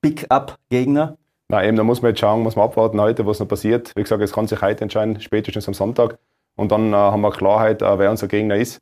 Big-Up-Gegner? 0.00 1.16
Nein, 1.52 1.68
eben, 1.68 1.76
da 1.76 1.84
muss 1.84 2.00
man 2.00 2.12
jetzt 2.12 2.20
schauen, 2.20 2.42
muss 2.42 2.56
man 2.56 2.64
abwarten 2.64 2.98
heute, 2.98 3.26
was 3.26 3.38
noch 3.38 3.46
passiert. 3.46 3.92
Wie 3.94 4.02
gesagt, 4.02 4.22
es 4.22 4.32
kann 4.32 4.46
sich 4.46 4.62
heute 4.62 4.84
entscheiden, 4.84 5.20
spätestens 5.20 5.68
am 5.68 5.74
Sonntag. 5.74 6.18
Und 6.56 6.72
dann 6.72 6.94
äh, 6.94 6.96
haben 6.96 7.20
wir 7.20 7.30
Klarheit, 7.30 7.82
äh, 7.82 7.98
wer 7.98 8.10
unser 8.10 8.26
Gegner 8.26 8.56
ist. 8.56 8.80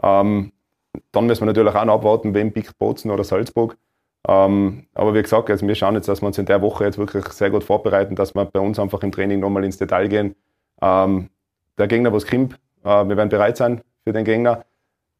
Ähm, 0.00 0.52
dann 1.10 1.26
müssen 1.26 1.40
wir 1.40 1.46
natürlich 1.46 1.74
auch 1.74 1.84
noch 1.84 1.94
abwarten, 1.94 2.32
wem 2.32 2.52
Big 2.52 2.78
Bozen 2.78 3.10
oder 3.10 3.24
Salzburg. 3.24 3.76
Ähm, 4.28 4.86
aber 4.94 5.14
wie 5.14 5.22
gesagt, 5.22 5.50
also 5.50 5.66
wir 5.66 5.74
schauen 5.74 5.96
jetzt, 5.96 6.06
dass 6.06 6.22
wir 6.22 6.28
uns 6.28 6.38
in 6.38 6.46
der 6.46 6.62
Woche 6.62 6.84
jetzt 6.84 6.96
wirklich 6.96 7.26
sehr 7.26 7.50
gut 7.50 7.64
vorbereiten, 7.64 8.14
dass 8.14 8.36
wir 8.36 8.44
bei 8.44 8.60
uns 8.60 8.78
einfach 8.78 9.02
im 9.02 9.10
Training 9.10 9.40
nochmal 9.40 9.64
ins 9.64 9.78
Detail 9.78 10.06
gehen. 10.06 10.36
Ähm, 10.80 11.28
der 11.76 11.88
Gegner, 11.88 12.12
was 12.12 12.24
kommt, 12.24 12.54
äh, 12.84 13.04
wir 13.04 13.16
werden 13.16 13.30
bereit 13.30 13.56
sein 13.56 13.80
für 14.04 14.12
den 14.12 14.24
Gegner. 14.24 14.64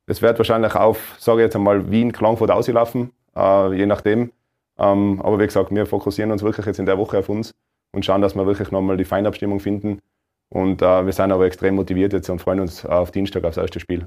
Es 0.07 0.23
wird 0.23 0.39
wahrscheinlich 0.39 0.77
auf, 0.77 1.17
sage 1.19 1.41
ich 1.41 1.47
jetzt 1.47 1.57
einmal, 1.57 1.91
Wien, 1.91 2.13
Klangfurt 2.13 2.53
auslaufen, 2.53 3.11
äh, 3.35 3.75
je 3.75 3.87
nachdem. 3.87 4.31
Ähm, 4.79 5.21
aber 5.23 5.39
wie 5.39 5.47
gesagt, 5.47 5.71
wir 5.71 5.87
fokussieren 5.87 6.31
uns 6.31 6.43
wirklich 6.43 6.67
jetzt 6.67 6.79
in 6.79 6.87
der 6.87 6.99
Woche 6.99 7.19
auf 7.19 7.29
uns 7.29 7.53
und 7.93 8.05
schauen, 8.05 8.23
dass 8.23 8.35
wir 8.35 8.47
wirklich 8.47 8.71
nochmal 8.71 8.97
die 8.97 9.05
Feinabstimmung 9.05 9.61
finden. 9.61 10.01
Und 10.49 10.83
äh, 10.83 11.07
wir 11.07 11.13
sind 11.13 11.33
aber 11.33 11.47
extrem 11.47 11.77
motiviert 11.77 12.13
jetzt 12.13 12.29
und 12.29 12.41
freuen 12.41 12.61
uns 12.61 12.85
auf 12.85 13.11
Dienstag 13.11 13.45
aufs 13.45 13.57
erste 13.57 13.81
Spiel. 13.81 14.07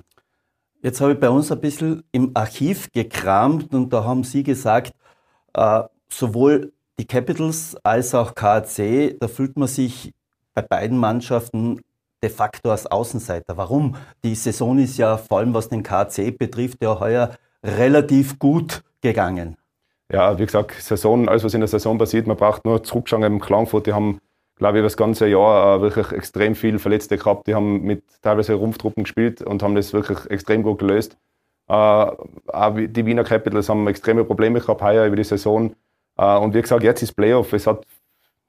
Jetzt 0.81 1.01
habe 1.01 1.13
ich 1.13 1.19
bei 1.19 1.29
uns 1.29 1.51
ein 1.51 1.61
bisschen 1.61 2.03
im 2.11 2.31
Archiv 2.35 2.91
gekramt 2.91 3.73
und 3.73 3.91
da 3.91 4.03
haben 4.03 4.23
Sie 4.23 4.43
gesagt, 4.43 4.93
äh, 5.53 5.83
sowohl 6.09 6.73
die 6.99 7.07
Capitals 7.07 7.75
als 7.83 8.13
auch 8.13 8.35
KAC, 8.35 9.17
da 9.19 9.27
fühlt 9.27 9.57
man 9.57 9.67
sich 9.67 10.13
bei 10.53 10.61
beiden 10.61 10.97
Mannschaften 10.97 11.81
de 12.21 12.29
facto 12.29 12.69
als 12.71 12.85
Außenseiter. 12.85 13.57
Warum? 13.57 13.95
Die 14.23 14.35
Saison 14.35 14.77
ist 14.77 14.97
ja 14.97 15.17
vor 15.17 15.39
allem 15.39 15.53
was 15.53 15.69
den 15.69 15.83
KAC 15.83 16.37
betrifft, 16.37 16.81
ja 16.81 16.99
heuer 16.99 17.31
relativ 17.63 18.37
gut 18.37 18.83
gegangen 19.01 19.57
ja, 20.11 20.37
wie 20.37 20.45
gesagt, 20.45 20.73
Saison, 20.73 21.27
alles 21.27 21.43
was 21.43 21.53
in 21.53 21.61
der 21.61 21.67
Saison 21.67 21.97
passiert, 21.97 22.27
man 22.27 22.37
braucht 22.37 22.65
nur 22.65 22.83
zurückschauen 22.83 23.23
im 23.23 23.39
Klangfurt, 23.39 23.87
die 23.87 23.93
haben, 23.93 24.19
glaube 24.55 24.79
ich, 24.79 24.83
das 24.83 24.97
ganze 24.97 25.27
Jahr 25.27 25.77
äh, 25.77 25.81
wirklich 25.81 26.11
extrem 26.11 26.55
viel 26.55 26.79
Verletzte 26.79 27.17
gehabt, 27.17 27.47
die 27.47 27.55
haben 27.55 27.81
mit 27.81 28.03
teilweise 28.21 28.53
Rumpftruppen 28.53 29.03
gespielt 29.03 29.41
und 29.41 29.63
haben 29.63 29.75
das 29.75 29.93
wirklich 29.93 30.29
extrem 30.29 30.63
gut 30.63 30.79
gelöst. 30.79 31.17
Äh, 31.67 31.73
auch 31.73 32.75
die 32.75 33.05
Wiener 33.05 33.23
Capitals 33.23 33.69
haben 33.69 33.87
extreme 33.87 34.23
Probleme 34.23 34.59
gehabt 34.59 34.81
heuer 34.81 35.05
über 35.05 35.15
die 35.15 35.23
Saison. 35.23 35.75
Äh, 36.17 36.37
und 36.37 36.53
wie 36.53 36.61
gesagt, 36.61 36.83
jetzt 36.83 37.01
ist 37.01 37.13
Playoff, 37.13 37.53
es 37.53 37.65
hat 37.67 37.85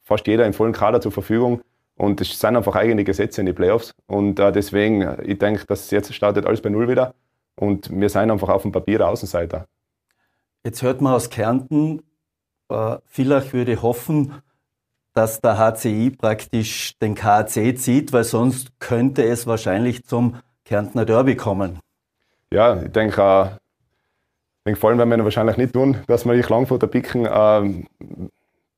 fast 0.02 0.26
jeder 0.26 0.44
einen 0.44 0.52
vollen 0.52 0.72
Kader 0.72 1.00
zur 1.00 1.12
Verfügung. 1.12 1.62
Und 1.96 2.20
es 2.20 2.38
sind 2.38 2.56
einfach 2.56 2.76
eigene 2.76 3.04
Gesetze 3.04 3.40
in 3.40 3.46
die 3.46 3.54
Playoffs. 3.54 3.94
Und 4.06 4.38
äh, 4.38 4.52
deswegen, 4.52 5.16
ich 5.24 5.38
denke, 5.38 5.64
dass 5.66 5.90
jetzt 5.90 6.12
startet 6.14 6.44
alles 6.44 6.60
bei 6.60 6.68
Null 6.68 6.88
wieder. 6.88 7.14
Und 7.58 7.88
wir 7.90 8.10
sind 8.10 8.30
einfach 8.30 8.50
auf 8.50 8.62
dem 8.62 8.72
Papier 8.72 8.98
der 8.98 9.08
Außenseiter. 9.08 9.66
Jetzt 10.66 10.82
hört 10.82 11.00
man 11.00 11.14
aus 11.14 11.30
Kärnten, 11.30 12.02
äh, 12.70 12.96
Villach 13.06 13.52
würde 13.52 13.82
hoffen, 13.82 14.42
dass 15.14 15.40
der 15.40 15.58
HCI 15.58 16.10
praktisch 16.10 16.98
den 16.98 17.14
KAC 17.14 17.78
zieht, 17.78 18.12
weil 18.12 18.24
sonst 18.24 18.80
könnte 18.80 19.22
es 19.22 19.46
wahrscheinlich 19.46 20.04
zum 20.06 20.38
Kärntner 20.64 21.04
Derby 21.04 21.36
kommen. 21.36 21.78
Ja, 22.52 22.82
ich 22.82 22.90
denke, 22.90 23.22
äh, 23.22 23.48
denk, 24.66 24.76
vor 24.76 24.90
allem 24.90 24.98
werden 24.98 25.12
wir 25.12 25.22
wahrscheinlich 25.22 25.56
nicht 25.56 25.72
tun, 25.72 25.98
dass 26.08 26.24
wir 26.24 26.34
die 26.34 26.42
Klangfurter 26.42 26.88
picken. 26.88 27.26
Äh, 27.26 27.84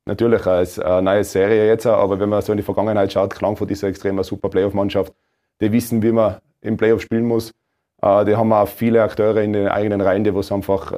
natürlich 0.04 0.44
äh, 0.44 1.00
neue 1.00 1.24
Serie 1.24 1.68
jetzt, 1.68 1.86
aber 1.86 2.20
wenn 2.20 2.28
man 2.28 2.42
so 2.42 2.52
in 2.52 2.58
die 2.58 2.64
Vergangenheit 2.64 3.14
schaut, 3.14 3.34
Klangfurt 3.34 3.70
ist 3.70 3.82
eine 3.82 3.92
extrem 3.92 4.22
super 4.22 4.50
Playoff-Mannschaft. 4.50 5.14
die 5.62 5.72
wissen, 5.72 6.02
wie 6.02 6.12
man 6.12 6.36
im 6.60 6.76
Playoff 6.76 7.00
spielen 7.00 7.24
muss. 7.24 7.54
Äh, 8.02 8.26
die 8.26 8.36
haben 8.36 8.52
auch 8.52 8.68
viele 8.68 9.02
Akteure 9.02 9.40
in 9.40 9.54
den 9.54 9.68
eigenen 9.68 10.02
Reihen, 10.02 10.24
die 10.24 10.34
was 10.34 10.52
einfach 10.52 10.92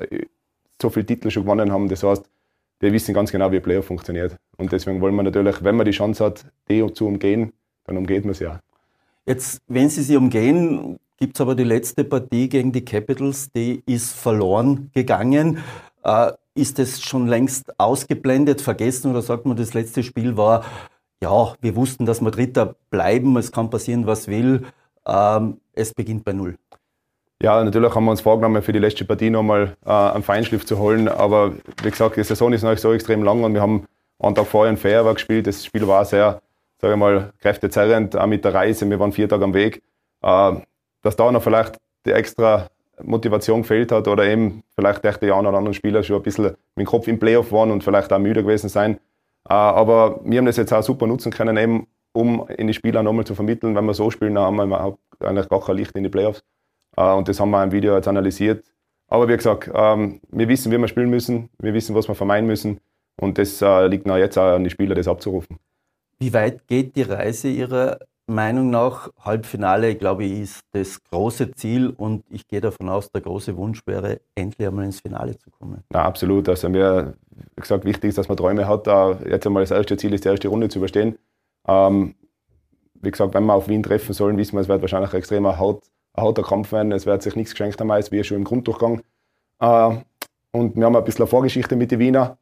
so 0.80 0.90
viele 0.90 1.06
Titel 1.06 1.30
schon 1.30 1.44
gewonnen 1.44 1.72
haben. 1.72 1.88
Das 1.88 2.02
heißt, 2.02 2.24
die 2.82 2.92
wissen 2.92 3.14
ganz 3.14 3.30
genau, 3.30 3.52
wie 3.52 3.60
Playoff 3.60 3.86
funktioniert. 3.86 4.36
Und 4.56 4.72
deswegen 4.72 5.00
wollen 5.00 5.14
wir 5.14 5.22
natürlich, 5.22 5.62
wenn 5.62 5.76
man 5.76 5.86
die 5.86 5.92
Chance 5.92 6.24
hat, 6.24 6.46
die 6.68 6.84
zu 6.92 7.06
umgehen, 7.06 7.52
dann 7.84 7.96
umgeht 7.96 8.24
man 8.24 8.34
sie 8.34 8.46
auch. 8.46 8.58
Jetzt, 9.26 9.60
wenn 9.68 9.88
Sie 9.90 10.02
sie 10.02 10.16
umgehen, 10.16 10.98
gibt 11.18 11.36
es 11.36 11.40
aber 11.40 11.54
die 11.54 11.64
letzte 11.64 12.04
Partie 12.04 12.48
gegen 12.48 12.72
die 12.72 12.84
Capitals, 12.84 13.50
die 13.52 13.82
ist 13.86 14.12
verloren 14.12 14.90
gegangen. 14.94 15.58
Äh, 16.02 16.32
ist 16.54 16.78
das 16.78 17.00
schon 17.00 17.28
längst 17.28 17.78
ausgeblendet, 17.78 18.60
vergessen 18.60 19.10
oder 19.10 19.22
sagt 19.22 19.46
man, 19.46 19.56
das 19.56 19.74
letzte 19.74 20.02
Spiel 20.02 20.36
war, 20.36 20.64
ja, 21.22 21.54
wir 21.60 21.76
wussten, 21.76 22.06
dass 22.06 22.20
wir 22.20 22.30
Dritter 22.30 22.76
bleiben, 22.90 23.36
es 23.36 23.52
kann 23.52 23.70
passieren, 23.70 24.06
was 24.06 24.26
will, 24.26 24.66
ähm, 25.06 25.60
es 25.74 25.94
beginnt 25.94 26.24
bei 26.24 26.32
Null. 26.32 26.56
Ja, 27.42 27.64
natürlich 27.64 27.94
haben 27.94 28.04
wir 28.04 28.10
uns 28.10 28.20
vorgenommen, 28.20 28.62
für 28.62 28.72
die 28.72 28.78
letzte 28.78 29.06
Partie 29.06 29.30
nochmal 29.30 29.76
äh, 29.86 29.90
einen 29.90 30.22
Feinschliff 30.22 30.66
zu 30.66 30.78
holen. 30.78 31.08
Aber 31.08 31.52
wie 31.82 31.90
gesagt, 31.90 32.16
die 32.16 32.24
Saison 32.24 32.52
ist 32.52 32.62
noch 32.62 32.70
nicht 32.70 32.82
so 32.82 32.92
extrem 32.92 33.22
lang 33.22 33.42
und 33.44 33.54
wir 33.54 33.62
haben 33.62 33.86
einen 34.18 34.34
Tag 34.34 34.46
vorher 34.46 34.70
ein 34.70 34.76
Fairwerk 34.76 35.14
gespielt. 35.14 35.46
Das 35.46 35.64
Spiel 35.64 35.86
war 35.86 36.04
sehr, 36.04 36.42
sage 36.78 36.94
ich 36.94 37.00
mal, 37.00 37.32
kräftezerrend, 37.38 38.14
auch 38.14 38.26
mit 38.26 38.44
der 38.44 38.52
Reise. 38.52 38.88
Wir 38.90 39.00
waren 39.00 39.12
vier 39.12 39.26
Tage 39.26 39.44
am 39.44 39.54
Weg. 39.54 39.82
Äh, 40.22 40.52
dass 41.02 41.16
da 41.16 41.32
noch 41.32 41.42
vielleicht 41.42 41.78
die 42.04 42.12
extra 42.12 42.68
Motivation 43.02 43.62
gefehlt 43.62 43.90
hat 43.90 44.06
oder 44.06 44.26
eben 44.26 44.62
vielleicht 44.74 45.02
der 45.02 45.34
einen 45.34 45.46
oder 45.46 45.56
anderen 45.56 45.72
Spieler 45.72 46.02
schon 46.02 46.16
ein 46.16 46.22
bisschen 46.22 46.44
mit 46.44 46.56
dem 46.76 46.86
Kopf 46.86 47.08
im 47.08 47.18
Playoff 47.18 47.50
waren 47.52 47.70
und 47.70 47.82
vielleicht 47.82 48.12
auch 48.12 48.18
müde 48.18 48.42
gewesen 48.42 48.68
sein. 48.68 48.96
Äh, 49.48 49.54
aber 49.54 50.20
wir 50.24 50.38
haben 50.38 50.46
das 50.46 50.58
jetzt 50.58 50.74
auch 50.74 50.82
super 50.82 51.06
nutzen 51.06 51.32
können, 51.32 51.56
eben, 51.56 51.86
um 52.12 52.46
in 52.48 52.66
die 52.66 52.74
Spieler 52.74 53.02
nochmal 53.02 53.24
zu 53.24 53.34
vermitteln. 53.34 53.74
Wenn 53.74 53.86
wir 53.86 53.94
so 53.94 54.10
spielen, 54.10 54.34
dann 54.34 54.44
haben 54.44 54.68
wir 54.68 54.96
eigentlich 55.20 55.48
gar 55.48 55.60
kein 55.60 55.76
Licht 55.76 55.96
in 55.96 56.02
die 56.02 56.10
Playoffs. 56.10 56.42
Äh, 57.00 57.14
und 57.14 57.28
das 57.28 57.40
haben 57.40 57.50
wir 57.50 57.62
im 57.64 57.72
Video 57.72 57.96
jetzt 57.96 58.08
analysiert. 58.08 58.64
Aber 59.08 59.28
wie 59.28 59.36
gesagt, 59.36 59.70
ähm, 59.74 60.20
wir 60.30 60.48
wissen, 60.48 60.70
wie 60.70 60.78
wir 60.78 60.88
spielen 60.88 61.10
müssen, 61.10 61.48
wir 61.58 61.74
wissen, 61.74 61.94
was 61.94 62.06
wir 62.06 62.14
vermeiden 62.14 62.46
müssen. 62.46 62.80
Und 63.20 63.38
das 63.38 63.60
äh, 63.60 63.86
liegt 63.86 64.06
noch 64.06 64.16
jetzt 64.16 64.38
auch 64.38 64.54
an 64.54 64.64
die 64.64 64.70
Spieler, 64.70 64.94
das 64.94 65.08
abzurufen. 65.08 65.58
Wie 66.18 66.32
weit 66.32 66.66
geht 66.68 66.96
die 66.96 67.02
Reise 67.02 67.48
Ihrer 67.48 67.98
Meinung 68.26 68.70
nach, 68.70 69.08
Halbfinale, 69.18 69.96
glaube 69.96 70.24
ich, 70.24 70.40
ist 70.42 70.60
das 70.70 71.02
große 71.02 71.50
Ziel 71.52 71.92
und 71.96 72.24
ich 72.30 72.46
gehe 72.46 72.60
davon 72.60 72.88
aus, 72.88 73.10
der 73.10 73.22
große 73.22 73.56
Wunsch 73.56 73.84
wäre, 73.86 74.20
endlich 74.36 74.68
einmal 74.68 74.84
ins 74.84 75.00
Finale 75.00 75.36
zu 75.36 75.50
kommen. 75.50 75.82
Na, 75.90 76.04
absolut. 76.04 76.48
Also 76.48 76.68
mir, 76.68 77.14
wie 77.56 77.60
gesagt, 77.60 77.84
wichtig 77.84 78.10
ist, 78.10 78.18
dass 78.18 78.28
man 78.28 78.36
Träume 78.36 78.68
hat. 78.68 78.86
Jetzt 79.26 79.46
einmal 79.46 79.64
das 79.64 79.72
erste 79.72 79.96
Ziel 79.96 80.14
ist, 80.14 80.24
die 80.24 80.28
erste 80.28 80.46
Runde 80.46 80.68
zu 80.68 80.78
überstehen. 80.78 81.18
Ähm, 81.66 82.14
wie 83.02 83.10
gesagt, 83.10 83.34
wenn 83.34 83.44
wir 83.46 83.54
auf 83.54 83.66
Wien 83.66 83.82
treffen 83.82 84.12
sollen, 84.12 84.36
wissen 84.36 84.54
wir, 84.54 84.60
es 84.60 84.68
wird 84.68 84.80
wahrscheinlich 84.82 85.12
ein 85.12 85.18
extremer 85.18 85.58
Haut, 85.58 85.82
ein 86.14 86.24
harter 86.24 86.42
Kampf 86.42 86.72
werden. 86.72 86.92
Es 86.92 87.06
wird 87.06 87.22
sich 87.22 87.36
nichts 87.36 87.52
geschenkt 87.52 87.80
haben, 87.80 87.90
als 87.90 88.10
wir 88.10 88.24
schon 88.24 88.38
im 88.38 88.44
Grunddurchgang. 88.44 89.02
Äh, 89.60 89.96
und 90.52 90.76
wir 90.76 90.84
haben 90.84 90.96
ein 90.96 91.04
bisschen 91.04 91.22
eine 91.22 91.30
Vorgeschichte 91.30 91.76
mit 91.76 91.90
den 91.90 91.98
Wiener. 91.98 92.38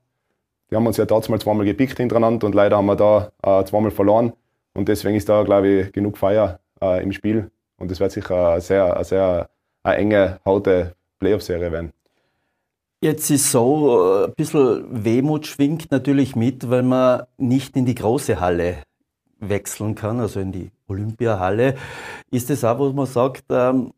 Die 0.70 0.76
haben 0.76 0.86
uns 0.86 0.96
ja 0.96 1.06
damals 1.06 1.42
zweimal 1.44 1.64
gepickt 1.64 1.96
hintereinander 1.96 2.46
und 2.46 2.54
leider 2.54 2.76
haben 2.76 2.86
wir 2.86 2.96
da 2.96 3.32
äh, 3.42 3.64
zweimal 3.64 3.90
verloren. 3.90 4.32
Und 4.74 4.88
deswegen 4.88 5.16
ist 5.16 5.28
da, 5.28 5.42
glaube 5.42 5.68
ich, 5.68 5.92
genug 5.92 6.18
Feier 6.18 6.60
äh, 6.80 7.02
im 7.02 7.12
Spiel. 7.12 7.50
Und 7.78 7.90
es 7.90 8.00
wird 8.00 8.12
sicher 8.12 8.52
eine 8.52 8.60
sehr, 8.60 8.94
eine 8.94 9.04
sehr 9.04 9.48
eine 9.82 9.96
enge, 9.96 10.40
haute 10.44 10.94
Playoff-Serie 11.18 11.72
werden. 11.72 11.92
Jetzt 13.00 13.30
ist 13.30 13.50
so, 13.50 14.22
äh, 14.22 14.24
ein 14.26 14.34
bisschen 14.34 15.04
Wehmut 15.04 15.46
schwingt 15.46 15.90
natürlich 15.90 16.34
mit, 16.34 16.68
weil 16.68 16.82
man 16.82 17.22
nicht 17.36 17.76
in 17.76 17.86
die 17.86 17.94
große 17.94 18.40
Halle 18.40 18.82
wechseln 19.38 19.94
kann, 19.94 20.18
also 20.18 20.40
in 20.40 20.52
die 20.52 20.70
Olympiahalle. 20.88 21.76
Ist 22.30 22.50
es 22.50 22.64
auch, 22.64 22.78
wo 22.78 22.92
man 22.92 23.06
sagt, 23.06 23.44
ähm, 23.50 23.92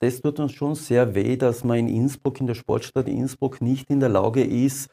das 0.00 0.20
tut 0.20 0.40
uns 0.40 0.52
schon 0.52 0.74
sehr 0.74 1.14
weh, 1.14 1.36
dass 1.36 1.62
man 1.62 1.78
in 1.78 1.88
Innsbruck, 1.88 2.40
in 2.40 2.48
der 2.48 2.54
Sportstadt 2.54 3.08
Innsbruck, 3.08 3.60
nicht 3.60 3.88
in 3.88 4.00
der 4.00 4.08
Lage 4.08 4.42
ist, 4.42 4.90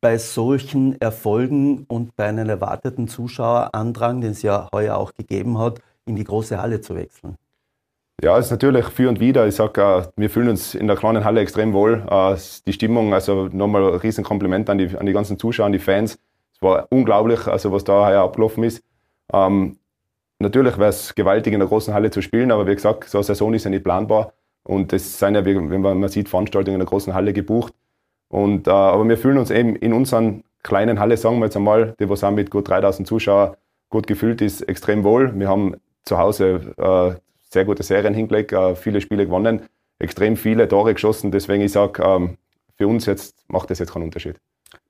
bei 0.00 0.18
solchen 0.18 1.00
Erfolgen 1.00 1.84
und 1.88 2.16
bei 2.16 2.26
einem 2.26 2.48
erwarteten 2.48 3.06
Zuschauerandrang, 3.06 4.20
den 4.20 4.32
es 4.32 4.42
ja 4.42 4.68
heuer 4.72 4.96
auch 4.96 5.14
gegeben 5.14 5.58
hat, 5.58 5.80
in 6.06 6.16
die 6.16 6.24
große 6.24 6.60
Halle 6.60 6.80
zu 6.80 6.96
wechseln? 6.96 7.36
Ja, 8.22 8.36
es 8.36 8.46
ist 8.46 8.50
natürlich 8.50 8.84
für 8.86 9.08
und 9.08 9.20
wieder. 9.20 9.46
Ich 9.46 9.54
sage, 9.54 9.80
äh, 9.80 10.02
wir 10.16 10.28
fühlen 10.28 10.50
uns 10.50 10.74
in 10.74 10.86
der 10.86 10.96
kleinen 10.96 11.24
Halle 11.24 11.40
extrem 11.40 11.72
wohl. 11.72 12.04
Äh, 12.10 12.36
die 12.66 12.72
Stimmung, 12.72 13.14
also 13.14 13.48
nochmal 13.48 13.94
ein 13.94 13.98
riesen 14.00 14.24
Kompliment 14.24 14.68
an 14.68 14.78
die, 14.78 14.94
an 14.96 15.06
die 15.06 15.12
ganzen 15.12 15.38
Zuschauer, 15.38 15.66
an 15.66 15.72
die 15.72 15.78
Fans. 15.78 16.18
Es 16.54 16.60
war 16.60 16.86
unglaublich, 16.90 17.46
also 17.46 17.72
was 17.72 17.84
da 17.84 18.06
heuer 18.06 18.22
abgelaufen 18.22 18.64
ist. 18.64 18.82
Ähm, 19.32 19.78
natürlich 20.40 20.78
wäre 20.78 20.90
es 20.90 21.14
gewaltig, 21.14 21.52
in 21.52 21.60
der 21.60 21.68
großen 21.68 21.94
Halle 21.94 22.10
zu 22.10 22.22
spielen, 22.22 22.50
aber 22.50 22.66
wie 22.66 22.74
gesagt, 22.74 23.08
so 23.08 23.18
eine 23.18 23.24
Saison 23.24 23.54
ist 23.54 23.64
ja 23.64 23.70
nicht 23.70 23.84
planbar. 23.84 24.32
Und 24.62 24.92
das 24.92 25.18
sind 25.18 25.34
ja, 25.34 25.44
wenn 25.44 25.80
man, 25.80 26.08
sieht, 26.08 26.28
Veranstaltungen 26.28 26.74
in 26.74 26.80
der 26.80 26.88
großen 26.88 27.14
Halle 27.14 27.32
gebucht. 27.32 27.72
Und, 28.28 28.68
äh, 28.68 28.70
aber 28.70 29.08
wir 29.08 29.18
fühlen 29.18 29.38
uns 29.38 29.50
eben 29.50 29.76
in 29.76 29.92
unseren 29.92 30.44
kleinen 30.62 31.00
Halle, 31.00 31.16
sagen 31.16 31.38
wir 31.38 31.46
jetzt 31.46 31.56
einmal, 31.56 31.94
die 31.98 32.08
was 32.08 32.22
auch 32.22 32.30
mit 32.30 32.50
gut 32.50 32.68
3000 32.68 33.06
Zuschauern 33.06 33.56
gut 33.88 34.06
gefüllt 34.06 34.40
ist, 34.40 34.62
extrem 34.62 35.04
wohl. 35.04 35.38
Wir 35.38 35.48
haben 35.48 35.76
zu 36.04 36.18
Hause 36.18 36.74
äh, 36.76 37.20
sehr 37.50 37.64
gute 37.64 37.82
Serien 37.82 38.14
hingelegt, 38.14 38.52
äh, 38.52 38.76
viele 38.76 39.00
Spiele 39.00 39.26
gewonnen, 39.26 39.62
extrem 39.98 40.36
viele 40.36 40.68
Tore 40.68 40.94
geschossen. 40.94 41.30
Deswegen 41.30 41.62
ich 41.62 41.72
sage, 41.72 42.02
ähm, 42.02 42.36
für 42.76 42.86
uns 42.86 43.06
jetzt 43.06 43.44
macht 43.48 43.70
das 43.70 43.80
jetzt 43.80 43.92
keinen 43.92 44.04
Unterschied. 44.04 44.36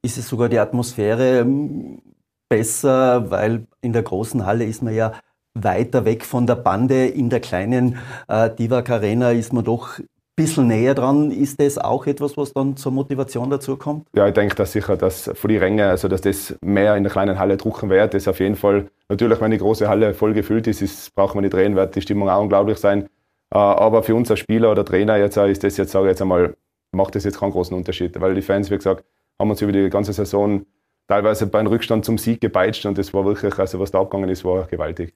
Ist 0.03 0.19
es 0.19 0.29
sogar 0.29 0.49
die 0.49 0.59
Atmosphäre 0.59 1.41
ähm, 1.41 2.03
besser, 2.49 3.31
weil 3.31 3.67
in 3.81 3.93
der 3.93 4.03
großen 4.03 4.45
Halle 4.45 4.65
ist 4.65 4.83
man 4.83 4.95
ja 4.95 5.13
weiter 5.55 6.05
weg 6.05 6.25
von 6.25 6.47
der 6.47 6.57
Bande. 6.57 7.07
In 7.07 7.31
der 7.31 7.41
kleinen 7.41 7.99
äh, 8.29 8.51
Divak 8.51 8.91
Arena 8.91 9.33
ist 9.33 9.53
man 9.53 9.65
doch 9.65 10.01
bisschen 10.41 10.69
näher 10.69 10.95
dran. 10.95 11.31
Ist 11.31 11.61
das 11.61 11.77
auch 11.77 12.07
etwas, 12.07 12.37
was 12.37 12.53
dann 12.53 12.77
zur 12.77 12.93
Motivation 12.93 13.51
dazu 13.51 13.77
kommt? 13.77 14.07
Ja, 14.15 14.27
ich 14.27 14.35
denke, 14.35 14.55
dass 14.55 14.73
sicher, 14.73 14.97
dass 14.97 15.31
für 15.35 15.49
die 15.49 15.59
Ränge, 15.59 15.89
also 15.89 16.09
dass 16.09 16.23
das 16.23 16.57
mehr 16.63 16.97
in 16.97 17.03
der 17.03 17.13
kleinen 17.13 17.39
Halle 17.39 17.57
drucken 17.57 17.91
wird, 17.91 18.15
das 18.15 18.27
auf 18.27 18.41
jeden 18.41 18.57
Fall. 18.57 18.87
Natürlich, 19.09 19.41
wenn 19.41 19.51
die 19.51 19.59
große 19.59 19.89
Halle 19.89 20.15
voll 20.15 20.33
gefüllt 20.33 20.67
ist, 20.67 20.81
ist 20.81 21.15
braucht 21.15 21.35
man 21.35 21.43
nicht 21.43 21.53
drehen, 21.53 21.77
wird 21.77 21.95
die 21.95 22.01
Stimmung 22.01 22.31
auch 22.31 22.41
unglaublich 22.41 22.79
sein. 22.79 23.05
Äh, 23.53 23.59
aber 23.59 24.03
für 24.03 24.15
uns 24.15 24.31
als 24.31 24.41
Spieler 24.41 24.71
oder 24.71 24.85
Trainer 24.85 25.19
jetzt 25.19 25.37
ist 25.37 25.63
das 25.63 25.77
jetzt, 25.77 25.93
sage 25.93 26.07
ich 26.07 26.11
jetzt 26.11 26.23
einmal, 26.23 26.57
macht 26.93 27.15
das 27.15 27.25
jetzt 27.25 27.39
keinen 27.39 27.53
großen 27.53 27.77
Unterschied, 27.77 28.19
weil 28.21 28.35
die 28.35 28.43
Fans, 28.43 28.71
wie 28.71 28.77
gesagt, 28.77 29.05
haben 29.39 29.51
uns 29.51 29.61
über 29.61 29.73
die 29.73 29.91
ganze 29.91 30.13
Saison 30.13 30.65
teilweise 31.07 31.47
beim 31.49 31.67
Rückstand 31.67 32.05
zum 32.05 32.19
Sieg 32.19 32.41
gepeitscht 32.41 32.87
und 32.87 32.97
das 32.97 33.13
war 33.13 33.25
wirklich, 33.25 33.59
also 33.59 33.79
was 33.79 33.91
da 33.91 34.01
abgegangen 34.01 34.31
ist, 34.31 34.45
war 34.45 34.67
gewaltig. 34.67 35.15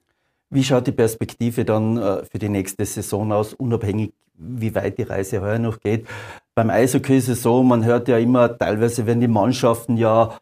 Wie 0.49 0.63
schaut 0.63 0.87
die 0.87 0.91
Perspektive 0.91 1.65
dann 1.65 1.97
äh, 1.97 2.23
für 2.25 2.39
die 2.39 2.49
nächste 2.49 2.85
Saison 2.85 3.31
aus, 3.31 3.53
unabhängig 3.53 4.13
wie 4.37 4.75
weit 4.75 4.97
die 4.97 5.03
Reise 5.03 5.41
heuer 5.41 5.59
noch 5.59 5.79
geht? 5.79 6.07
Beim 6.55 6.69
Eishockey 6.69 7.17
ist 7.17 7.29
es 7.29 7.41
so, 7.41 7.63
man 7.63 7.83
hört 7.85 8.07
ja 8.07 8.17
immer, 8.17 8.57
teilweise 8.57 9.05
werden 9.05 9.21
die 9.21 9.27
Mannschaften 9.27 9.97
ja 9.97 10.37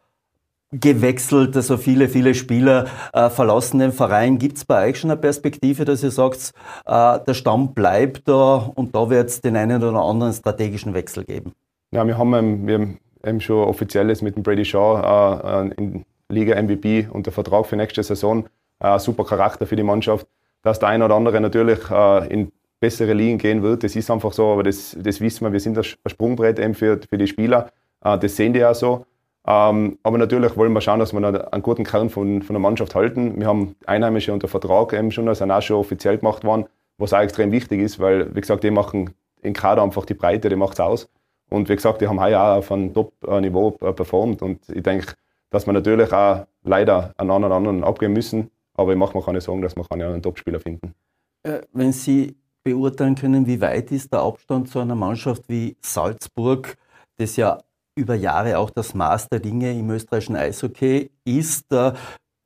gewechselt, 0.80 1.56
also 1.56 1.76
viele, 1.76 2.08
viele 2.08 2.34
Spieler 2.34 2.86
äh, 3.12 3.30
verlassen 3.30 3.78
den 3.78 3.92
Verein. 3.92 4.38
Gibt 4.38 4.56
es 4.56 4.64
bei 4.64 4.88
euch 4.88 4.98
schon 4.98 5.10
eine 5.10 5.20
Perspektive, 5.20 5.84
dass 5.84 6.02
ihr 6.02 6.10
sagt, 6.10 6.52
äh, 6.86 7.18
der 7.20 7.34
Stamm 7.34 7.74
bleibt 7.74 8.28
da 8.28 8.70
und 8.74 8.94
da 8.94 9.08
wird 9.10 9.30
es 9.30 9.40
den 9.40 9.56
einen 9.56 9.82
oder 9.82 10.00
anderen 10.00 10.32
strategischen 10.32 10.94
Wechsel 10.94 11.24
geben? 11.24 11.52
Ja, 11.92 12.06
wir 12.06 12.18
haben, 12.18 12.66
wir 12.66 12.74
haben 12.74 12.98
eben 13.24 13.40
schon 13.40 13.64
offizielles 13.64 14.20
mit 14.20 14.36
dem 14.36 14.42
Brady 14.42 14.64
Shaw 14.64 15.68
äh, 15.68 15.74
in 15.76 16.04
Liga 16.28 16.60
MVP 16.60 17.08
unter 17.10 17.30
Vertrag 17.30 17.66
für 17.66 17.76
nächste 17.76 18.02
Saison 18.02 18.46
äh, 18.84 18.98
super 18.98 19.24
Charakter 19.24 19.66
für 19.66 19.76
die 19.76 19.82
Mannschaft. 19.82 20.26
Dass 20.62 20.78
der 20.78 20.88
eine 20.88 21.04
oder 21.04 21.14
andere 21.14 21.40
natürlich 21.40 21.90
äh, 21.90 22.32
in 22.32 22.52
bessere 22.80 23.14
Ligen 23.14 23.38
gehen 23.38 23.62
wird, 23.62 23.82
das 23.82 23.96
ist 23.96 24.10
einfach 24.10 24.32
so, 24.32 24.52
aber 24.52 24.62
das, 24.62 24.96
das 24.98 25.20
wissen 25.20 25.44
wir, 25.44 25.52
wir 25.52 25.60
sind 25.60 25.78
ein 25.78 25.84
Sprungbrett 25.84 26.58
eben 26.58 26.74
für, 26.74 27.00
für 27.08 27.18
die 27.18 27.26
Spieler. 27.26 27.70
Äh, 28.02 28.18
das 28.18 28.36
sehen 28.36 28.52
die 28.52 28.64
auch 28.64 28.74
so. 28.74 29.06
Ähm, 29.46 29.98
aber 30.02 30.18
natürlich 30.18 30.56
wollen 30.56 30.72
wir 30.72 30.80
schauen, 30.80 31.00
dass 31.00 31.12
wir 31.12 31.52
einen 31.52 31.62
guten 31.62 31.84
Kern 31.84 32.08
von, 32.08 32.42
von 32.42 32.54
der 32.54 32.60
Mannschaft 32.60 32.94
halten. 32.94 33.38
Wir 33.38 33.46
haben 33.46 33.76
Einheimische 33.86 34.32
unter 34.32 34.48
Vertrag 34.48 34.92
eben 34.94 35.10
schon, 35.10 35.32
sind 35.34 35.50
auch 35.50 35.62
schon 35.62 35.76
offiziell 35.76 36.16
gemacht 36.18 36.44
worden, 36.44 36.66
was 36.96 37.12
auch 37.12 37.20
extrem 37.20 37.52
wichtig 37.52 37.80
ist, 37.80 38.00
weil, 38.00 38.34
wie 38.34 38.40
gesagt, 38.40 38.64
die 38.64 38.70
machen 38.70 39.10
in 39.42 39.52
Kader 39.52 39.82
einfach 39.82 40.06
die 40.06 40.14
Breite, 40.14 40.48
die 40.48 40.56
macht 40.56 40.74
es 40.74 40.80
aus. 40.80 41.08
Und 41.50 41.68
wie 41.68 41.76
gesagt, 41.76 42.00
die 42.00 42.08
haben 42.08 42.20
heuer 42.20 42.40
auch 42.40 42.56
auf 42.58 42.72
einem 42.72 42.94
Top-Niveau 42.94 43.72
performt. 43.72 44.40
Und 44.40 44.66
ich 44.70 44.82
denke, 44.82 45.12
dass 45.50 45.66
wir 45.66 45.74
natürlich 45.74 46.10
auch 46.10 46.46
leider 46.62 47.12
einen 47.18 47.30
anderen, 47.30 47.52
anderen 47.52 47.84
abgeben 47.84 48.14
müssen. 48.14 48.50
Aber 48.74 48.92
ich 48.92 48.98
mache 48.98 49.16
mir 49.16 49.24
keine 49.24 49.40
Sorgen, 49.40 49.62
dass 49.62 49.76
wir 49.76 49.90
einen 49.90 50.22
Topspieler 50.22 50.60
finden. 50.60 50.94
Äh, 51.42 51.60
wenn 51.72 51.92
Sie 51.92 52.36
beurteilen 52.64 53.14
können, 53.14 53.46
wie 53.46 53.60
weit 53.60 53.92
ist 53.92 54.12
der 54.12 54.20
Abstand 54.20 54.68
zu 54.68 54.80
einer 54.80 54.94
Mannschaft 54.94 55.42
wie 55.48 55.76
Salzburg, 55.80 56.76
das 57.16 57.36
ja 57.36 57.58
über 57.96 58.14
Jahre 58.14 58.58
auch 58.58 58.70
das 58.70 58.94
Maß 58.94 59.28
der 59.28 59.40
Dinge 59.40 59.72
im 59.78 59.90
österreichischen 59.90 60.36
Eishockey 60.36 61.10
ist, 61.24 61.70
äh, 61.72 61.92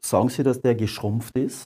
sagen 0.03 0.29
Sie, 0.29 0.43
dass 0.43 0.61
der 0.61 0.74
geschrumpft 0.74 1.37
ist? 1.39 1.64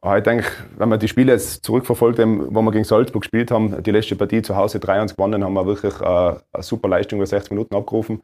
Ah, 0.00 0.18
ich 0.18 0.24
denke, 0.24 0.46
wenn 0.76 0.88
man 0.88 0.98
die 0.98 1.08
Spiele 1.08 1.32
jetzt 1.32 1.64
zurückverfolgt, 1.64 2.18
wo 2.18 2.62
wir 2.62 2.72
gegen 2.72 2.84
Salzburg 2.84 3.22
gespielt 3.22 3.50
haben, 3.50 3.82
die 3.82 3.90
letzte 3.90 4.16
Partie 4.16 4.42
zu 4.42 4.54
Hause 4.54 4.78
3-1 4.78 5.16
gewonnen, 5.16 5.42
haben 5.42 5.54
wir 5.54 5.64
wirklich 5.64 5.94
äh, 6.00 6.04
eine 6.04 6.62
super 6.62 6.88
Leistung 6.88 7.18
über 7.18 7.26
60 7.26 7.52
Minuten 7.52 7.74
abgerufen. 7.74 8.22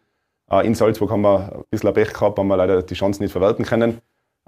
In 0.65 0.75
Salzburg 0.75 1.13
haben 1.13 1.21
wir 1.21 1.53
ein 1.53 1.65
bisschen 1.71 1.95
Pech 1.95 2.13
gehabt, 2.13 2.37
haben 2.37 2.49
wir 2.49 2.57
leider 2.57 2.83
die 2.83 2.95
Chance 2.95 3.23
nicht 3.23 3.31
verwerten 3.31 3.65
können. 3.65 4.01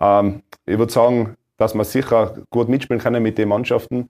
Ähm, 0.03 0.43
ich 0.67 0.79
würde 0.79 0.93
sagen, 0.93 1.37
dass 1.57 1.75
wir 1.75 1.85
sicher 1.85 2.35
gut 2.51 2.69
mitspielen 2.69 3.01
können 3.01 3.23
mit 3.23 3.39
den 3.39 3.49
Mannschaften. 3.49 4.09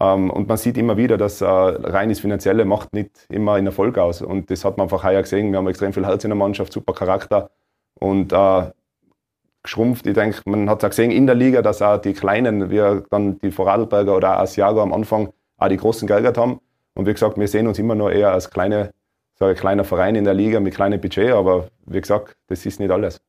Ähm, 0.00 0.30
und 0.30 0.48
man 0.48 0.56
sieht 0.56 0.76
immer 0.76 0.96
wieder, 0.96 1.18
dass 1.18 1.40
äh, 1.40 1.46
reines 1.46 2.20
Finanzielle 2.20 2.64
macht 2.64 2.94
nicht 2.94 3.26
immer 3.28 3.58
in 3.58 3.66
Erfolg 3.66 3.98
aus. 3.98 4.22
Und 4.22 4.50
das 4.50 4.64
hat 4.64 4.78
man 4.78 4.86
einfach 4.86 5.04
heuer 5.04 5.22
gesehen. 5.22 5.52
Wir 5.52 5.58
haben 5.58 5.68
extrem 5.68 5.92
viel 5.92 6.06
Herz 6.06 6.24
in 6.24 6.30
der 6.30 6.36
Mannschaft, 6.36 6.72
super 6.72 6.94
Charakter 6.94 7.50
und 7.94 8.32
äh, 8.32 8.70
geschrumpft. 9.62 10.06
Ich 10.06 10.14
denke, 10.14 10.40
man 10.46 10.68
hat 10.68 10.78
es 10.78 10.84
auch 10.84 10.90
gesehen 10.90 11.10
in 11.10 11.26
der 11.26 11.34
Liga, 11.36 11.62
dass 11.62 11.82
auch 11.82 11.98
die 11.98 12.14
Kleinen, 12.14 12.70
wie 12.70 13.02
dann 13.10 13.38
die 13.38 13.50
Vorarlberger 13.50 14.16
oder 14.16 14.40
Asiago 14.40 14.82
am 14.82 14.92
Anfang, 14.92 15.32
auch 15.58 15.68
die 15.68 15.76
großen 15.76 16.08
Geld 16.08 16.36
haben. 16.38 16.60
Und 16.94 17.06
wie 17.06 17.12
gesagt, 17.12 17.38
wir 17.38 17.48
sehen 17.48 17.66
uns 17.66 17.78
immer 17.78 17.94
nur 17.94 18.12
eher 18.12 18.32
als 18.32 18.50
kleine, 18.50 18.92
ein 19.40 19.54
kleiner 19.54 19.84
Verein 19.84 20.16
in 20.16 20.24
der 20.24 20.34
Liga 20.34 20.60
mit 20.60 20.74
kleinem 20.74 21.00
Budget. 21.00 21.32
Aber 21.32 21.68
wie 21.86 22.00
gesagt, 22.00 22.36
das 22.48 22.64
ist 22.66 22.80
nicht 22.80 22.90
alles. 22.90 23.20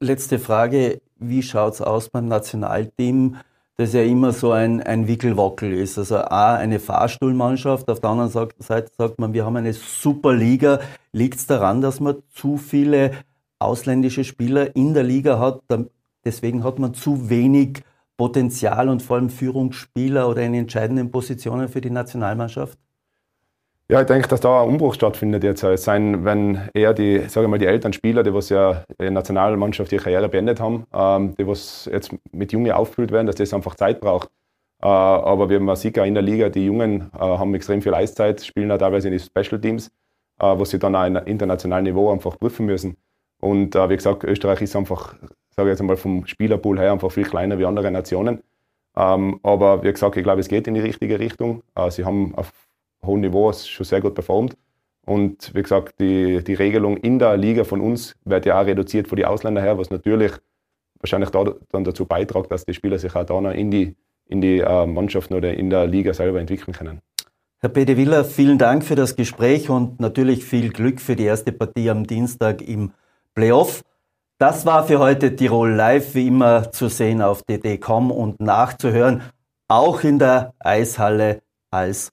Letzte 0.00 0.38
Frage. 0.38 1.00
Wie 1.16 1.42
schaut 1.42 1.74
es 1.74 1.82
aus 1.82 2.08
beim 2.08 2.26
Nationalteam? 2.26 3.36
das 3.80 3.94
ja 3.94 4.02
immer 4.02 4.32
so 4.32 4.52
ein, 4.52 4.82
ein 4.82 5.08
Wickelwackel 5.08 5.72
ist. 5.72 5.96
Also 5.96 6.18
A, 6.18 6.54
eine 6.54 6.78
Fahrstuhlmannschaft, 6.78 7.88
auf 7.88 8.00
der 8.00 8.10
anderen 8.10 8.30
Seite 8.58 8.92
sagt 8.96 9.18
man, 9.18 9.32
wir 9.32 9.46
haben 9.46 9.56
eine 9.56 9.72
super 9.72 10.34
Liga. 10.34 10.80
Liegt 11.12 11.38
es 11.38 11.46
daran, 11.46 11.80
dass 11.80 11.98
man 11.98 12.16
zu 12.34 12.58
viele 12.58 13.12
ausländische 13.58 14.24
Spieler 14.24 14.76
in 14.76 14.92
der 14.92 15.02
Liga 15.02 15.38
hat? 15.38 15.62
Deswegen 16.26 16.62
hat 16.62 16.78
man 16.78 16.92
zu 16.92 17.30
wenig 17.30 17.82
Potenzial 18.18 18.90
und 18.90 19.02
vor 19.02 19.16
allem 19.16 19.30
Führungsspieler 19.30 20.28
oder 20.28 20.42
in 20.42 20.52
entscheidenden 20.52 21.10
Positionen 21.10 21.68
für 21.68 21.80
die 21.80 21.88
Nationalmannschaft? 21.88 22.78
Ja, 23.90 24.00
ich 24.00 24.06
denke, 24.06 24.28
dass 24.28 24.40
da 24.40 24.62
ein 24.62 24.68
Umbruch 24.68 24.94
stattfindet 24.94 25.42
jetzt. 25.42 25.64
Es 25.64 25.82
sein, 25.82 26.24
wenn 26.24 26.60
eher 26.74 26.94
die, 26.94 27.28
sage 27.28 27.46
ich 27.46 27.50
mal, 27.50 27.58
die 27.58 27.66
Elternspieler, 27.66 28.22
die 28.22 28.32
was 28.32 28.48
ja 28.48 28.84
in 28.90 28.96
der 28.98 29.10
Nationalmannschaft 29.10 29.90
ihre 29.90 30.04
Karriere 30.04 30.28
beendet 30.28 30.60
haben, 30.60 30.86
ähm, 30.94 31.34
die 31.34 31.44
was 31.44 31.90
jetzt 31.92 32.14
mit 32.30 32.52
Jungen 32.52 32.70
aufgefüllt 32.70 33.10
werden, 33.10 33.26
dass 33.26 33.34
das 33.34 33.52
einfach 33.52 33.74
Zeit 33.74 34.00
braucht. 34.00 34.28
Äh, 34.80 34.86
aber 34.86 35.50
wie 35.50 35.58
man 35.58 35.74
sieht 35.74 35.98
auch 35.98 36.04
in 36.04 36.14
der 36.14 36.22
Liga, 36.22 36.50
die 36.50 36.66
Jungen 36.66 37.10
äh, 37.12 37.18
haben 37.18 37.52
extrem 37.56 37.82
viel 37.82 37.92
Eiszeit, 37.92 38.44
spielen 38.44 38.70
auch 38.70 38.78
teilweise 38.78 39.08
in 39.08 39.12
die 39.12 39.18
Special 39.18 39.60
Teams, 39.60 39.90
äh, 40.38 40.56
wo 40.56 40.64
sie 40.64 40.78
dann 40.78 40.94
auch 40.94 41.00
ein 41.00 41.16
internationalen 41.16 41.86
Niveau 41.86 42.12
einfach 42.12 42.38
prüfen 42.38 42.66
müssen. 42.66 42.96
Und 43.40 43.74
äh, 43.74 43.90
wie 43.90 43.96
gesagt, 43.96 44.22
Österreich 44.22 44.62
ist 44.62 44.76
einfach, 44.76 45.14
sage 45.50 45.68
ich 45.68 45.72
jetzt 45.72 45.80
einmal, 45.80 45.96
vom 45.96 46.28
Spielerpool 46.28 46.78
her 46.78 46.92
einfach 46.92 47.10
viel 47.10 47.24
kleiner 47.24 47.58
wie 47.58 47.66
andere 47.66 47.90
Nationen. 47.90 48.40
Ähm, 48.96 49.40
aber 49.42 49.82
wie 49.82 49.90
gesagt, 49.90 50.16
ich 50.16 50.22
glaube, 50.22 50.42
es 50.42 50.48
geht 50.48 50.68
in 50.68 50.74
die 50.74 50.80
richtige 50.80 51.18
Richtung. 51.18 51.64
Äh, 51.74 51.90
sie 51.90 52.04
haben 52.04 52.36
auf 52.36 52.52
hohem 53.04 53.20
Niveau 53.20 53.52
schon 53.52 53.86
sehr 53.86 54.00
gut 54.00 54.14
performt. 54.14 54.56
Und 55.06 55.52
wie 55.54 55.62
gesagt, 55.62 55.98
die, 55.98 56.44
die 56.44 56.54
Regelung 56.54 56.96
in 56.96 57.18
der 57.18 57.36
Liga 57.36 57.64
von 57.64 57.80
uns 57.80 58.14
wird 58.24 58.46
ja 58.46 58.60
auch 58.60 58.66
reduziert 58.66 59.08
von 59.08 59.16
den 59.16 59.26
Ausländern 59.26 59.64
her, 59.64 59.78
was 59.78 59.90
natürlich 59.90 60.32
wahrscheinlich 61.00 61.30
da, 61.30 61.44
dann 61.70 61.84
dazu 61.84 62.04
beiträgt, 62.04 62.52
dass 62.52 62.64
die 62.64 62.74
Spieler 62.74 62.98
sich 62.98 63.14
auch 63.16 63.24
da 63.24 63.40
noch 63.40 63.52
in 63.52 63.70
die, 63.70 63.96
in 64.26 64.40
die 64.40 64.60
äh, 64.60 64.86
Mannschaften 64.86 65.34
oder 65.34 65.54
in 65.54 65.70
der 65.70 65.86
Liga 65.86 66.14
selber 66.14 66.40
entwickeln 66.40 66.74
können. 66.74 67.00
Herr 67.58 67.70
Pede 67.70 67.96
Willer, 67.96 68.24
vielen 68.24 68.56
Dank 68.56 68.84
für 68.84 68.94
das 68.94 69.16
Gespräch 69.16 69.68
und 69.68 70.00
natürlich 70.00 70.44
viel 70.44 70.70
Glück 70.70 71.00
für 71.00 71.16
die 71.16 71.24
erste 71.24 71.52
Partie 71.52 71.90
am 71.90 72.06
Dienstag 72.06 72.62
im 72.62 72.92
Playoff. 73.34 73.82
Das 74.38 74.64
war 74.64 74.86
für 74.86 74.98
heute 74.98 75.36
Tirol 75.36 75.72
Live, 75.72 76.14
wie 76.14 76.28
immer 76.28 76.72
zu 76.72 76.88
sehen 76.88 77.20
auf 77.20 77.42
dd.com 77.42 78.10
und 78.10 78.40
nachzuhören, 78.40 79.22
auch 79.68 80.02
in 80.04 80.18
der 80.18 80.54
Eishalle 80.58 81.42
als 81.70 82.12